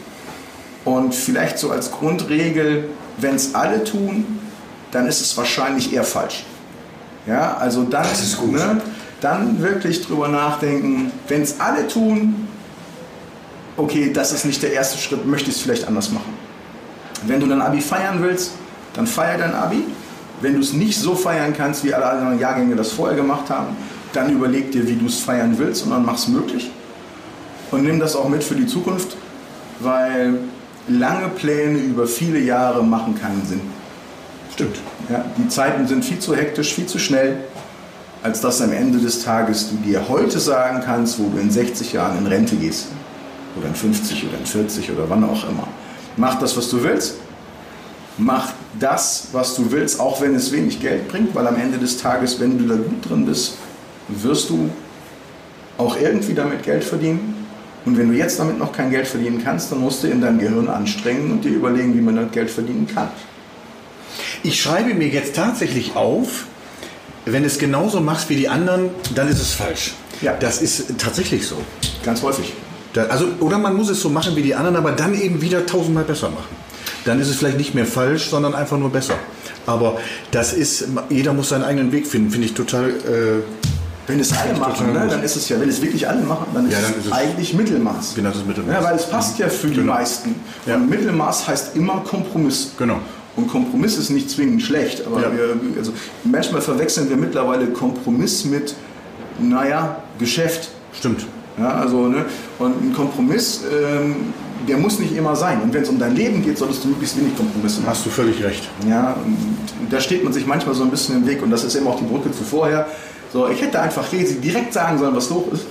Und 0.85 1.13
vielleicht 1.13 1.59
so 1.59 1.69
als 1.69 1.91
Grundregel, 1.91 2.89
wenn 3.17 3.35
es 3.35 3.55
alle 3.55 3.83
tun, 3.83 4.39
dann 4.91 5.07
ist 5.07 5.19
es 5.19 5.35
wahrscheinlich 5.35 5.91
eher 5.91 6.03
falsch. 6.05 6.45
Ja, 7.27 7.57
also 7.57 7.83
dann. 7.83 8.05
Ne, 8.51 8.81
dann 9.23 9.61
wirklich 9.61 10.05
drüber 10.05 10.27
nachdenken, 10.27 11.11
wenn 11.29 11.41
es 11.41 11.59
alle 11.59 11.87
tun, 11.87 12.47
okay, 13.77 14.11
das 14.13 14.31
ist 14.31 14.45
nicht 14.45 14.61
der 14.61 14.73
erste 14.73 14.97
Schritt, 14.97 15.25
möchte 15.25 15.49
ich 15.49 15.57
es 15.57 15.61
vielleicht 15.61 15.87
anders 15.87 16.11
machen. 16.11 16.33
Wenn 17.25 17.39
du 17.39 17.47
dein 17.47 17.61
Abi 17.61 17.81
feiern 17.81 18.21
willst, 18.21 18.51
dann 18.93 19.07
feier 19.07 19.37
dein 19.37 19.53
Abi. 19.53 19.83
Wenn 20.41 20.55
du 20.55 20.59
es 20.59 20.73
nicht 20.73 20.99
so 20.99 21.15
feiern 21.15 21.53
kannst, 21.55 21.83
wie 21.83 21.93
alle 21.93 22.05
anderen 22.05 22.39
Jahrgänge 22.39 22.75
das 22.75 22.91
vorher 22.91 23.15
gemacht 23.15 23.49
haben, 23.49 23.75
dann 24.11 24.31
überleg 24.31 24.71
dir, 24.71 24.87
wie 24.87 24.95
du 24.95 25.05
es 25.05 25.19
feiern 25.19 25.57
willst 25.57 25.83
und 25.83 25.91
dann 25.91 26.05
mach's 26.05 26.27
möglich. 26.27 26.69
Und 27.71 27.83
nimm 27.83 27.99
das 27.99 28.15
auch 28.15 28.29
mit 28.29 28.43
für 28.43 28.55
die 28.55 28.67
Zukunft, 28.67 29.15
weil 29.79 30.37
lange 30.87 31.29
Pläne 31.29 31.79
über 31.79 32.05
viele 32.07 32.39
Jahre 32.39 32.83
machen 32.83 33.19
keinen 33.19 33.45
Sinn. 33.45 33.61
Stimmt. 34.53 34.77
Ja, 35.09 35.25
die 35.37 35.47
Zeiten 35.47 35.87
sind 35.87 36.05
viel 36.05 36.19
zu 36.19 36.35
hektisch, 36.35 36.73
viel 36.73 36.85
zu 36.85 36.99
schnell, 36.99 37.37
als 38.21 38.41
dass 38.41 38.61
am 38.61 38.71
Ende 38.71 38.99
des 38.99 39.23
Tages 39.23 39.69
du 39.69 39.77
dir 39.77 40.07
heute 40.07 40.39
sagen 40.39 40.81
kannst, 40.85 41.19
wo 41.19 41.29
du 41.29 41.39
in 41.39 41.49
60 41.49 41.93
Jahren 41.93 42.17
in 42.19 42.27
Rente 42.27 42.55
gehst. 42.55 42.87
Oder 43.57 43.67
in 43.67 43.75
50 43.75 44.25
oder 44.25 44.37
in 44.37 44.45
40 44.45 44.91
oder 44.91 45.09
wann 45.09 45.23
auch 45.23 45.47
immer. 45.47 45.67
Mach 46.17 46.39
das, 46.39 46.55
was 46.57 46.69
du 46.69 46.83
willst. 46.83 47.15
Mach 48.17 48.53
das, 48.79 49.29
was 49.31 49.55
du 49.55 49.71
willst, 49.71 49.99
auch 49.99 50.21
wenn 50.21 50.35
es 50.35 50.51
wenig 50.51 50.79
Geld 50.79 51.07
bringt, 51.07 51.33
weil 51.33 51.47
am 51.47 51.55
Ende 51.55 51.79
des 51.79 51.97
Tages, 51.97 52.39
wenn 52.39 52.59
du 52.59 52.67
da 52.67 52.75
gut 52.75 53.09
drin 53.09 53.25
bist, 53.25 53.55
wirst 54.07 54.49
du 54.49 54.69
auch 55.77 55.97
irgendwie 55.99 56.33
damit 56.33 56.63
Geld 56.63 56.83
verdienen. 56.83 57.47
Und 57.85 57.97
wenn 57.97 58.09
du 58.09 58.17
jetzt 58.17 58.39
damit 58.39 58.59
noch 58.59 58.71
kein 58.71 58.91
Geld 58.91 59.07
verdienen 59.07 59.43
kannst, 59.43 59.71
dann 59.71 59.79
musst 59.79 60.03
du 60.03 60.07
in 60.07 60.21
deinem 60.21 60.39
Gehirn 60.39 60.69
anstrengen 60.69 61.31
und 61.31 61.43
dir 61.43 61.51
überlegen, 61.51 61.95
wie 61.95 62.01
man 62.01 62.15
damit 62.15 62.31
Geld 62.31 62.49
verdienen 62.49 62.87
kann. 62.87 63.09
Ich 64.43 64.61
schreibe 64.61 64.93
mir 64.93 65.07
jetzt 65.07 65.35
tatsächlich 65.35 65.95
auf, 65.95 66.45
wenn 67.25 67.43
es 67.43 67.57
genauso 67.57 67.99
machst 67.99 68.29
wie 68.29 68.35
die 68.35 68.49
anderen, 68.49 68.89
dann 69.15 69.27
ist 69.27 69.41
es 69.41 69.53
falsch. 69.53 69.93
Ja. 70.21 70.33
Das 70.39 70.61
ist 70.61 70.97
tatsächlich 70.97 71.47
so. 71.47 71.57
Ganz 72.03 72.21
häufig. 72.21 72.53
Da, 72.93 73.05
also, 73.05 73.25
oder 73.39 73.57
man 73.57 73.75
muss 73.75 73.89
es 73.89 74.01
so 74.01 74.09
machen 74.09 74.35
wie 74.35 74.41
die 74.43 74.53
anderen, 74.55 74.75
aber 74.75 74.91
dann 74.91 75.19
eben 75.19 75.41
wieder 75.41 75.65
tausendmal 75.65 76.03
besser 76.03 76.29
machen. 76.29 76.55
Dann 77.05 77.19
ist 77.19 77.27
es 77.29 77.35
vielleicht 77.37 77.57
nicht 77.57 77.73
mehr 77.73 77.85
falsch, 77.85 78.29
sondern 78.29 78.53
einfach 78.55 78.77
nur 78.77 78.89
besser. 78.91 79.15
Aber 79.65 79.97
das 80.31 80.53
ist, 80.53 80.85
jeder 81.09 81.33
muss 81.33 81.49
seinen 81.49 81.63
eigenen 81.63 81.91
Weg 81.91 82.07
finden, 82.07 82.29
finde 82.29 82.47
ich 82.47 82.53
total. 82.53 82.89
Äh, 82.89 83.41
Wenn 84.05 84.19
es 84.19 84.33
alle 84.37 84.53
machen, 84.59 84.91
ne, 84.93 85.07
dann 85.09 85.23
ist 85.23 85.35
es 85.37 85.47
ja, 85.49 85.59
wenn 85.61 85.69
es 85.69 85.81
wirklich 85.81 86.07
alle 86.07 86.21
machen, 86.23 86.47
dann 86.53 86.67
ist, 86.67 86.73
Ja, 86.73 86.81
dann 86.81 86.91
es 86.91 86.97
ist 86.97 87.05
es- 87.05 87.11
eigentlich 87.13 87.53
Mittelmaß. 87.53 88.15
Genau, 88.15 88.29
das 88.29 88.39
ist 88.39 88.47
Mittelmaß. 88.47 88.73
Ja, 88.73 88.83
weil 88.83 88.95
es 88.97 89.05
passt 89.09 89.39
ja 89.39 89.47
für 89.47 89.67
die 89.67 89.75
Genau. 89.75 89.93
meisten. 89.93 90.35
Ja. 90.65 90.75
Und 90.75 90.89
Mittelmaß 90.89 91.47
heißt 91.47 91.75
immer 91.77 92.01
Kompromiss. 92.07 92.71
Genau. 92.77 92.97
Und 93.37 93.47
Kompromiss 93.47 93.97
ist 93.97 94.09
nicht 94.09 94.29
zwingend 94.29 94.61
schlecht, 94.61 95.05
aber 95.07 95.21
Ja. 95.21 95.31
wir, 95.31 95.55
also 95.77 95.93
manchmal 96.25 96.61
verwechseln 96.61 97.09
wir 97.09 97.15
mittlerweile 97.17 97.67
Kompromiss 97.67 98.43
mit, 98.45 98.75
naja, 99.39 100.03
Geschäft. 100.19 100.69
stimmt. 100.97 101.25
Ja, 101.57 101.69
also, 101.75 102.07
ne? 102.07 102.25
Und 102.59 102.81
ein 102.83 102.93
Kompromiss, 102.93 103.61
ähm, 103.71 104.33
der 104.67 104.77
muss 104.77 104.97
nicht 104.99 105.15
immer 105.15 105.35
sein. 105.35 105.61
Und 105.61 105.73
wenn 105.73 105.83
es 105.83 105.89
um 105.89 105.99
dein 105.99 106.15
Leben 106.15 106.43
geht, 106.43 106.57
solltest 106.57 106.83
du 106.83 106.87
möglichst 106.89 107.17
wenig 107.17 107.35
Kompromisse 107.37 107.81
machen. 107.81 107.89
Hast 107.91 108.05
du 108.05 108.09
völlig 108.09 108.43
recht. 108.43 108.67
Ja, 108.89 109.15
und 109.81 109.91
da 109.91 109.99
steht 109.99 110.23
man 110.23 110.33
sich 110.33 110.45
manchmal 110.45 110.73
so 110.73 110.83
ein 110.83 110.89
bisschen 110.89 111.17
im 111.17 111.27
Weg 111.27 111.41
und 111.43 111.51
das 111.51 111.63
ist 111.63 111.75
eben 111.75 111.87
auch 111.87 111.97
die 111.99 112.05
Brücke 112.05 112.31
zu 112.31 112.43
vorher. 112.43 112.87
So, 113.31 113.47
ich 113.49 113.61
hätte 113.61 113.79
einfach 113.81 114.05
direkt 114.09 114.73
sagen 114.73 114.97
sollen, 114.97 115.15
was 115.15 115.29
los 115.29 115.43
ist. 115.53 115.65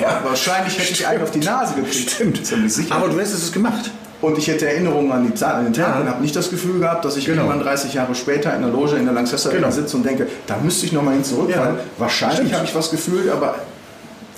Ja. 0.00 0.20
Wahrscheinlich 0.24 0.78
hätte 0.78 0.92
ich 0.92 1.06
einen 1.06 1.22
auf 1.22 1.30
die 1.30 1.38
Nase 1.40 1.74
gekriegt. 1.74 2.10
Stimmt. 2.14 2.44
Ziemlich 2.44 2.72
sicher. 2.74 2.94
Aber 2.94 3.08
du 3.08 3.18
hast 3.20 3.32
es 3.32 3.52
gemacht. 3.52 3.90
und 4.20 4.36
ich 4.36 4.48
hätte 4.48 4.68
Erinnerungen 4.68 5.12
an, 5.12 5.24
die 5.26 5.34
Zeit, 5.34 5.54
an 5.54 5.64
den 5.64 5.72
Tag 5.72 5.94
Ja. 5.94 6.00
und 6.00 6.08
habe 6.08 6.20
nicht 6.20 6.34
das 6.34 6.50
Gefühl 6.50 6.80
gehabt, 6.80 7.04
dass 7.04 7.16
ich 7.16 7.24
Genau. 7.26 7.42
irgendwann 7.44 7.60
30 7.64 7.94
Jahre 7.94 8.14
später 8.16 8.52
in 8.56 8.62
der 8.62 8.70
Loge 8.72 8.96
in 8.96 9.04
der 9.04 9.14
Lanxess 9.14 9.48
Genau. 9.48 9.70
sitze 9.70 9.96
und 9.96 10.04
denke, 10.04 10.26
da 10.48 10.56
müsste 10.62 10.86
ich 10.86 10.92
nochmal 10.92 11.14
hin 11.14 11.22
zurückfallen. 11.24 11.76
Ja. 11.76 11.82
Wahrscheinlich 11.98 12.38
Stimmt. 12.38 12.54
habe 12.54 12.64
ich 12.64 12.74
was 12.74 12.90
gefühlt, 12.90 13.30
aber 13.30 13.54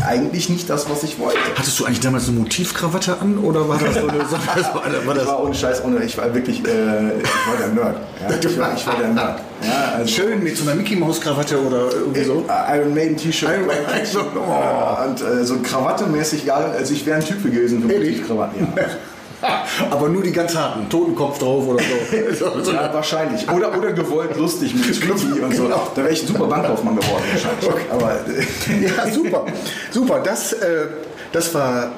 eigentlich 0.07 0.49
nicht 0.49 0.69
das, 0.69 0.89
was 0.89 1.03
ich 1.03 1.19
wollte. 1.19 1.39
Hattest 1.57 1.79
du 1.79 1.85
eigentlich 1.85 2.01
damals 2.01 2.29
eine 2.29 2.39
Motivkrawatte 2.39 3.19
an 3.21 3.39
oder 3.39 3.69
war 3.69 3.79
das 3.79 3.95
so 3.95 4.07
eine 4.07 4.19
das 4.19 4.33
war, 4.33 4.75
war 4.75 5.15
Ich 5.15 5.19
das 5.21 5.27
war 5.27 5.43
ohne 5.43 5.55
Scheiß, 5.55 5.85
ohne, 5.85 6.05
ich 6.05 6.17
war 6.17 6.35
wirklich, 6.35 6.59
äh, 6.67 7.19
ich 7.19 7.47
war 7.47 7.57
der 7.59 7.69
Nerd. 7.69 7.97
Ja, 8.21 8.37
ich, 8.51 8.59
war, 8.59 8.75
ich 8.75 8.87
war 8.87 8.97
der 8.97 9.09
Nerd. 9.09 9.41
Ja, 9.63 9.93
also, 9.97 10.15
schön 10.15 10.43
mit 10.43 10.57
so 10.57 10.65
einer 10.65 10.75
Mickey 10.75 10.97
Maus 10.97 11.21
Krawatte 11.21 11.61
oder 11.61 11.91
irgendwie 11.93 12.25
so? 12.25 12.45
Äh, 12.49 12.79
Iron 12.79 12.95
Maiden 12.95 13.17
T-Shirt. 13.17 13.51
Iron 13.51 13.67
Maiden, 13.67 14.07
so, 14.07 14.21
oh. 14.21 15.05
Und 15.07 15.21
äh, 15.21 15.45
so 15.45 15.59
krawattemäßig, 15.59 16.45
ja, 16.45 16.57
also 16.57 16.95
ich 16.95 17.05
wäre 17.05 17.19
ein 17.19 17.25
Typ 17.25 17.43
gewesen 17.43 17.83
für 17.83 17.93
Ehrlich? 17.93 18.27
Krawatten. 18.27 18.69
Ja. 18.77 18.83
Aber 19.91 20.09
nur 20.09 20.23
die 20.23 20.33
ganz 20.33 20.55
harten, 20.55 20.89
Totenkopf 20.89 21.39
drauf 21.39 21.67
oder 21.67 21.83
so. 21.83 22.63
so, 22.65 22.73
ja, 22.73 22.93
wahrscheinlich. 22.93 23.49
Oder, 23.51 23.77
oder 23.77 23.93
gewollt 23.93 24.37
lustig 24.37 24.75
mit 24.75 24.85
Tweety 25.01 25.41
und 25.41 25.55
so. 25.55 25.65
Genau. 25.65 25.91
Da 25.95 26.03
wäre 26.03 26.13
ich 26.13 26.23
ein 26.23 26.27
super 26.29 26.47
Bankkaufmann 26.47 26.97
geworden 26.97 27.23
wahrscheinlich. 27.33 27.91
Aber 27.91 28.21
äh, 28.29 28.87
Ja, 28.87 29.11
super. 29.11 29.47
Super, 29.91 30.21
das, 30.21 30.53
äh, 30.53 30.87
das, 31.33 31.55
war, 31.55 31.93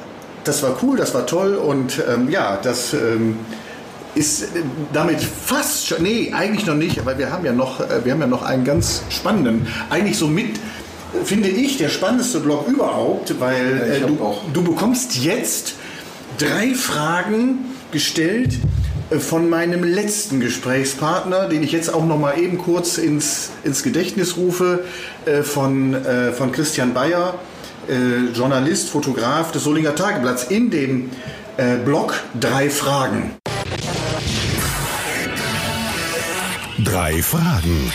das 0.45 0.63
war 0.63 0.77
cool, 0.83 0.97
das 0.97 1.15
war 1.15 1.27
toll 1.27 1.55
und 1.55 2.03
ähm, 2.09 2.29
ja, 2.31 2.59
das 2.63 2.93
ähm, 2.93 3.39
ist 4.15 4.43
äh, 4.43 4.47
damit 4.93 5.21
fast 5.21 5.87
schon, 5.87 6.03
nee, 6.03 6.33
eigentlich 6.35 6.67
noch 6.67 6.75
nicht, 6.75 6.99
aber 6.99 7.19
wir 7.19 7.33
haben 7.33 7.45
ja 7.45 7.53
noch, 7.53 7.81
äh, 7.81 8.05
wir 8.05 8.13
haben 8.13 8.21
ja 8.21 8.27
noch 8.27 8.43
einen 8.43 8.65
ganz 8.65 9.03
spannenden, 9.11 9.67
eigentlich 9.91 10.19
so 10.19 10.27
mit, 10.27 10.61
finde 11.25 11.49
ich, 11.49 11.79
der 11.79 11.89
spannendste 11.89 12.41
Blog 12.41 12.69
überhaupt, 12.69 13.41
weil 13.41 14.01
äh, 14.03 14.07
du, 14.07 14.23
auch. 14.23 14.43
du 14.53 14.63
bekommst 14.63 15.17
jetzt 15.17 15.75
drei 16.39 16.75
Fragen 16.75 17.59
gestellt 17.91 18.59
äh, 19.11 19.19
von 19.19 19.49
meinem 19.49 19.85
letzten 19.85 20.41
Gesprächspartner, 20.41 21.49
den 21.49 21.63
ich 21.63 21.73
jetzt 21.73 21.93
auch 21.93 22.05
noch 22.05 22.19
mal 22.19 22.39
eben 22.39 22.59
kurz 22.59 22.99
ins, 22.99 23.51
ins 23.65 23.83
Gedächtnis 23.83 24.37
rufe, 24.37 24.85
äh, 25.27 25.43
von, 25.43 25.95
äh, 25.95 26.33
von 26.33 26.53
Christian 26.53 26.95
Bayer, 26.95 27.35
Journalist, 28.33 28.91
Fotograf 28.91 29.51
des 29.51 29.65
Solinger 29.65 29.97
Tageblatts, 29.97 30.45
in 30.45 30.71
dem 30.71 31.11
Blog 31.85 32.15
Drei 32.39 32.71
Fragen. 32.71 33.33
Drei 36.85 37.21
Fragen. 37.23 37.93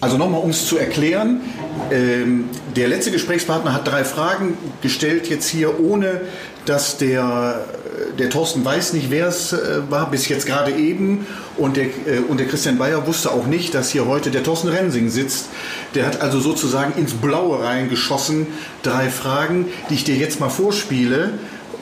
Also 0.00 0.18
nochmal, 0.18 0.40
um 0.40 0.50
es 0.50 0.66
zu 0.66 0.76
erklären, 0.76 1.40
ähm, 1.90 2.48
der 2.76 2.88
letzte 2.88 3.10
Gesprächspartner 3.10 3.72
hat 3.72 3.86
drei 3.86 4.04
Fragen 4.04 4.56
gestellt, 4.80 5.28
jetzt 5.28 5.48
hier, 5.48 5.80
ohne 5.80 6.22
dass 6.64 6.96
der, 6.96 7.64
äh, 8.14 8.16
der 8.18 8.30
Thorsten 8.30 8.64
weiß 8.64 8.92
nicht, 8.92 9.10
wer 9.10 9.28
es 9.28 9.52
äh, 9.52 9.80
war, 9.88 10.10
bis 10.10 10.28
jetzt 10.28 10.46
gerade 10.46 10.72
eben. 10.72 11.26
Und 11.56 11.76
der, 11.76 11.86
äh, 11.86 12.20
und 12.28 12.38
der 12.38 12.46
Christian 12.46 12.78
Bayer 12.78 13.06
wusste 13.06 13.30
auch 13.30 13.46
nicht, 13.46 13.74
dass 13.74 13.90
hier 13.90 14.06
heute 14.06 14.30
der 14.30 14.42
Thorsten 14.42 14.68
Rensing 14.68 15.10
sitzt. 15.10 15.46
Der 15.94 16.06
hat 16.06 16.20
also 16.20 16.40
sozusagen 16.40 16.98
ins 17.00 17.14
Blaue 17.14 17.62
reingeschossen, 17.62 18.46
drei 18.82 19.10
Fragen, 19.10 19.66
die 19.90 19.94
ich 19.94 20.04
dir 20.04 20.16
jetzt 20.16 20.40
mal 20.40 20.50
vorspiele. 20.50 21.32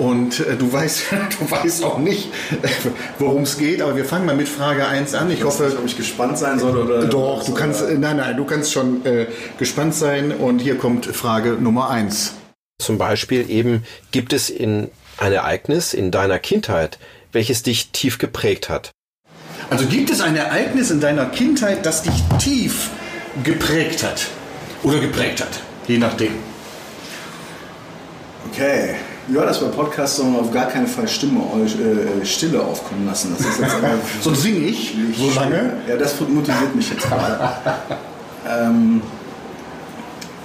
Und 0.00 0.40
äh, 0.40 0.56
du 0.56 0.72
weißt, 0.72 1.02
du 1.40 1.50
weißt 1.50 1.84
auch 1.84 1.98
nicht, 1.98 2.30
worum 3.18 3.42
es 3.42 3.58
geht, 3.58 3.82
aber 3.82 3.96
wir 3.96 4.06
fangen 4.06 4.24
mal 4.24 4.34
mit 4.34 4.48
Frage 4.48 4.86
1 4.86 5.14
an. 5.14 5.30
Ich 5.30 5.44
hoffe, 5.44 5.76
ob 5.78 5.84
ich 5.84 5.94
gespannt 5.94 6.38
sein 6.38 6.58
soll 6.58 6.74
oder. 6.74 7.04
doch, 7.04 7.44
du 7.44 7.52
kannst, 7.52 7.82
äh, 7.82 7.98
nein, 7.98 8.16
nein, 8.16 8.34
du 8.34 8.46
kannst 8.46 8.72
schon 8.72 9.04
äh, 9.04 9.26
gespannt 9.58 9.94
sein. 9.94 10.32
Und 10.32 10.60
hier 10.60 10.78
kommt 10.78 11.04
Frage 11.04 11.58
Nummer 11.60 11.90
eins. 11.90 12.32
Zum 12.80 12.96
Beispiel 12.96 13.50
eben, 13.50 13.84
gibt 14.10 14.32
es 14.32 14.48
in 14.48 14.90
ein 15.18 15.34
Ereignis 15.34 15.92
in 15.92 16.10
deiner 16.10 16.38
Kindheit, 16.38 16.98
welches 17.32 17.62
dich 17.62 17.90
tief 17.90 18.16
geprägt 18.16 18.70
hat? 18.70 18.92
Also 19.68 19.84
gibt 19.84 20.08
es 20.08 20.22
ein 20.22 20.34
Ereignis 20.34 20.90
in 20.90 21.00
deiner 21.00 21.26
Kindheit, 21.26 21.84
das 21.84 22.04
dich 22.04 22.14
tief 22.38 22.88
geprägt 23.44 24.02
hat? 24.02 24.28
Oder 24.82 24.98
geprägt 24.98 25.42
hat? 25.42 25.60
Je 25.86 25.98
nachdem. 25.98 26.32
Okay. 28.50 28.94
Ja, 29.28 29.44
das 29.44 29.60
bei 29.60 29.68
Podcasts 29.68 30.16
soll 30.16 30.26
man 30.26 30.40
auf 30.40 30.52
gar 30.52 30.66
keinen 30.66 30.86
Fall 30.86 31.06
Stimme, 31.06 31.40
äh, 31.40 32.24
Stille 32.24 32.60
aufkommen 32.60 33.06
lassen. 33.06 33.34
Das 33.36 33.46
ist 33.46 33.60
jetzt 33.60 33.76
Sonst 34.22 34.42
singe 34.42 34.58
ich 34.58 34.96
so 35.16 35.30
lange. 35.30 35.74
Ja, 35.88 35.96
das 35.96 36.18
motiviert 36.20 36.74
mich 36.74 36.90
jetzt 36.90 37.06
gerade. 37.06 37.50
ähm, 38.48 39.02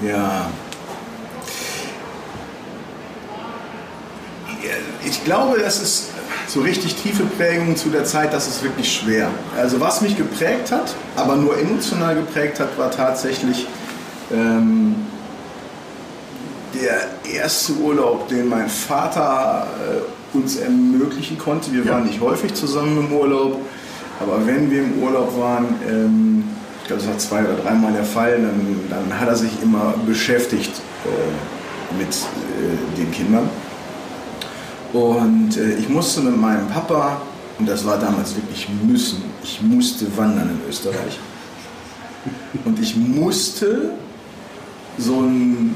ja. 0.02 0.48
Ich 5.04 5.24
glaube, 5.24 5.60
das 5.60 5.82
ist 5.82 6.10
so 6.48 6.62
richtig 6.62 6.96
tiefe 6.96 7.24
Prägung 7.24 7.76
zu 7.76 7.90
der 7.90 8.06
Zeit, 8.06 8.34
das 8.34 8.48
ist 8.48 8.64
wirklich 8.64 8.92
schwer. 8.92 9.30
Also 9.58 9.80
was 9.80 10.02
mich 10.02 10.18
geprägt 10.18 10.72
hat, 10.72 10.94
aber 11.16 11.36
nur 11.36 11.58
emotional 11.58 12.16
geprägt 12.16 12.60
hat, 12.60 12.78
war 12.78 12.92
tatsächlich 12.92 13.68
ähm, 14.32 14.96
der 16.86 17.34
erste 17.42 17.74
Urlaub, 17.74 18.28
den 18.28 18.48
mein 18.50 18.70
Vater 18.70 19.68
äh, 20.34 20.38
uns 20.38 20.58
ermöglichen 20.58 21.38
konnte. 21.38 21.72
Wir 21.74 21.84
Ja. 21.86 21.94
waren 21.94 22.06
nicht 22.06 22.22
häufig 22.22 22.54
zusammen 22.54 22.98
im 22.98 23.12
Urlaub, 23.14 23.58
aber 24.20 24.46
wenn 24.46 24.70
wir 24.70 24.84
im 24.84 25.02
Urlaub 25.02 25.38
waren, 25.40 25.66
ähm, 25.90 26.44
ich 26.82 26.88
glaube, 26.88 27.02
das 27.02 27.10
war 27.12 27.18
zwei 27.18 27.40
oder 27.40 27.56
dreimal 27.64 27.92
der 27.94 28.04
Fall, 28.04 28.34
dann, 28.42 28.80
dann 28.90 29.20
hat 29.20 29.28
er 29.28 29.36
sich 29.36 29.52
immer 29.64 29.94
beschäftigt 30.06 30.72
äh, 31.06 31.98
mit 31.98 32.10
äh, 32.14 32.98
den 32.98 33.12
Kindern. 33.12 33.50
Und 34.94 35.58
äh, 35.58 35.76
ich 35.76 35.90
musste 35.90 36.22
mit 36.22 36.40
meinem 36.40 36.68
Papa, 36.68 37.22
und 37.58 37.68
das 37.68 37.86
war 37.86 37.98
damals 37.98 38.36
wirklich 38.36 38.68
müssen, 38.84 39.24
ich 39.44 39.62
musste 39.62 40.06
wandern 40.16 40.50
in 40.50 40.70
Österreich. 40.70 41.20
Und 42.66 42.80
ich 42.80 42.96
musste 42.96 43.92
so 44.98 45.18
einen 45.18 45.76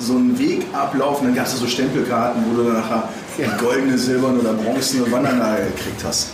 so 0.00 0.14
einen 0.14 0.38
Weg 0.38 0.62
ablaufen, 0.72 1.26
dann 1.26 1.34
gab 1.34 1.46
es 1.46 1.58
so 1.58 1.66
Stempelkarten, 1.66 2.42
wo 2.50 2.56
du 2.56 2.64
dann 2.68 2.74
nachher 2.80 3.08
die 3.38 3.44
goldene, 3.64 3.96
silberne 3.98 4.38
oder 4.38 4.52
bronzene 4.54 5.10
Wandernahe 5.10 5.58
gekriegt 5.74 6.02
hast. 6.04 6.28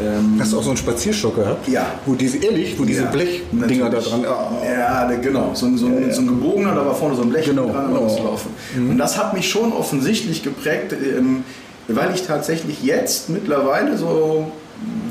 Ähm, 0.00 0.36
Hast 0.40 0.52
du 0.52 0.58
auch 0.58 0.62
so 0.62 0.70
einen 0.70 0.76
Spazierstock 0.78 1.36
gehabt? 1.36 1.68
Ja. 1.68 1.86
Wo 2.06 2.14
diese, 2.14 2.38
ehrlich, 2.38 2.78
wo 2.78 2.84
diese 2.84 3.02
ja, 3.02 3.10
Blechdinger 3.10 3.90
da 3.90 3.98
dran. 4.00 4.24
Oh. 4.26 4.64
Ja, 4.66 5.04
genau. 5.20 5.50
So, 5.54 5.66
ein- 5.66 5.76
so, 5.76 5.86
ein- 5.86 6.12
so 6.12 6.22
ein 6.22 6.26
gebogener, 6.28 6.74
da 6.74 6.86
war 6.86 6.94
vorne 6.94 7.14
so 7.14 7.22
ein 7.22 7.28
Blech 7.30 7.44
Genau. 7.44 7.66
dran, 7.68 7.94
um 7.94 8.06
Oh. 8.06 8.08
zu 8.16 8.22
laufen. 8.22 8.50
Und 8.76 8.98
das 8.98 9.18
hat 9.18 9.34
mich 9.34 9.48
schon 9.48 9.72
offensichtlich 9.72 10.42
geprägt, 10.42 10.92
ähm, 10.94 11.44
weil 11.88 12.14
ich 12.14 12.22
tatsächlich 12.26 12.82
jetzt 12.82 13.28
mittlerweile 13.28 13.96
so, 13.98 14.50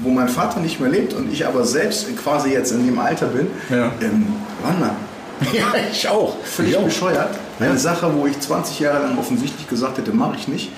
wo 0.03 0.09
mein 0.09 0.27
Vater 0.27 0.59
nicht 0.59 0.79
mehr 0.81 0.89
lebt 0.89 1.13
und 1.13 1.31
ich 1.31 1.45
aber 1.45 1.63
selbst 1.63 2.07
quasi 2.21 2.49
jetzt 2.51 2.71
in 2.71 2.85
dem 2.85 2.97
Alter 2.99 3.27
bin, 3.27 3.47
Ja. 3.69 3.91
ähm, 4.01 4.25
wandern. 4.63 4.95
Ja, 5.53 5.73
ich 5.91 6.07
auch. 6.07 6.35
Völlig 6.43 6.71
Ich 6.73 6.77
auch. 6.77 6.83
bescheuert. 6.83 7.29
Eine. 7.61 7.77
Sache, 7.77 8.11
wo 8.15 8.25
ich 8.25 8.39
20 8.39 8.79
Jahre 8.79 9.03
lang 9.03 9.17
offensichtlich 9.17 9.67
gesagt 9.67 9.97
hätte, 9.97 10.11
mache 10.11 10.35
ich 10.37 10.47
nicht. 10.47 10.71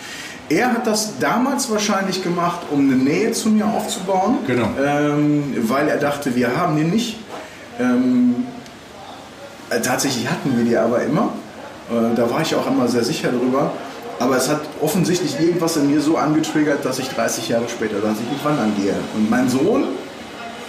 Er 0.50 0.74
hat 0.74 0.86
das 0.86 1.20
damals 1.20 1.72
wahrscheinlich 1.72 2.24
gemacht, 2.24 2.60
um 2.70 2.80
eine 2.80 2.96
Nähe 2.96 3.32
zu 3.32 3.50
mir 3.50 3.66
aufzubauen. 3.66 4.40
Genau. 4.46 4.68
Ähm, 4.84 5.56
weil 5.62 5.88
er 5.88 5.98
dachte, 5.98 6.36
wir 6.36 6.56
haben 6.58 6.76
den 6.76 6.90
nicht. 6.90 7.18
Ähm, 7.80 8.46
äh, 9.70 9.80
tatsächlich 9.80 10.30
hatten 10.30 10.56
wir 10.58 10.66
die 10.66 10.78
aber 10.78 11.02
immer. 11.04 11.30
Äh, 11.90 12.16
da 12.16 12.30
war 12.30 12.42
ich 12.42 12.54
auch 12.56 12.68
immer 12.68 12.88
sehr 12.88 13.04
sicher 13.04 13.30
drüber. 13.30 13.72
Aber 14.20 14.38
es 14.38 14.48
hat 14.48 14.62
offensichtlich 14.82 15.40
irgendwas 15.40 15.76
in 15.78 15.90
mir 15.90 16.02
so 16.02 16.18
angetriggert, 16.18 16.86
dass 16.86 17.00
ich 17.00 17.10
30 17.10 17.50
Jahre 17.50 17.68
später 17.68 18.02
tatsächlich 18.02 18.44
wandern 18.44 18.74
gehe. 18.78 18.94
Und 19.16 19.30
mein 19.30 19.50
Sohn, 19.50 19.86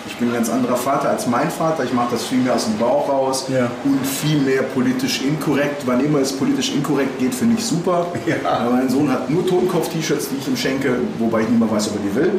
ich 0.06 0.16
bin 0.16 0.28
ein 0.28 0.34
ganz 0.34 0.50
anderer 0.50 0.76
Vater 0.76 1.08
als 1.10 1.26
mein 1.26 1.50
Vater. 1.50 1.84
Ich 1.84 1.92
mache 1.92 2.08
das 2.12 2.24
viel 2.26 2.38
mehr 2.38 2.54
aus 2.54 2.64
dem 2.66 2.76
Bauch 2.78 3.08
raus 3.08 3.46
Ja. 3.48 3.70
und 3.84 4.04
viel 4.06 4.38
mehr 4.40 4.62
politisch 4.62 5.22
inkorrekt. 5.22 5.82
Wann 5.86 6.04
immer 6.04 6.18
es 6.20 6.32
politisch 6.32 6.72
inkorrekt 6.74 7.18
geht, 7.18 7.34
finde 7.34 7.56
ich 7.58 7.64
super. 7.64 8.06
Ja. 8.26 8.68
Mein 8.70 8.88
Sohn 8.88 9.10
hat 9.10 9.30
nur 9.30 9.46
Totenkopf-T-Shirts, 9.46 10.28
die 10.28 10.36
ich 10.40 10.48
ihm 10.48 10.56
schenke, 10.56 10.96
wobei 11.18 11.40
ich 11.42 11.48
nicht 11.48 11.58
mal 11.58 11.70
weiß, 11.70 11.88
ob 11.88 11.96
er 11.96 12.00
die 12.10 12.14
will. 12.14 12.32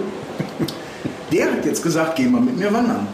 Der 1.31 1.45
hat 1.51 1.65
jetzt 1.65 1.81
gesagt, 1.83 2.15
geh 2.15 2.25
mal 2.27 2.41
mit 2.41 2.57
mir 2.57 2.71
wandern. 2.71 3.07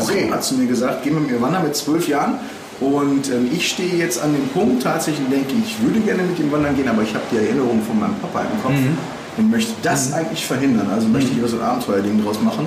Okay. 0.00 0.26
So 0.28 0.34
hat 0.34 0.44
zu 0.44 0.54
mir 0.56 0.66
gesagt, 0.66 1.02
geh 1.04 1.10
mal 1.10 1.20
mit 1.20 1.30
mir 1.30 1.40
wandern 1.40 1.62
mit 1.62 1.76
zwölf 1.76 2.06
Jahren. 2.08 2.34
Und 2.80 3.30
ähm, 3.30 3.48
ich 3.52 3.68
stehe 3.68 3.94
jetzt 3.94 4.20
an 4.20 4.32
dem 4.32 4.48
Punkt 4.48 4.82
tatsächlich 4.82 5.26
denke, 5.28 5.54
ich 5.64 5.80
würde 5.80 6.00
gerne 6.00 6.24
mit 6.24 6.38
ihm 6.40 6.50
wandern 6.50 6.74
gehen, 6.74 6.88
aber 6.88 7.02
ich 7.02 7.14
habe 7.14 7.22
die 7.30 7.36
Erinnerung 7.36 7.80
von 7.86 7.98
meinem 8.00 8.16
Papa 8.16 8.40
im 8.40 8.60
Kopf 8.62 8.72
Mhm. 8.72 8.98
und 9.38 9.50
möchte 9.52 9.72
das 9.82 10.12
eigentlich 10.12 10.44
verhindern. 10.44 10.88
Also 10.92 11.06
möchte 11.06 11.30
ich 11.30 11.48
so 11.50 11.56
ein 11.58 11.62
Abenteuerding 11.62 12.22
draus 12.24 12.40
machen. 12.42 12.66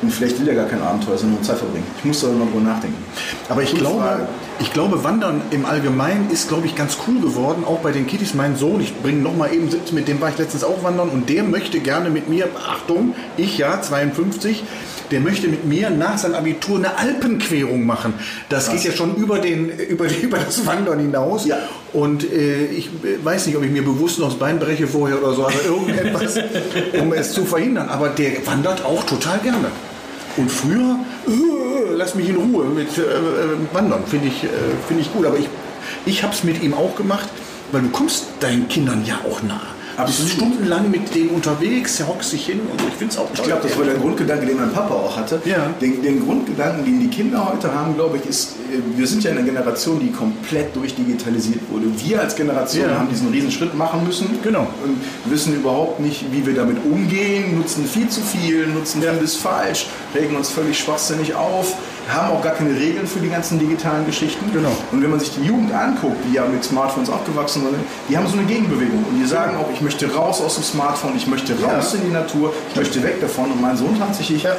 Und 0.00 0.12
vielleicht 0.12 0.40
will 0.40 0.48
er 0.48 0.54
gar 0.54 0.66
kein 0.66 0.80
Abenteuer, 0.80 1.18
sondern 1.18 1.42
Zeit 1.42 1.58
verbringen. 1.58 1.86
Ich 1.98 2.04
muss 2.04 2.20
da 2.20 2.28
noch 2.28 2.46
drüber 2.46 2.60
nachdenken. 2.60 3.02
Aber 3.48 3.62
ich 3.62 3.70
Gute 3.70 3.82
glaube, 3.82 4.00
Frage. 4.00 4.28
ich 4.60 4.72
glaube, 4.72 5.04
Wandern 5.04 5.40
im 5.50 5.64
Allgemeinen 5.64 6.30
ist, 6.30 6.48
glaube 6.48 6.66
ich, 6.66 6.76
ganz 6.76 6.98
cool 7.06 7.20
geworden, 7.20 7.64
auch 7.66 7.80
bei 7.80 7.90
den 7.90 8.06
Kiddies. 8.06 8.34
Mein 8.34 8.56
Sohn, 8.56 8.80
ich 8.80 8.94
bringe 9.02 9.22
noch 9.22 9.36
mal 9.36 9.52
eben 9.52 9.68
17, 9.70 9.94
mit 9.94 10.06
dem 10.06 10.20
war 10.20 10.28
ich 10.28 10.38
letztens 10.38 10.62
auch 10.62 10.84
wandern 10.84 11.08
und 11.08 11.28
der 11.28 11.42
möchte 11.42 11.80
gerne 11.80 12.10
mit 12.10 12.28
mir, 12.28 12.48
Achtung, 12.68 13.14
ich 13.36 13.58
ja, 13.58 13.82
52, 13.82 14.62
der 15.10 15.20
möchte 15.20 15.48
mit 15.48 15.64
mir 15.64 15.90
nach 15.90 16.18
seinem 16.18 16.34
Abitur 16.34 16.76
eine 16.76 16.96
Alpenquerung 16.98 17.86
machen. 17.86 18.14
Das 18.48 18.70
geht 18.70 18.84
ja 18.84 18.92
schon 18.92 19.16
über, 19.16 19.38
den, 19.38 19.68
über, 19.88 20.06
über 20.22 20.38
das 20.38 20.64
Wandern 20.66 21.00
hinaus. 21.00 21.46
Ja. 21.46 21.58
Und 21.92 22.30
äh, 22.30 22.66
ich 22.66 22.90
weiß 23.24 23.46
nicht, 23.46 23.56
ob 23.56 23.64
ich 23.64 23.70
mir 23.70 23.82
bewusst 23.82 24.18
noch 24.18 24.28
das 24.28 24.38
Bein 24.38 24.58
breche 24.58 24.86
vorher 24.86 25.22
oder 25.22 25.32
so, 25.32 25.44
aber 25.44 25.64
irgendetwas, 25.64 26.38
um 27.00 27.12
es 27.12 27.32
zu 27.32 27.44
verhindern. 27.44 27.88
Aber 27.88 28.10
der 28.10 28.46
wandert 28.46 28.84
auch 28.84 29.04
total 29.04 29.38
gerne. 29.38 29.70
Und 30.38 30.50
früher, 30.50 31.00
äh, 31.26 31.94
lass 31.96 32.14
mich 32.14 32.28
in 32.28 32.36
Ruhe 32.36 32.64
mit 32.66 32.96
äh, 32.96 33.02
äh, 33.02 33.06
Wandern, 33.72 34.04
finde 34.06 34.28
ich, 34.28 34.44
äh, 34.44 34.48
finde 34.86 35.02
ich 35.02 35.12
gut. 35.12 35.26
Aber 35.26 35.36
ich, 35.36 35.48
ich 36.06 36.22
habe 36.22 36.32
es 36.32 36.44
mit 36.44 36.62
ihm 36.62 36.74
auch 36.74 36.94
gemacht, 36.94 37.28
weil 37.72 37.82
du 37.82 37.88
kommst 37.88 38.26
deinen 38.38 38.68
Kindern 38.68 39.04
ja 39.04 39.18
auch 39.28 39.42
Bist 40.06 40.20
Absolut. 40.20 40.30
stundenlang 40.52 40.90
mit 40.92 41.12
denen 41.12 41.30
unterwegs, 41.30 41.96
der 41.96 42.06
hockt 42.06 42.22
sich 42.22 42.46
hin 42.46 42.60
und 42.60 42.80
ich 42.88 42.94
finde 42.94 43.14
es 43.14 43.18
auch 43.18 43.26
Ich 43.34 43.42
glaube, 43.42 43.62
das 43.66 43.76
war 43.76 43.84
der 43.84 43.94
Grundgedanke, 43.94 44.46
den 44.46 44.56
mein 44.56 44.72
Papa 44.72 44.94
auch 44.94 45.16
hatte. 45.16 45.42
Ja. 45.44 45.70
Den, 45.80 46.00
den 46.02 46.24
Grundgedanken, 46.24 46.84
den 46.84 47.00
die 47.00 47.08
Kinder 47.08 47.50
heute 47.50 47.74
haben, 47.74 47.96
glaube 47.96 48.16
ich, 48.18 48.26
ist, 48.26 48.50
äh, 48.72 48.78
wir 48.96 49.06
sind 49.08 49.24
ja 49.24 49.32
eine 49.32 49.42
Generation, 49.42 49.98
die 49.98 50.12
komplett 50.12 50.76
durchdigitalisiert 50.76 51.62
wurde. 51.68 51.86
Wir 52.06 52.20
als 52.20 52.36
Generation 52.36 52.88
Ja. 52.88 52.96
haben 52.98 53.08
diesen 53.08 53.28
riesen 53.30 53.50
Schritt 53.50 53.74
machen 53.74 54.04
müssen 54.06 54.38
Genau. 54.44 54.68
und 54.84 55.00
wissen 55.32 55.54
überhaupt 55.56 55.98
nicht, 55.98 56.24
wie 56.30 56.46
wir 56.46 56.54
damit 56.54 56.76
umgehen, 56.84 57.58
nutzen 57.58 57.84
viel 57.84 58.08
zu 58.08 58.20
viel, 58.20 58.68
nutzen 58.68 59.02
vieles 59.02 59.34
falsch, 59.34 59.86
regen 60.14 60.36
uns 60.36 60.48
völlig 60.50 60.78
schwachsinnig 60.78 61.34
auf, 61.34 61.74
haben 62.08 62.32
auch 62.32 62.42
gar 62.42 62.54
keine 62.54 62.74
Regeln 62.74 63.06
für 63.06 63.20
die 63.20 63.28
ganzen 63.28 63.58
digitalen 63.58 64.06
Geschichten. 64.06 64.50
Genau. 64.52 64.72
Und 64.92 65.02
wenn 65.02 65.10
man 65.10 65.20
sich 65.20 65.30
die 65.34 65.42
Jugend 65.42 65.72
anguckt, 65.72 66.16
die 66.28 66.34
ja 66.34 66.46
mit 66.46 66.64
Smartphones 66.64 67.10
aufgewachsen 67.10 67.62
sind, 67.62 67.74
die 68.08 68.16
haben 68.16 68.26
so 68.26 68.38
eine 68.38 68.46
Gegenbewegung 68.46 69.04
und 69.04 69.18
die 69.18 69.26
sagen 69.26 69.56
auch, 69.56 69.70
ich 69.72 69.80
möchte 69.80 70.12
raus 70.12 70.40
aus 70.40 70.54
dem 70.54 70.64
Smartphone, 70.64 71.16
ich 71.16 71.26
möchte 71.26 71.54
raus 71.60 71.94
in 71.94 72.02
die 72.02 72.12
Natur, 72.12 72.52
ich 72.70 72.76
möchte 72.76 73.02
weg 73.02 73.20
davon. 73.20 73.52
Und 73.52 73.60
mein 73.60 73.76
Sohn 73.76 73.98
tatsächlich 73.98 74.44
äh, 74.44 74.50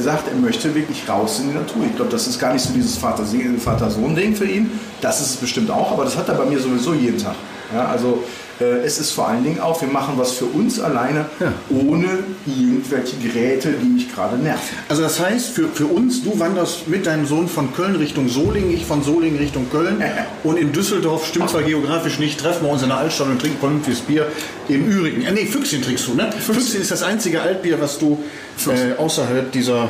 sagt, 0.00 0.28
er 0.28 0.34
möchte 0.36 0.74
wirklich 0.74 1.08
raus 1.08 1.40
in 1.40 1.50
die 1.50 1.54
Natur. 1.56 1.84
Ich 1.86 1.96
glaube, 1.96 2.10
das 2.10 2.26
ist 2.26 2.38
gar 2.38 2.52
nicht 2.52 2.62
so 2.62 2.72
dieses 2.72 2.96
Vater-Sohn-Ding 2.96 4.36
für 4.36 4.46
ihn. 4.46 4.78
Das 5.00 5.20
ist 5.20 5.30
es 5.30 5.36
bestimmt 5.36 5.70
auch, 5.70 5.92
aber 5.92 6.04
das 6.04 6.16
hat 6.16 6.28
er 6.28 6.34
bei 6.34 6.44
mir 6.44 6.58
sowieso 6.58 6.94
jeden 6.94 7.18
Tag. 7.18 7.34
Ja, 7.74 7.86
also 7.86 8.22
äh, 8.60 8.64
es 8.84 8.98
ist 8.98 9.12
vor 9.12 9.28
allen 9.28 9.44
Dingen 9.44 9.60
auch, 9.60 9.80
wir 9.80 9.88
machen 9.88 10.14
was 10.16 10.32
für 10.32 10.46
uns 10.46 10.80
alleine, 10.80 11.26
Ja. 11.40 11.52
ohne 11.70 12.06
irgendwelche 12.46 13.16
Geräte, 13.16 13.74
die 13.82 13.86
mich 13.88 14.12
gerade 14.14 14.36
nerven. 14.36 14.60
Also 14.88 15.02
das 15.02 15.20
heißt, 15.20 15.50
für, 15.50 15.68
für 15.68 15.86
uns, 15.86 16.22
du 16.22 16.38
wanderst 16.38 16.88
mit 16.88 17.06
deinem 17.06 17.26
Sohn 17.26 17.48
von 17.48 17.74
Köln 17.74 17.96
Richtung 17.96 18.28
Solingen, 18.28 18.72
ich 18.72 18.86
von 18.86 19.02
Solingen 19.02 19.38
Richtung 19.38 19.68
Köln. 19.70 20.02
Und 20.44 20.58
in 20.58 20.72
Düsseldorf 20.72 21.26
stimmt 21.26 21.50
zwar 21.50 21.62
geografisch 21.62 22.18
nicht, 22.18 22.40
treffen 22.40 22.64
wir 22.66 22.72
uns 22.72 22.82
in 22.82 22.88
der 22.88 22.98
Altstadt 22.98 23.28
und 23.28 23.40
trinken 23.40 23.58
vernünftiges 23.58 24.00
Bier. 24.00 24.26
Im 24.68 24.86
Übrigen, 24.86 25.22
äh, 25.22 25.32
nee, 25.32 25.46
Füchschen 25.46 25.82
trinkst 25.82 26.06
du, 26.06 26.14
ne? 26.14 26.30
Füchschen, 26.32 26.80
ist 26.80 26.90
das 26.90 27.02
einzige 27.02 27.42
Altbier, 27.42 27.80
was 27.80 27.98
du 27.98 28.22
äh, 28.68 28.96
außerhalb 29.00 29.50
dieser 29.52 29.88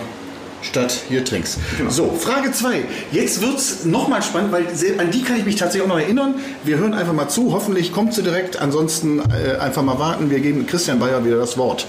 Stadt 0.66 0.92
hier 1.08 1.24
trinkst. 1.24 1.58
Genau. 1.78 1.90
So, 1.90 2.12
Frage 2.12 2.52
2. 2.52 2.84
Jetzt 3.12 3.40
wird 3.40 3.58
es 3.58 3.84
nochmal 3.84 4.22
spannend, 4.22 4.52
weil 4.52 4.66
an 4.98 5.10
die 5.10 5.22
kann 5.22 5.38
ich 5.38 5.44
mich 5.44 5.56
tatsächlich 5.56 5.88
auch 5.88 5.94
noch 5.94 6.00
erinnern. 6.00 6.36
Wir 6.64 6.78
hören 6.78 6.94
einfach 6.94 7.12
mal 7.12 7.28
zu, 7.28 7.52
hoffentlich 7.52 7.92
kommt 7.92 8.14
sie 8.14 8.22
direkt. 8.22 8.60
Ansonsten 8.60 9.20
äh, 9.20 9.56
einfach 9.58 9.82
mal 9.82 9.98
warten. 9.98 10.30
Wir 10.30 10.40
geben 10.40 10.66
Christian 10.66 10.98
Bayer 10.98 11.24
wieder 11.24 11.38
das 11.38 11.56
Wort. 11.56 11.86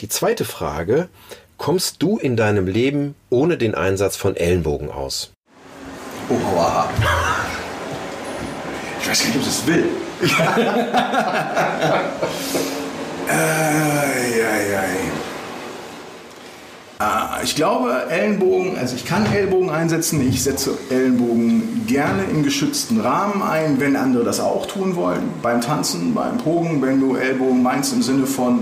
Die 0.00 0.08
zweite 0.08 0.44
Frage, 0.44 1.08
kommst 1.56 2.02
du 2.02 2.18
in 2.18 2.36
deinem 2.36 2.66
Leben 2.66 3.14
ohne 3.30 3.56
den 3.56 3.74
Einsatz 3.74 4.16
von 4.16 4.36
Ellenbogen 4.36 4.90
aus? 4.90 5.30
Oh, 6.28 6.34
aua. 6.34 6.88
Ich 9.00 9.08
weiß 9.08 9.20
gar 9.20 9.26
nicht, 9.28 9.36
ob 9.36 9.42
ich 9.42 9.48
das 9.48 9.66
will. 9.66 9.84
Ei, 13.26 14.44
ei, 14.44 14.78
ei. 14.78 15.23
Ah, 16.98 17.40
Ich 17.42 17.56
glaube, 17.56 17.92
Ellenbogen, 18.08 18.78
also 18.78 18.94
ich 18.94 19.04
kann 19.04 19.26
Ellbogen 19.26 19.68
einsetzen. 19.70 20.26
Ich 20.26 20.42
setze 20.42 20.78
Ellenbogen 20.90 21.84
gerne 21.86 22.22
im 22.30 22.44
geschützten 22.44 23.00
Rahmen 23.00 23.42
ein, 23.42 23.80
wenn 23.80 23.96
andere 23.96 24.24
das 24.24 24.38
auch 24.38 24.66
tun 24.66 24.94
wollen. 24.94 25.22
Beim 25.42 25.60
Tanzen, 25.60 26.14
beim 26.14 26.38
Pogen, 26.38 26.80
wenn 26.82 27.00
du 27.00 27.16
Ellbogen 27.16 27.62
meinst 27.62 27.92
im 27.92 28.02
Sinne 28.02 28.26
von 28.26 28.60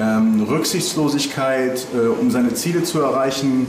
ähm, 0.00 0.42
Rücksichtslosigkeit, 0.48 1.86
äh, 1.94 2.06
um 2.06 2.30
seine 2.30 2.54
Ziele 2.54 2.84
zu 2.84 3.00
erreichen, 3.00 3.66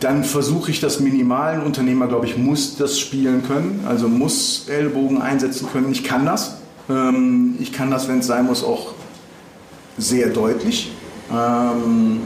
dann 0.00 0.24
versuche 0.24 0.70
ich 0.70 0.80
das 0.80 0.98
minimal. 0.98 1.54
Ein 1.54 1.62
Unternehmer, 1.62 2.06
glaube 2.06 2.26
ich, 2.26 2.38
muss 2.38 2.76
das 2.76 2.98
spielen 2.98 3.44
können, 3.46 3.84
also 3.86 4.08
muss 4.08 4.68
Ellbogen 4.68 5.20
einsetzen 5.20 5.68
können. 5.70 5.92
Ich 5.92 6.02
kann 6.02 6.24
das. 6.24 6.56
Ähm, 6.88 7.56
ich 7.60 7.72
kann 7.72 7.90
das, 7.90 8.08
wenn 8.08 8.20
es 8.20 8.26
sein 8.26 8.46
muss, 8.46 8.64
auch 8.64 8.94
sehr 9.98 10.30
deutlich. 10.30 10.90
Ähm, 11.30 12.20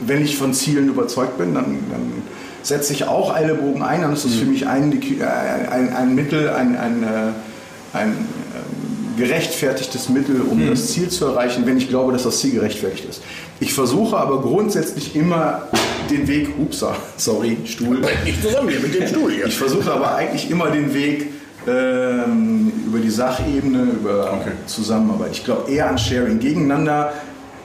wenn 0.00 0.22
ich 0.22 0.36
von 0.36 0.52
Zielen 0.54 0.88
überzeugt 0.88 1.38
bin, 1.38 1.54
dann, 1.54 1.78
dann 1.90 2.22
setze 2.62 2.92
ich 2.92 3.06
auch 3.06 3.36
Ellbogen 3.36 3.82
ein. 3.82 4.02
Dann 4.02 4.12
ist 4.12 4.24
das 4.24 4.34
für 4.34 4.46
mich 4.46 4.66
ein, 4.66 4.92
äh, 4.92 5.24
ein, 5.24 5.94
ein 5.94 6.14
Mittel, 6.14 6.50
ein, 6.50 6.76
ein, 6.76 7.02
äh, 7.02 7.96
ein 7.96 8.08
ähm, 8.08 9.16
gerechtfertigtes 9.16 10.08
Mittel, 10.08 10.40
um 10.40 10.66
das 10.68 10.88
Ziel 10.88 11.08
zu 11.08 11.26
erreichen, 11.26 11.66
wenn 11.66 11.76
ich 11.76 11.88
glaube, 11.88 12.12
dass 12.12 12.24
das 12.24 12.40
Ziel 12.40 12.52
gerechtfertigt 12.52 13.08
ist. 13.08 13.22
Ich 13.60 13.72
versuche 13.72 14.16
aber 14.16 14.40
grundsätzlich 14.40 15.14
immer 15.14 15.68
den 16.10 16.26
Weg, 16.26 16.48
upsa, 16.58 16.96
sorry, 17.16 17.58
Stuhl. 17.64 18.00
Nicht 18.24 18.42
zusammen 18.42 18.68
hier 18.70 18.80
mit 18.80 18.94
dem 18.94 19.06
Stuhl 19.06 19.32
hier. 19.32 19.46
Ich 19.46 19.56
versuche 19.56 19.92
aber 19.92 20.14
eigentlich 20.14 20.50
immer 20.50 20.70
den 20.70 20.92
Weg 20.92 21.28
ähm, 21.66 22.72
über 22.86 22.98
die 22.98 23.10
Sachebene, 23.10 23.84
über 24.00 24.44
Zusammenarbeit. 24.66 25.30
Ich 25.32 25.44
glaube 25.44 25.70
eher 25.70 25.88
an 25.88 25.98
Sharing. 25.98 26.38
Gegeneinander, 26.38 27.12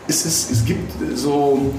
es, 0.08 0.26
ist, 0.26 0.52
es 0.52 0.66
gibt 0.66 0.92
so, 1.16 1.74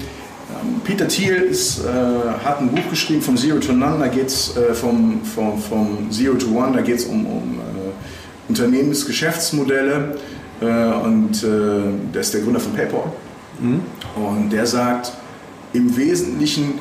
Peter 0.83 1.07
Thiel 1.07 1.35
ist, 1.35 1.79
äh, 1.79 2.43
hat 2.43 2.59
ein 2.59 2.69
Buch 2.69 2.89
geschrieben, 2.89 3.21
vom 3.21 3.37
Zero 3.37 3.59
to 3.59 3.73
None, 3.73 3.99
da 3.99 4.07
geht 4.07 4.27
es 4.27 4.55
äh, 4.57 4.73
vom, 4.73 5.21
vom, 5.23 5.61
vom 5.61 6.11
Zero 6.11 6.35
to 6.35 6.47
One, 6.47 6.73
da 6.73 6.81
geht 6.81 6.97
es 6.97 7.05
um, 7.05 7.25
um 7.25 7.59
äh, 7.59 8.49
Unternehmensgeschäftsmodelle. 8.49 10.17
Äh, 10.61 10.65
und 10.65 11.43
äh, 11.43 12.11
der 12.13 12.21
ist 12.21 12.33
der 12.33 12.41
Gründer 12.41 12.59
von 12.59 12.73
PayPal. 12.73 13.11
Und 14.15 14.49
der 14.51 14.65
sagt, 14.65 15.13
im 15.73 15.95
Wesentlichen, 15.95 16.79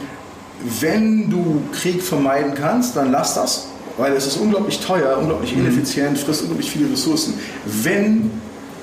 wenn 0.80 1.30
du 1.30 1.62
Krieg 1.72 2.02
vermeiden 2.02 2.54
kannst, 2.54 2.96
dann 2.96 3.12
lass 3.12 3.34
das, 3.34 3.68
weil 3.96 4.12
es 4.12 4.26
ist 4.26 4.36
unglaublich 4.36 4.80
teuer, 4.80 5.18
unglaublich 5.18 5.54
ineffizient, 5.56 6.18
frisst 6.18 6.42
unglaublich 6.42 6.70
viele 6.70 6.90
Ressourcen. 6.90 7.34
Wenn 7.64 8.30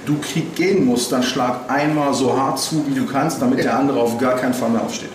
du 0.08 0.18
Krieg 0.20 0.56
gehen 0.56 0.86
musst, 0.86 1.12
dann 1.12 1.22
schlag 1.22 1.70
einmal 1.70 2.14
so 2.14 2.36
hart 2.36 2.60
zu, 2.60 2.84
wie 2.88 2.96
du 2.96 3.06
kannst, 3.06 3.42
damit 3.42 3.64
der 3.64 3.78
andere 3.78 4.00
auf 4.00 4.18
gar 4.18 4.36
keinen 4.36 4.54
Fall 4.54 4.70
mehr 4.70 4.82
aufsteht. 4.82 5.10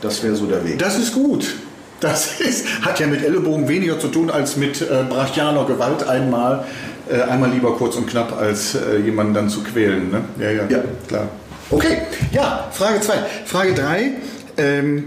Das 0.00 0.22
wäre 0.22 0.36
so 0.36 0.46
der 0.46 0.64
Weg. 0.64 0.78
Das 0.78 0.98
ist 0.98 1.14
gut. 1.14 1.54
Das 2.00 2.40
ist, 2.40 2.66
hat 2.82 2.98
ja 2.98 3.06
mit 3.06 3.24
Ellenbogen 3.24 3.68
weniger 3.68 3.98
zu 3.98 4.08
tun 4.08 4.28
als 4.30 4.56
mit 4.56 4.80
äh, 4.82 5.04
brachialer 5.08 5.64
Gewalt 5.66 6.06
einmal. 6.06 6.64
Äh, 7.10 7.22
einmal 7.22 7.50
lieber 7.50 7.76
kurz 7.76 7.96
und 7.96 8.06
knapp, 8.08 8.36
als 8.38 8.74
äh, 8.74 8.98
jemanden 9.04 9.34
dann 9.34 9.48
zu 9.48 9.62
quälen. 9.62 10.10
Ne? 10.10 10.22
Ja, 10.38 10.50
ja, 10.50 10.62
Ja. 10.68 10.84
klar. 11.08 11.28
Okay, 11.70 11.98
ja, 12.32 12.68
Frage 12.72 13.00
2. 13.00 13.12
Frage 13.46 13.74
3 13.74 14.10
ähm, 14.58 15.04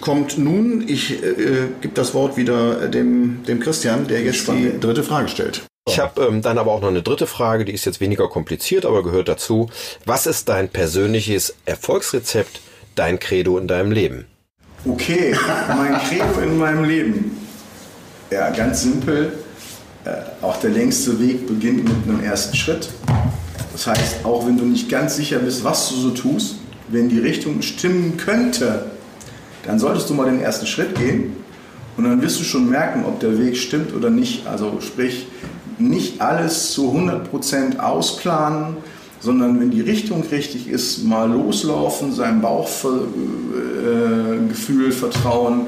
kommt 0.00 0.38
nun. 0.38 0.82
Ich 0.86 1.22
äh, 1.22 1.26
äh, 1.26 1.56
gebe 1.82 1.94
das 1.94 2.14
Wort 2.14 2.36
wieder 2.36 2.88
dem, 2.88 3.44
dem 3.46 3.60
Christian, 3.60 4.06
der 4.08 4.22
jetzt 4.22 4.48
die 4.48 4.72
dritte 4.80 5.02
Frage 5.02 5.28
stellt. 5.28 5.62
Ich 5.88 5.98
habe 5.98 6.22
ähm, 6.22 6.42
dann 6.42 6.58
aber 6.58 6.72
auch 6.72 6.80
noch 6.80 6.88
eine 6.88 7.02
dritte 7.02 7.26
Frage, 7.26 7.64
die 7.64 7.72
ist 7.72 7.84
jetzt 7.84 8.00
weniger 8.00 8.28
kompliziert, 8.28 8.84
aber 8.84 9.02
gehört 9.02 9.28
dazu. 9.28 9.68
Was 10.04 10.26
ist 10.26 10.48
dein 10.48 10.68
persönliches 10.68 11.56
Erfolgsrezept, 11.64 12.60
dein 12.94 13.18
Credo 13.18 13.58
in 13.58 13.66
deinem 13.66 13.90
Leben? 13.90 14.26
Okay, 14.84 15.34
mein 15.68 15.98
Credo 16.00 16.40
in 16.42 16.58
meinem 16.58 16.84
Leben. 16.84 17.36
Ja, 18.30 18.50
ganz 18.50 18.82
simpel. 18.82 19.32
Äh, 20.04 20.10
auch 20.42 20.56
der 20.60 20.70
längste 20.70 21.18
Weg 21.20 21.46
beginnt 21.46 21.84
mit 21.84 22.08
einem 22.08 22.24
ersten 22.24 22.56
Schritt. 22.56 22.88
Das 23.72 23.86
heißt, 23.86 24.24
auch 24.24 24.46
wenn 24.46 24.56
du 24.56 24.64
nicht 24.64 24.88
ganz 24.88 25.16
sicher 25.16 25.38
bist, 25.38 25.64
was 25.64 25.88
du 25.90 25.96
so 25.96 26.10
tust, 26.10 26.56
wenn 26.88 27.08
die 27.08 27.18
Richtung 27.18 27.62
stimmen 27.62 28.16
könnte, 28.16 28.90
dann 29.66 29.78
solltest 29.78 30.08
du 30.08 30.14
mal 30.14 30.26
den 30.26 30.40
ersten 30.40 30.66
Schritt 30.66 30.94
gehen 30.94 31.36
und 31.96 32.04
dann 32.04 32.22
wirst 32.22 32.40
du 32.40 32.44
schon 32.44 32.68
merken, 32.68 33.04
ob 33.04 33.20
der 33.20 33.38
Weg 33.38 33.56
stimmt 33.56 33.94
oder 33.94 34.10
nicht. 34.10 34.46
Also 34.46 34.80
sprich, 34.80 35.26
nicht 35.80 36.20
alles 36.20 36.72
zu 36.72 36.92
100% 36.92 37.78
ausplanen, 37.78 38.76
sondern 39.20 39.60
wenn 39.60 39.70
die 39.70 39.80
Richtung 39.82 40.22
richtig 40.30 40.68
ist, 40.68 41.04
mal 41.04 41.30
loslaufen, 41.30 42.12
seinem 42.12 42.40
Bauchgefühl 42.40 43.08
äh, 44.88 44.92
vertrauen 44.92 45.66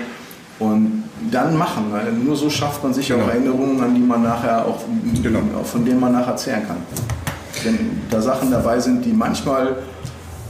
und 0.59 1.05
dann 1.31 1.57
machen. 1.57 1.85
Weil 1.91 2.13
nur 2.13 2.37
so 2.37 2.49
schafft 2.51 2.83
man 2.83 2.95
sich 2.95 3.09
Genau. 3.09 3.25
auch 3.25 3.29
Erinnerungen, 3.29 3.81
an 3.83 3.95
die 3.95 4.01
man 4.01 4.23
nachher 4.23 4.65
auch, 4.67 4.81
Genau. 5.23 5.41
von 5.65 5.85
denen 5.85 6.01
man 6.01 6.13
nachher 6.13 6.33
erzählen 6.33 6.63
kann. 6.67 6.79
Wenn 7.65 8.01
da 8.11 8.21
Sachen 8.21 8.51
dabei 8.51 8.81
sind, 8.81 9.05
die 9.05 9.13
manchmal 9.13 9.77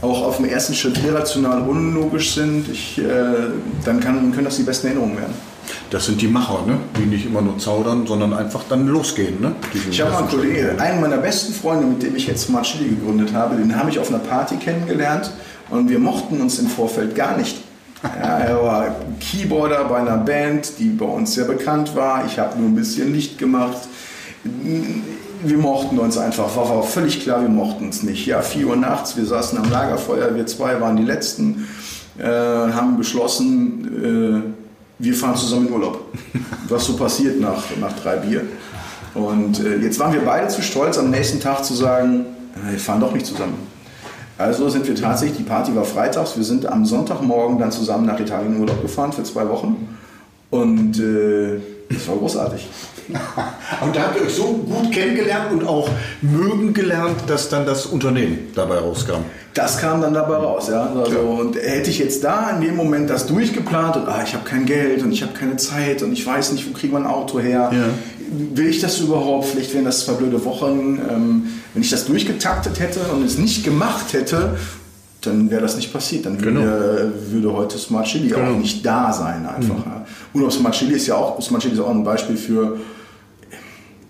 auch 0.01 0.23
auf 0.25 0.37
dem 0.37 0.47
ersten 0.47 0.75
Schritt 0.75 0.99
irrational 1.05 1.63
unlogisch 1.63 2.35
sind, 2.35 2.69
ich, 2.69 2.99
äh, 2.99 3.03
dann 3.85 4.01
kann, 4.01 4.33
können 4.33 4.45
das 4.45 4.57
die 4.57 4.63
besten 4.65 4.89
Erinnerungen 4.89 5.17
werden. 5.17 5.35
Das 5.93 6.07
sind 6.07 6.23
die 6.23 6.27
Macher, 6.27 6.65
ne? 6.67 6.79
die 6.97 7.05
nicht 7.05 7.27
immer 7.27 7.43
nur 7.43 7.59
zaudern, 7.59 8.07
sondern 8.07 8.33
einfach 8.33 8.63
dann 8.67 8.89
losgehen. 8.89 9.43
Ne? 9.43 9.55
Ich 9.91 10.01
habe 10.01 10.11
mal 10.11 10.21
einen. 10.21 10.29
Kollegen, 10.29 10.81
einen 10.81 11.03
meiner 11.03 11.19
besten 11.19 11.53
Freunde, 11.53 11.85
mit 11.85 12.03
dem 12.03 12.17
ich 12.17 12.27
jetzt 12.27 12.47
Smart 12.47 12.65
Chili 12.65 12.89
gegründet 12.89 13.35
habe, 13.35 13.57
den 13.57 13.77
habe 13.77 13.91
ich 13.91 13.99
auf 13.99 14.09
einer 14.09 14.21
Party 14.21 14.57
kennengelernt 14.57 15.31
und 15.69 15.91
wir 15.91 15.99
mochten 15.99 16.41
uns 16.41 16.59
im 16.59 16.69
Vorfeld 16.69 17.15
gar 17.15 17.37
nicht. 17.37 17.59
Ja, 18.03 18.39
er 18.39 18.63
war 18.63 18.97
Keyboarder 19.21 19.85
bei 19.85 19.99
einer 19.99 20.17
Band, 20.17 20.79
die 20.79 20.89
bei 20.89 21.05
uns 21.05 21.35
sehr 21.35 21.45
bekannt 21.45 21.95
war. 21.95 22.25
Ich 22.25 22.39
habe 22.39 22.59
nur 22.59 22.71
ein 22.71 22.75
bisschen 22.75 23.13
Licht 23.13 23.37
gemacht. 23.37 23.77
Wir 25.45 25.59
mochten 25.59 25.99
uns 25.99 26.17
einfach, 26.17 26.57
war, 26.57 26.71
war 26.71 26.83
völlig 26.85 27.21
klar, 27.21 27.43
wir 27.43 27.51
mochten 27.51 27.85
uns 27.85 28.03
nicht. 28.03 28.25
Ja, 28.25 28.41
4 28.41 28.67
Uhr 28.67 28.77
nachts, 28.77 29.19
wir 29.19 29.27
saßen 29.27 29.59
am 29.59 29.71
Lagerfeuer, 29.71 30.35
wir 30.35 30.47
zwei 30.47 30.81
waren 30.81 30.97
die 30.97 31.05
Letzten, 31.05 31.69
äh, 32.17 32.25
haben 32.25 32.97
beschlossen, 32.97 34.55
äh, 34.57 34.62
wir 35.03 35.15
fahren 35.15 35.37
zusammen 35.37 35.67
in 35.67 35.73
Urlaub. 35.73 36.01
Was 36.69 36.87
so 36.87 36.97
passiert 36.97 37.41
nach, 37.41 37.65
nach 37.81 37.93
drei 38.01 38.17
Bier. 38.17 38.43
Und 39.15 39.61
äh, 39.61 39.77
jetzt 39.79 39.99
waren 39.99 40.13
wir 40.13 40.21
beide 40.21 40.49
zu 40.49 40.63
stolz, 40.63 40.97
am 40.97 41.11
nächsten 41.11 41.41
Tag 41.41 41.65
zu 41.65 41.75
sagen, 41.75 42.25
äh, 42.55 42.73
wir 42.73 42.79
fahren 42.79 43.01
doch 43.01 43.13
nicht 43.13 43.27
zusammen. 43.27 43.55
Also 44.39 44.69
sind 44.69 44.87
wir 44.87 44.95
tatsächlich, 44.95 45.39
die 45.39 45.45
Party 45.45 45.75
war 45.75 45.85
freitags, 45.85 46.37
wir 46.37 46.45
sind 46.45 46.67
am 46.67 46.87
Sonntagmorgen 46.87 47.59
dann 47.59 47.71
zusammen 47.71 48.07
nach 48.07 48.19
Italien 48.19 48.55
in 48.55 48.61
Urlaub 48.61 48.81
gefahren 48.81 49.13
für 49.13 49.25
zwei 49.25 49.47
Wochen. 49.49 49.99
Und 50.51 50.99
äh, 50.99 51.61
das 51.93 52.09
war 52.09 52.17
großartig. 52.17 52.69
Und 53.81 53.97
da 53.97 54.03
habt 54.03 54.17
ihr 54.17 54.27
euch 54.27 54.35
so 54.35 54.45
gut 54.45 54.93
kennengelernt 54.93 55.53
und 55.53 55.67
auch 55.67 55.89
mögen 56.21 56.73
gelernt, 56.73 57.17
dass 57.27 57.49
dann 57.49 57.67
das 57.67 57.85
Unternehmen 57.87 58.39
dabei 58.55 58.77
rauskam. 58.79 59.25
Das 59.55 59.77
kam 59.79 60.01
dann 60.01 60.15
dabei 60.15 60.37
raus, 60.37 60.69
ja. 60.71 60.87
Also, 60.95 61.19
und 61.19 61.57
hätte 61.57 61.91
ich 61.91 61.99
jetzt 61.99 62.23
da 62.23 62.51
in 62.51 62.61
dem 62.63 62.77
Moment 62.77 63.11
das 63.11 63.27
durchgeplant 63.27 63.97
und 63.97 64.09
ah, 64.09 64.23
ich 64.25 64.35
habe 64.35 64.45
kein 64.45 64.65
Geld 64.67 65.03
und 65.03 65.11
ich 65.13 65.23
habe 65.23 65.33
keine 65.33 65.57
Zeit 65.57 66.03
und 66.03 66.13
ich 66.13 66.25
weiß 66.25 66.53
nicht, 66.53 66.67
wo 66.69 66.73
kriegt 66.73 66.93
man 66.93 67.05
ein 67.05 67.11
Auto 67.11 67.41
her. 67.41 67.71
Ja. 67.73 67.85
Will 68.57 68.69
ich 68.69 68.81
das 68.81 69.01
überhaupt? 69.01 69.47
Vielleicht 69.47 69.75
wären 69.75 69.85
das 69.85 70.07
zwei 70.07 70.13
blöde 70.13 70.43
Wochen. 70.45 71.01
Ähm, 71.11 71.49
wenn 71.75 71.83
ich 71.83 71.91
das 71.91 72.07
durchgetaktet 72.07 72.79
hätte 72.81 73.01
und 73.13 73.25
es 73.25 73.37
nicht 73.37 73.65
gemacht 73.65 74.13
hätte, 74.13 74.57
dann 75.23 75.51
wäre 75.51 75.61
das 75.61 75.77
nicht 75.77 75.93
passiert. 75.93 76.25
Dann 76.25 76.41
würde, 76.43 76.61
Genau. 76.61 77.33
würde 77.33 77.53
heute 77.57 77.79
Smart 77.79 78.07
Chili 78.07 78.29
Genau. 78.29 78.53
auch 78.53 78.57
nicht 78.57 78.87
da 78.87 79.13
sein 79.13 79.45
einfach. 79.47 79.85
ja. 79.87 80.02
Und 80.33 80.51
Smart 80.53 80.75
Chili 80.75 80.95
ist 80.95 81.07
ja 81.07 81.17
auch, 81.17 81.41
Smart 81.43 81.63
Chili 81.63 81.75
ist 81.75 81.81
auch 81.81 81.91
ein 81.91 82.05
Beispiel 82.05 82.37
für, 82.37 82.79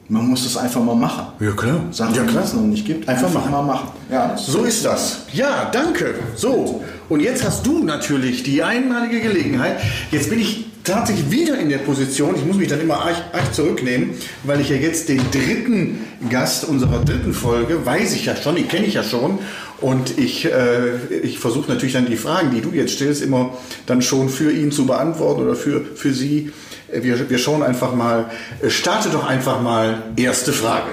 man 0.08 0.28
muss 0.28 0.44
es 0.44 0.56
einfach 0.56 0.82
mal 0.82 0.94
machen. 0.94 1.26
Ja, 1.40 1.52
klar. 1.52 1.80
Sachen, 1.90 2.14
ja, 2.14 2.24
klar. 2.24 2.44
es 2.44 2.52
noch 2.52 2.62
nicht 2.62 2.86
gibt, 2.86 3.08
Einfach 3.08 3.26
einfach, 3.26 3.50
mal 3.50 3.62
machen. 3.62 3.88
Ja, 4.10 4.28
das 4.28 4.46
So 4.46 4.64
ist 4.64 4.84
das. 4.84 5.22
Ja, 5.32 5.70
danke. 5.72 6.14
So, 6.36 6.82
und 7.08 7.20
jetzt 7.20 7.44
hast 7.44 7.66
du 7.66 7.82
natürlich 7.82 8.42
die 8.42 8.62
einmalige 8.62 9.20
Gelegenheit. 9.20 9.80
Jetzt 10.10 10.30
bin 10.30 10.40
ich 10.40 10.66
tatsächlich 10.84 11.30
wieder 11.30 11.58
in 11.58 11.68
der 11.68 11.78
Position, 11.78 12.34
ich 12.36 12.44
muss 12.44 12.56
mich 12.56 12.68
dann 12.68 12.80
immer 12.80 12.96
arg, 12.96 13.14
arg 13.32 13.54
zurücknehmen, 13.54 14.10
weil 14.44 14.60
ich 14.60 14.68
ja 14.68 14.76
jetzt 14.76 15.08
den 15.08 15.20
dritten 15.30 16.00
Gast 16.28 16.64
unserer 16.64 17.04
dritten 17.04 17.32
Folge, 17.32 17.84
weiß 17.86 18.14
ich 18.14 18.26
ja 18.26 18.36
schon, 18.36 18.56
die 18.56 18.64
kenne 18.64 18.86
ich 18.86 18.94
ja 18.94 19.02
schon. 19.02 19.38
Und 19.82 20.16
ich, 20.16 20.44
äh, 20.44 20.96
ich 21.22 21.40
versuche 21.40 21.68
natürlich 21.68 21.94
dann 21.94 22.06
die 22.06 22.16
Fragen, 22.16 22.52
die 22.52 22.60
du 22.60 22.70
jetzt 22.70 22.92
stellst, 22.94 23.20
immer 23.20 23.58
dann 23.86 24.00
schon 24.00 24.28
für 24.28 24.52
ihn 24.52 24.70
zu 24.70 24.86
beantworten 24.86 25.42
oder 25.42 25.56
für, 25.56 25.84
für 25.84 26.12
sie. 26.12 26.52
Wir, 26.92 27.28
wir 27.28 27.38
schauen 27.38 27.64
einfach 27.64 27.92
mal, 27.92 28.30
äh, 28.62 28.70
starte 28.70 29.08
doch 29.10 29.26
einfach 29.26 29.60
mal 29.60 30.04
erste 30.14 30.52
Frage. 30.52 30.90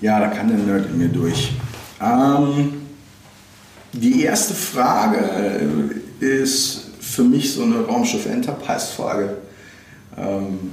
Ja, 0.00 0.20
da 0.20 0.28
kann 0.28 0.48
der 0.48 0.58
Nerd 0.58 0.86
in 0.86 0.98
mir 0.98 1.08
durch. 1.08 1.52
Ähm, 2.00 2.74
die 3.92 4.22
erste 4.22 4.54
Frage 4.54 5.18
äh, 6.20 6.24
ist 6.24 6.90
für 7.00 7.24
mich 7.24 7.52
so 7.52 7.64
eine 7.64 7.80
Raumschiff 7.80 8.24
Enterprise-Frage. 8.24 9.36
Ähm, 10.16 10.72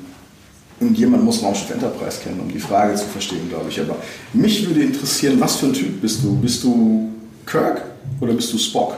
und 0.80 0.98
jemand 0.98 1.24
muss 1.24 1.42
Raumschiff 1.42 1.72
Enterprise 1.72 2.20
kennen, 2.24 2.40
um 2.40 2.52
die 2.52 2.60
Frage 2.60 2.96
zu 2.96 3.06
verstehen, 3.06 3.50
glaube 3.50 3.70
ich. 3.70 3.80
Aber 3.80 3.96
mich 4.34 4.68
würde 4.68 4.82
interessieren, 4.82 5.40
was 5.40 5.56
für 5.56 5.68
ein 5.68 5.74
Typ 5.74 6.02
bist 6.02 6.24
du? 6.24 6.36
Bist 6.36 6.64
du 6.64 7.10
Kirk 7.46 7.82
oder 8.22 8.34
bist 8.34 8.54
du 8.54 8.58
Spock? 8.58 8.94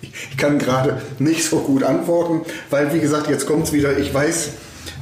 Ich 0.00 0.36
kann 0.36 0.58
gerade 0.58 1.02
nicht 1.18 1.44
so 1.44 1.58
gut 1.60 1.82
antworten, 1.82 2.42
weil 2.70 2.92
wie 2.94 3.00
gesagt, 3.00 3.28
jetzt 3.28 3.46
kommt 3.46 3.64
es 3.64 3.72
wieder, 3.72 3.98
ich 3.98 4.12
weiß, 4.12 4.50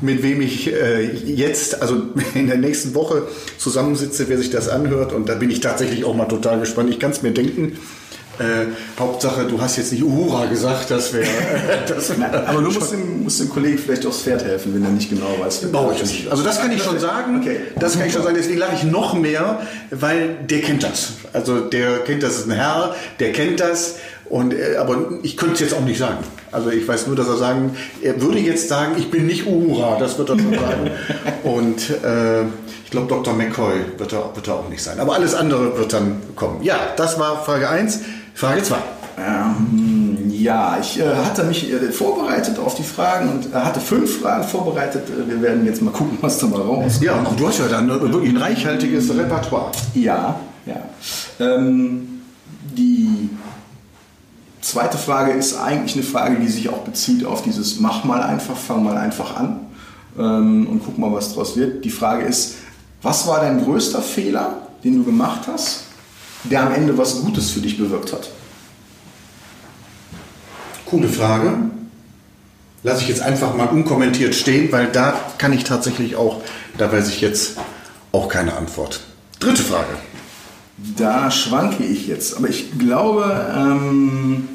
mit 0.00 0.22
wem 0.22 0.40
ich 0.40 0.72
äh, 0.72 1.04
jetzt, 1.04 1.82
also 1.82 2.02
in 2.34 2.46
der 2.46 2.58
nächsten 2.58 2.94
Woche 2.94 3.26
zusammensitze, 3.58 4.28
wer 4.28 4.38
sich 4.38 4.50
das 4.50 4.68
anhört 4.68 5.12
und 5.12 5.28
da 5.28 5.34
bin 5.34 5.50
ich 5.50 5.60
tatsächlich 5.60 6.04
auch 6.04 6.14
mal 6.14 6.26
total 6.26 6.60
gespannt. 6.60 6.90
Ich 6.90 6.98
kann 6.98 7.10
es 7.10 7.22
mir 7.22 7.32
denken. 7.32 7.78
Äh, 8.40 8.68
Hauptsache, 8.98 9.44
du 9.44 9.60
hast 9.60 9.76
jetzt 9.76 9.92
nicht 9.92 10.02
Uhura 10.02 10.46
gesagt, 10.46 10.90
das 10.90 11.12
wäre... 11.12 11.26
wär, 11.26 12.48
Aber 12.48 12.62
du 12.62 12.70
musst 12.70 12.90
dem, 12.90 13.22
musst 13.22 13.38
dem 13.38 13.50
Kollegen 13.50 13.76
vielleicht 13.76 14.06
aufs 14.06 14.22
Pferd 14.22 14.42
helfen, 14.42 14.74
wenn 14.74 14.82
er 14.82 14.90
nicht 14.90 15.10
genau 15.10 15.26
weiß. 15.38 15.70
Brauche 15.70 15.92
ich 15.92 16.00
das 16.00 16.10
nicht. 16.10 16.30
Also 16.30 16.42
das 16.42 16.58
kann 16.58 16.72
ich 16.72 16.82
schon 16.82 16.98
sagen. 16.98 17.38
Okay. 17.38 17.58
Das 17.78 17.98
kann 17.98 18.06
ich 18.06 18.14
schon 18.14 18.22
sagen. 18.22 18.34
Deswegen 18.34 18.58
lache 18.58 18.76
ich 18.76 18.84
noch 18.84 19.12
mehr, 19.12 19.60
weil 19.90 20.38
der 20.48 20.62
kennt 20.62 20.82
das. 20.82 21.12
Also 21.34 21.60
der 21.60 21.98
kennt 21.98 22.22
das, 22.22 22.38
ist 22.38 22.46
ein 22.46 22.52
Herr, 22.52 22.94
der 23.18 23.32
kennt 23.32 23.60
das. 23.60 23.96
Und, 24.30 24.54
äh, 24.54 24.76
aber 24.76 25.18
ich 25.22 25.36
könnte 25.36 25.54
es 25.54 25.60
jetzt 25.60 25.74
auch 25.74 25.84
nicht 25.84 25.98
sagen. 25.98 26.24
Also 26.50 26.70
ich 26.70 26.86
weiß 26.86 27.08
nur, 27.08 27.16
dass 27.16 27.28
er 27.28 27.36
sagen, 27.36 27.76
er 28.00 28.22
würde 28.22 28.38
jetzt 28.38 28.68
sagen, 28.68 28.94
ich 28.96 29.10
bin 29.10 29.26
nicht 29.26 29.46
Uhura, 29.46 29.98
das 29.98 30.18
wird 30.18 30.30
er 30.30 30.38
schon 30.38 30.54
sagen. 30.54 30.90
Und 31.42 31.90
äh, 31.90 32.44
ich 32.84 32.90
glaube, 32.90 33.08
Dr. 33.08 33.34
McCoy 33.34 33.98
wird 33.98 34.12
er, 34.12 34.34
wird 34.34 34.48
er 34.48 34.54
auch 34.54 34.68
nicht 34.68 34.82
sein. 34.82 34.98
Aber 34.98 35.14
alles 35.14 35.34
andere 35.34 35.76
wird 35.78 35.92
dann 35.92 36.22
kommen. 36.36 36.62
Ja, 36.62 36.78
das 36.96 37.18
war 37.18 37.44
Frage 37.44 37.68
1. 37.68 38.00
Frage 38.34 38.62
2. 38.62 38.76
Ähm, 39.18 40.30
ja, 40.30 40.78
ich 40.80 40.98
äh, 40.98 41.04
hatte 41.04 41.44
mich 41.44 41.70
äh, 41.70 41.92
vorbereitet 41.92 42.58
auf 42.58 42.74
die 42.74 42.82
Fragen 42.82 43.28
und 43.30 43.52
äh, 43.52 43.58
hatte 43.58 43.80
fünf 43.80 44.20
Fragen 44.20 44.44
vorbereitet. 44.44 45.02
Wir 45.26 45.42
werden 45.42 45.66
jetzt 45.66 45.82
mal 45.82 45.90
gucken, 45.90 46.16
was 46.20 46.38
da 46.38 46.46
mal 46.46 46.60
rauskommt. 46.60 47.02
Ja, 47.02 47.22
du 47.36 47.46
hast 47.46 47.58
ja 47.58 47.68
dann 47.68 47.88
wirklich 47.88 48.30
ein 48.30 48.38
reichhaltiges 48.38 49.14
Repertoire. 49.14 49.70
Ja, 49.94 50.40
ja. 50.64 50.76
Ähm, 51.38 52.22
die 52.76 53.30
zweite 54.60 54.96
Frage 54.96 55.32
ist 55.32 55.58
eigentlich 55.58 55.94
eine 55.96 56.04
Frage, 56.04 56.36
die 56.36 56.48
sich 56.48 56.68
auch 56.68 56.78
bezieht 56.78 57.24
auf 57.24 57.42
dieses 57.42 57.80
Mach 57.80 58.04
mal 58.04 58.22
einfach, 58.22 58.56
fang 58.56 58.82
mal 58.84 58.96
einfach 58.96 59.36
an 59.36 59.60
ähm, 60.18 60.66
und 60.68 60.82
guck 60.84 60.98
mal, 60.98 61.12
was 61.12 61.34
draus 61.34 61.56
wird. 61.56 61.84
Die 61.84 61.90
Frage 61.90 62.24
ist, 62.24 62.56
was 63.02 63.26
war 63.26 63.40
dein 63.40 63.62
größter 63.62 64.02
Fehler, 64.02 64.58
den 64.84 64.96
du 64.96 65.04
gemacht 65.04 65.42
hast, 65.46 65.84
der 66.44 66.62
am 66.62 66.74
Ende 66.74 66.96
was 66.96 67.20
Gutes 67.20 67.50
für 67.50 67.60
dich 67.60 67.78
bewirkt 67.78 68.12
hat? 68.12 68.30
Coole 70.86 71.08
Frage. 71.08 71.70
Lasse 72.82 73.02
ich 73.02 73.08
jetzt 73.08 73.20
einfach 73.20 73.54
mal 73.54 73.66
unkommentiert 73.66 74.34
stehen, 74.34 74.72
weil 74.72 74.86
da 74.86 75.18
kann 75.36 75.52
ich 75.52 75.64
tatsächlich 75.64 76.16
auch, 76.16 76.40
da 76.78 76.90
weiß 76.90 77.08
ich 77.08 77.20
jetzt 77.20 77.58
auch 78.12 78.28
keine 78.28 78.56
Antwort. 78.56 79.00
Dritte 79.38 79.62
Frage. 79.62 79.96
Da 80.96 81.30
schwanke 81.30 81.84
ich 81.84 82.06
jetzt, 82.06 82.36
aber 82.36 82.48
ich 82.48 82.78
glaube, 82.78 83.52
ähm, 83.54 84.48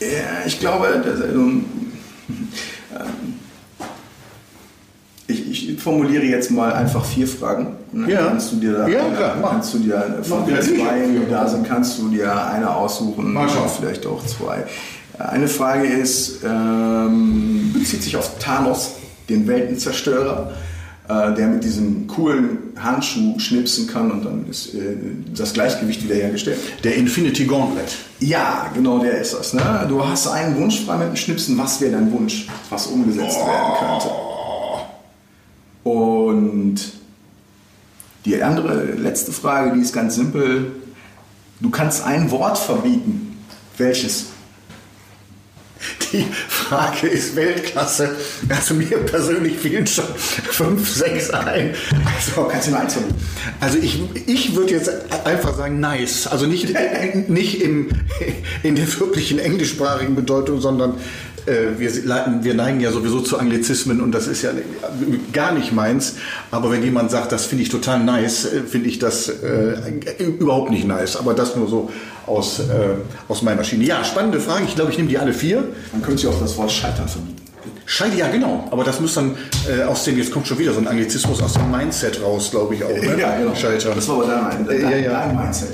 ja, 0.00 0.46
ich 0.46 0.58
glaube, 0.58 1.02
das, 1.04 1.20
ähm, 1.20 1.66
ich, 5.68 5.80
formuliere 5.80 6.24
jetzt 6.24 6.50
mal 6.50 6.72
einfach 6.72 7.04
vier 7.04 7.26
Fragen. 7.28 7.76
Dann 7.92 8.08
Ja. 8.08 8.26
Kannst 8.28 8.52
du 8.52 8.56
dir 8.56 8.72
da, 8.72 8.88
Ja, 8.88 9.04
klar, 9.16 9.36
mach. 9.40 9.50
kannst 9.52 9.74
du 9.74 9.78
dir 9.78 10.18
von 10.22 10.46
den 10.46 10.60
zwei, 10.62 11.06
die 11.06 11.30
da 11.30 11.46
sind, 11.48 11.66
kannst 11.66 11.98
du 11.98 12.08
dir 12.08 12.46
eine 12.46 12.74
aussuchen, 12.74 13.32
Mal 13.32 13.48
schauen. 13.48 13.68
vielleicht 13.78 14.06
auch 14.06 14.24
zwei. 14.26 14.64
Eine 15.18 15.48
Frage 15.48 15.86
ist, 15.88 16.44
ähm, 16.44 17.70
bezieht 17.72 18.02
sich 18.02 18.16
auf 18.16 18.38
Thanos, 18.38 18.92
den 19.28 19.46
Weltenzerstörer, 19.48 20.52
äh, 21.08 21.34
der 21.34 21.48
mit 21.48 21.64
diesem 21.64 22.06
coolen 22.06 22.58
Handschuh 22.78 23.38
schnipsen 23.38 23.86
kann 23.88 24.10
und 24.12 24.24
dann 24.24 24.44
ist 24.48 24.74
äh, 24.74 24.96
das 25.36 25.52
Gleichgewicht 25.54 26.04
wiederhergestellt. 26.04 26.58
Der 26.84 26.94
Infinity 26.96 27.46
Gauntlet. 27.46 27.86
Ja, 28.20 28.70
genau 28.74 28.98
der 29.00 29.20
ist 29.20 29.34
das. 29.34 29.54
Ne? 29.54 29.62
Du 29.88 30.06
hast 30.06 30.28
einen 30.28 30.56
Wunsch 30.56 30.84
frei 30.84 30.96
mit 30.98 31.08
dem 31.08 31.16
Schnipsen. 31.16 31.58
Was 31.58 31.80
wäre 31.80 31.92
dein 31.92 32.12
Wunsch, 32.12 32.46
was 32.70 32.86
umgesetzt 32.86 33.38
werden 33.38 33.72
könnte? 33.80 34.14
Und 35.84 36.76
die 38.24 38.42
andere 38.42 38.84
letzte 38.92 39.32
Frage, 39.32 39.74
die 39.74 39.80
ist 39.80 39.92
ganz 39.92 40.16
simpel. 40.16 40.72
Du 41.60 41.70
kannst 41.70 42.04
ein 42.04 42.30
Wort 42.30 42.58
verbieten. 42.58 43.38
Welches? 43.76 44.26
Die 46.12 46.24
Frage 46.48 47.06
ist 47.06 47.36
Weltklasse. 47.36 48.16
Also 48.48 48.74
mir 48.74 48.98
persönlich 48.98 49.58
fielen 49.58 49.86
schon 49.86 50.04
fünf, 50.16 50.88
sechs 50.88 51.30
ein. 51.30 51.74
Also, 52.04 52.48
Kannst 52.50 52.68
du 52.68 52.74
eins 52.74 52.92
verbieten? 52.94 53.14
also 53.60 53.78
ich, 53.78 54.00
ich 54.26 54.54
würde 54.54 54.72
jetzt 54.72 54.90
einfach 55.24 55.56
sagen 55.56 55.80
nice. 55.80 56.26
Also 56.26 56.46
nicht, 56.46 56.74
nicht 57.28 57.60
im, 57.60 57.88
in 58.62 58.76
der 58.76 58.86
wirklichen 59.00 59.38
englischsprachigen 59.38 60.14
Bedeutung, 60.14 60.60
sondern 60.60 60.94
äh, 61.46 61.78
wir, 61.78 61.90
wir 62.42 62.54
neigen 62.54 62.80
ja 62.80 62.92
sowieso 62.92 63.20
zu 63.20 63.38
Anglizismen 63.38 64.00
und 64.00 64.12
das 64.12 64.26
ist 64.26 64.42
ja 64.42 64.50
gar 65.32 65.52
nicht 65.52 65.72
meins. 65.72 66.16
Aber 66.50 66.70
wenn 66.70 66.82
jemand 66.82 67.10
sagt, 67.10 67.32
das 67.32 67.46
finde 67.46 67.64
ich 67.64 67.70
total 67.70 68.04
nice, 68.04 68.44
äh, 68.46 68.62
finde 68.62 68.88
ich 68.88 68.98
das 68.98 69.28
äh, 69.28 69.92
überhaupt 70.22 70.70
nicht 70.70 70.86
nice. 70.86 71.16
Aber 71.16 71.34
das 71.34 71.56
nur 71.56 71.68
so 71.68 71.90
aus, 72.28 72.60
äh, 72.60 72.62
aus 73.28 73.42
meiner 73.42 73.64
Schiene. 73.64 73.84
Ja, 73.84 74.04
spannende 74.04 74.40
Frage. 74.40 74.64
Ich 74.64 74.74
glaube, 74.74 74.90
ich 74.90 74.98
nehme 74.98 75.08
die 75.08 75.18
alle 75.18 75.32
vier. 75.32 75.64
Dann 75.92 76.02
könntest 76.02 76.24
du 76.24 76.30
auch 76.30 76.40
das 76.40 76.56
Wort 76.56 76.70
Scheitern 76.70 77.08
verbieten. 77.08 77.48
Scheide, 77.90 78.18
ja 78.18 78.28
genau, 78.28 78.68
aber 78.70 78.84
das 78.84 79.00
muss 79.00 79.14
dann 79.14 79.34
äh, 79.66 79.82
aus 79.82 80.04
dem, 80.04 80.18
jetzt 80.18 80.30
kommt 80.30 80.46
schon 80.46 80.58
wieder 80.58 80.74
so 80.74 80.78
ein 80.78 80.86
Anglizismus 80.86 81.42
aus 81.42 81.54
dem 81.54 81.70
Mindset 81.70 82.22
raus, 82.22 82.50
glaube 82.50 82.74
ich 82.74 82.84
auch. 82.84 82.90
Ne? 82.90 83.16
Scheitern. 83.56 83.92
Das 83.94 84.06
war 84.08 84.16
aber 84.16 84.26
dein, 84.26 84.66
dein, 84.66 84.80
ja, 84.82 84.96
ja. 84.98 85.26
dein 85.26 85.34
Mindset. 85.34 85.70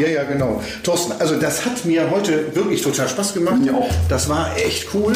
Ja, 0.00 0.08
ja, 0.08 0.22
genau. 0.22 0.62
Thorsten, 0.84 1.14
also 1.18 1.34
das 1.34 1.66
hat 1.66 1.84
mir 1.84 2.08
heute 2.08 2.54
wirklich 2.54 2.82
total 2.82 3.08
Spaß 3.08 3.34
gemacht. 3.34 3.56
Auch. 3.74 3.90
Das 4.08 4.28
war 4.28 4.56
echt 4.56 4.94
cool. 4.94 5.14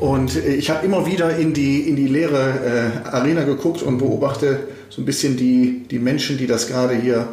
Und 0.00 0.36
äh, 0.36 0.54
ich 0.54 0.70
habe 0.70 0.86
immer 0.86 1.04
wieder 1.04 1.36
in 1.36 1.52
die, 1.52 1.80
in 1.80 1.96
die 1.96 2.08
leere 2.08 3.02
äh, 3.04 3.08
Arena 3.08 3.44
geguckt 3.44 3.82
und 3.82 3.98
beobachte 3.98 4.60
so 4.88 5.02
ein 5.02 5.04
bisschen 5.04 5.36
die, 5.36 5.86
die 5.90 5.98
Menschen, 5.98 6.38
die 6.38 6.46
das 6.46 6.66
gerade 6.66 6.94
hier 6.94 7.28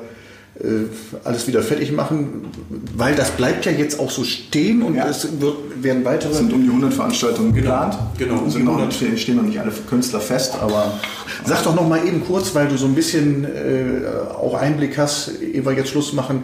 alles 1.23 1.47
wieder 1.47 1.61
fertig 1.61 1.91
machen, 1.91 2.45
weil 2.95 3.13
das 3.15 3.31
bleibt 3.31 3.65
ja 3.65 3.71
jetzt 3.71 3.99
auch 3.99 4.09
so 4.09 4.23
stehen 4.23 4.81
und 4.81 4.95
Ja. 4.95 5.07
es 5.07 5.27
wird, 5.39 5.83
werden 5.83 6.03
weitere. 6.03 6.31
Es 6.31 6.37
sind 6.37 6.51
um 6.51 6.63
die 6.63 6.69
100 6.69 6.93
Veranstaltungen 6.93 7.53
geplant. 7.53 7.95
genau, 8.17 8.39
um 8.39 8.49
Sind 8.49 8.65
noch 8.65 8.73
100. 8.79 9.01
nicht, 9.11 9.21
stehen 9.21 9.35
noch 9.35 9.43
nicht 9.43 9.59
alle 9.59 9.71
Künstler 9.89 10.19
fest, 10.19 10.55
aber 10.61 10.99
Sag 11.45 11.63
doch 11.63 11.75
noch 11.75 11.87
mal 11.87 12.05
eben 12.05 12.25
kurz, 12.25 12.55
weil 12.55 12.67
du 12.67 12.77
so 12.77 12.87
ein 12.87 12.95
bisschen 12.95 13.45
äh, 13.45 14.01
auch 14.35 14.55
Einblick 14.55 14.97
hast, 14.97 15.31
ehe 15.41 15.63
wir 15.63 15.73
jetzt 15.73 15.89
Schluss 15.89 16.11
machen. 16.13 16.43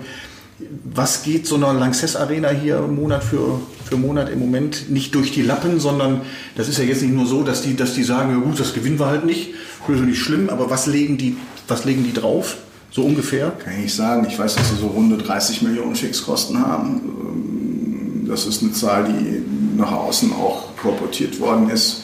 Was 0.93 1.23
geht 1.23 1.47
so 1.47 1.55
einer 1.55 1.73
Lanxess 1.73 2.15
Arena 2.15 2.49
hier 2.49 2.79
Monat 2.81 3.23
für, 3.23 3.59
für 3.83 3.97
Monat 3.97 4.29
im 4.29 4.39
Moment 4.39 4.89
nicht 4.91 5.13
durch 5.15 5.31
die 5.31 5.41
Lappen, 5.41 5.79
sondern 5.79 6.21
das 6.55 6.69
ist 6.69 6.77
ja 6.77 6.83
jetzt 6.85 7.01
nicht 7.01 7.13
nur 7.13 7.25
so, 7.25 7.41
dass 7.43 7.63
die, 7.63 7.75
dass 7.75 7.95
die 7.95 8.03
sagen, 8.03 8.29
ja 8.31 8.37
gut, 8.37 8.59
das 8.59 8.73
gewinnen 8.73 8.99
wir 8.99 9.07
halt 9.07 9.25
nicht, 9.25 9.49
das 9.87 9.97
ist 9.99 10.05
nicht 10.05 10.19
schlimm, 10.19 10.49
aber 10.49 10.69
was 10.69 10.85
legen 10.85 11.17
die, 11.17 11.35
was 11.67 11.83
legen 11.85 12.03
die 12.03 12.13
drauf? 12.13 12.57
So 12.93 13.01
ungefähr? 13.03 13.51
kann 13.51 13.73
ich 13.73 13.79
nicht 13.83 13.95
sagen. 13.95 14.25
Ich 14.29 14.37
weiß, 14.37 14.55
dass 14.55 14.69
sie 14.69 14.75
so 14.75 14.87
runde 14.87 15.17
30 15.17 15.63
Millionen 15.63 15.95
Fixkosten 15.95 16.59
haben. 16.65 17.01
Ähm, 17.19 18.27
Das 18.29 18.45
ist 18.45 18.61
eine 18.63 18.71
Zahl, 18.71 19.05
die 19.05 19.43
nach 19.77 19.91
außen 19.91 20.31
auch 20.33 20.75
korportiert 20.77 21.39
worden 21.39 21.69
ist. 21.69 22.01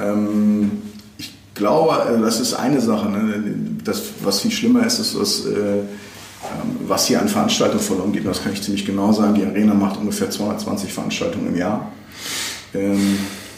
Ähm, 0.00 0.70
Ich 1.18 1.32
glaube, 1.54 1.94
äh, 2.16 2.20
das 2.20 2.40
ist 2.40 2.54
eine 2.54 2.80
Sache. 2.80 3.08
ne? 3.10 3.54
Das, 3.84 4.02
was 4.22 4.40
viel 4.40 4.50
schlimmer 4.52 4.86
ist, 4.86 4.98
ist, 5.00 5.14
dass, 5.18 5.44
äh, 5.46 5.50
ähm, 5.80 5.86
was 6.86 7.06
hier 7.08 7.20
an 7.20 7.28
Veranstaltungen 7.28 7.82
verloren 7.82 8.12
geht. 8.12 8.24
Das 8.24 8.42
kann 8.42 8.52
ich 8.52 8.62
ziemlich 8.62 8.86
genau 8.86 9.12
sagen. 9.12 9.34
Die 9.34 9.44
Arena 9.44 9.74
macht 9.74 9.98
ungefähr 9.98 10.30
220 10.30 10.92
Veranstaltungen 10.92 11.48
im 11.48 11.56
Jahr. 11.56 11.90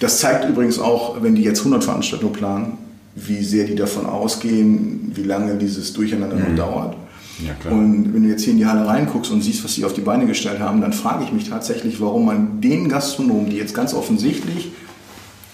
Das 0.00 0.18
zeigt 0.20 0.48
übrigens 0.48 0.78
auch, 0.78 1.22
wenn 1.22 1.34
die 1.34 1.42
jetzt 1.42 1.58
100 1.60 1.84
Veranstaltungen 1.84 2.32
planen, 2.32 2.78
wie 3.14 3.42
sehr 3.42 3.64
die 3.64 3.74
davon 3.74 4.06
ausgehen, 4.06 5.12
wie 5.14 5.22
lange 5.22 5.56
dieses 5.56 5.92
Durcheinander 5.92 6.36
noch 6.36 6.54
dauert. 6.56 6.96
Ja. 7.44 7.70
Und 7.70 8.14
wenn 8.14 8.22
du 8.22 8.28
jetzt 8.28 8.42
hier 8.44 8.52
in 8.52 8.58
die 8.58 8.66
Halle 8.66 8.86
reinguckst 8.86 9.30
und 9.32 9.42
siehst, 9.42 9.64
was 9.64 9.74
sie 9.74 9.84
auf 9.84 9.92
die 9.94 10.00
Beine 10.00 10.26
gestellt 10.26 10.60
haben, 10.60 10.80
dann 10.80 10.92
frage 10.92 11.24
ich 11.24 11.32
mich 11.32 11.48
tatsächlich, 11.48 12.00
warum 12.00 12.26
man 12.26 12.60
den 12.60 12.88
Gastronomen, 12.88 13.50
die 13.50 13.56
jetzt 13.56 13.74
ganz 13.74 13.94
offensichtlich 13.94 14.70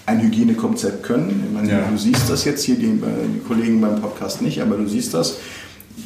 ein 0.05 0.21
Hygienekonzept 0.21 1.03
können, 1.03 1.43
ich 1.47 1.53
meine, 1.53 1.69
Ja. 1.71 1.87
du 1.89 1.97
siehst 1.97 2.29
das 2.29 2.43
jetzt 2.45 2.63
hier, 2.63 2.75
die, 2.75 2.85
äh, 2.85 3.27
die 3.35 3.39
Kollegen 3.47 3.79
beim 3.79 4.01
Podcast 4.01 4.41
nicht, 4.41 4.61
aber 4.61 4.75
du 4.77 4.87
siehst 4.87 5.13
das, 5.13 5.37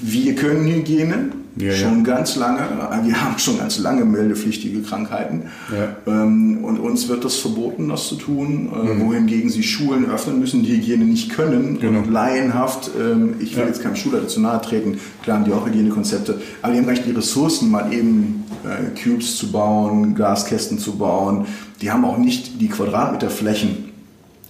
wir 0.02 0.36
können 0.36 0.66
Hygiene 0.66 1.30
Ja, 1.56 1.68
ja. 1.68 1.76
schon 1.76 2.04
ganz 2.04 2.36
lange, 2.36 2.62
wir 3.04 3.22
haben 3.24 3.38
schon 3.38 3.60
ganz 3.60 3.78
lange 3.78 4.06
meldepflichtige 4.06 4.82
Krankheiten 4.82 5.44
Ja. 5.72 5.96
ähm, 6.12 6.64
und 6.64 6.80
uns 6.80 7.08
wird 7.10 7.24
das 7.24 7.36
verboten, 7.36 7.90
das 7.90 8.08
zu 8.08 8.16
tun, 8.16 8.70
äh, 8.74 8.94
Mhm. 8.96 9.06
wohingegen 9.08 9.50
sie 9.52 9.62
Schulen 9.62 10.10
öffnen 10.10 10.40
müssen, 10.40 10.64
die 10.64 10.76
Hygiene 10.78 11.06
nicht 11.06 11.30
können 11.30 11.78
Genau. 11.80 12.00
und 12.00 12.12
laienhaft, 12.12 12.90
ähm, 13.00 13.36
ich 13.40 13.56
will 13.56 13.64
Ja. 13.64 13.68
jetzt 13.70 13.84
keinem 13.84 13.96
Schulleiter 13.96 14.28
zu 14.28 14.42
nahe 14.42 14.62
treten, 14.62 15.00
klar 15.22 15.38
haben 15.38 15.46
die 15.46 15.52
auch 15.52 15.68
Hygienekonzepte, 15.68 16.42
aber 16.64 16.72
die 16.74 16.80
haben 16.80 16.86
gar 16.88 16.94
nicht 16.94 17.06
die 17.06 17.12
Ressourcen, 17.12 17.70
mal 17.70 17.94
eben 17.94 18.44
äh, 18.66 18.98
Cubes 19.00 19.36
zu 19.38 19.52
bauen, 19.52 20.16
Glaskästen 20.16 20.80
zu 20.80 20.94
bauen, 20.98 21.46
die 21.82 21.92
haben 21.92 22.04
auch 22.06 22.18
nicht 22.18 22.62
die 22.62 22.70
Quadratmeterflächen, 22.70 23.90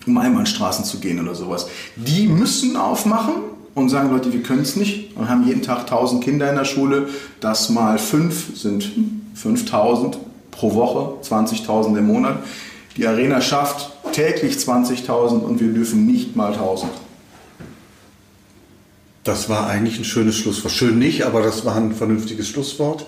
um 0.06 0.18
Einbahnstraßen 0.18 0.86
zu 0.86 1.00
gehen 1.00 1.20
oder 1.20 1.34
sowas. 1.36 1.68
Die 1.98 2.28
müssen 2.28 2.76
aufmachen 2.78 3.34
und 3.76 3.90
sagen, 3.90 4.12
Leute, 4.12 4.32
wir 4.34 4.44
können 4.44 4.62
es 4.62 4.76
nicht 4.76 5.16
und 5.18 5.30
haben 5.30 5.48
jeden 5.48 5.62
Tag 5.62 5.82
1000 5.82 6.24
Kinder 6.24 6.50
in 6.50 6.56
der 6.56 6.66
Schule. 6.66 7.10
Das 7.40 7.70
mal 7.70 7.98
5 7.98 8.58
sind 8.58 8.90
5000 9.36 10.18
pro 10.52 10.76
Woche, 10.76 11.16
20.000 11.28 11.98
im 11.98 12.08
Monat. 12.08 12.38
Die 12.98 13.08
Arena 13.08 13.42
schafft 13.42 13.92
täglich 14.14 14.56
20.000 14.56 15.40
und 15.40 15.60
wir 15.60 15.74
dürfen 15.74 16.06
nicht 16.06 16.36
mal 16.36 16.54
1000. 16.54 16.92
Das 19.24 19.50
war 19.50 19.68
eigentlich 19.68 19.98
ein 19.98 20.04
schönes 20.04 20.36
Schlusswort. 20.36 20.74
Schön 20.74 21.00
nicht, 21.00 21.26
aber 21.26 21.42
das 21.42 21.66
war 21.66 21.76
ein 21.76 21.94
vernünftiges 21.94 22.48
Schlusswort. 22.48 23.08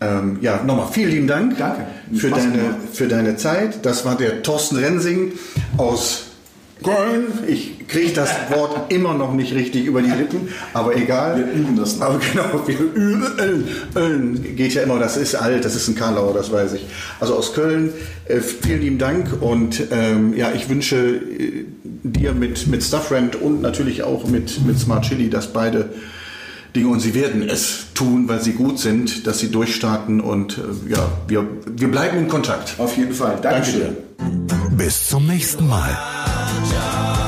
Ähm, 0.00 0.38
ja, 0.40 0.62
nochmal 0.62 0.88
vielen 0.90 1.10
lieben 1.10 1.26
Dank 1.26 1.56
Danke. 1.58 1.86
für 2.12 2.28
Spaß 2.28 2.42
deine, 2.42 2.56
gemacht. 2.56 2.76
für 2.92 3.08
deine 3.08 3.36
Zeit. 3.36 3.84
Das 3.84 4.04
war 4.04 4.16
der 4.16 4.42
Thorsten 4.42 4.76
Rensing 4.76 5.32
aus 5.76 6.25
Köln. 6.86 7.24
Ich 7.48 7.88
kriege 7.88 8.12
das 8.12 8.30
Wort 8.50 8.92
immer 8.92 9.14
noch 9.14 9.32
nicht 9.34 9.52
richtig 9.54 9.86
über 9.86 10.02
die 10.02 10.10
Lippen, 10.10 10.48
aber 10.72 10.96
egal. 10.96 11.36
Wir 11.36 11.52
üben 11.52 11.76
das 11.76 11.98
noch. 11.98 12.06
Aber 12.06 12.18
genau, 12.18 12.66
wir 12.66 12.78
üben. 12.78 13.64
Ölen 13.96 14.56
geht 14.56 14.74
ja 14.74 14.82
immer, 14.82 14.98
das 14.98 15.16
ist 15.16 15.34
alt, 15.34 15.64
das 15.64 15.74
ist 15.74 15.88
ein 15.88 15.96
Karlauer, 15.96 16.32
das 16.32 16.52
weiß 16.52 16.74
ich. 16.74 16.86
Also 17.18 17.34
aus 17.34 17.54
Köln, 17.54 17.92
äh, 18.26 18.38
vielen 18.38 18.80
lieben 18.80 18.98
Dank 18.98 19.42
und 19.42 19.82
ähm, 19.90 20.36
ja, 20.36 20.52
ich 20.52 20.68
wünsche 20.68 20.96
äh, 20.96 21.64
dir 22.04 22.32
mit, 22.32 22.66
mit 22.68 22.84
Stuffrent 22.84 23.34
und 23.34 23.62
natürlich 23.62 24.04
auch 24.04 24.26
mit, 24.28 24.64
mit 24.64 24.78
Smart 24.78 25.04
Chili, 25.04 25.28
dass 25.28 25.52
beide 25.52 25.90
Dinge 26.76 26.88
und 26.88 27.00
sie 27.00 27.14
werden 27.14 27.48
es 27.48 27.86
tun, 27.94 28.28
weil 28.28 28.40
sie 28.40 28.52
gut 28.52 28.78
sind, 28.78 29.26
dass 29.26 29.38
sie 29.38 29.50
durchstarten 29.50 30.20
und 30.20 30.58
äh, 30.58 30.92
ja, 30.92 31.08
wir, 31.26 31.46
wir 31.66 31.90
bleiben 31.90 32.18
in 32.18 32.28
Kontakt. 32.28 32.74
Auf 32.78 32.96
jeden 32.96 33.14
Fall. 33.14 33.38
Danke 33.42 33.72
Dankeschön. 33.72 33.80
dir. 33.80 34.76
Bis 34.76 35.08
zum 35.08 35.26
nächsten 35.26 35.66
Mal. 35.66 35.96
Ciao. 36.68 37.25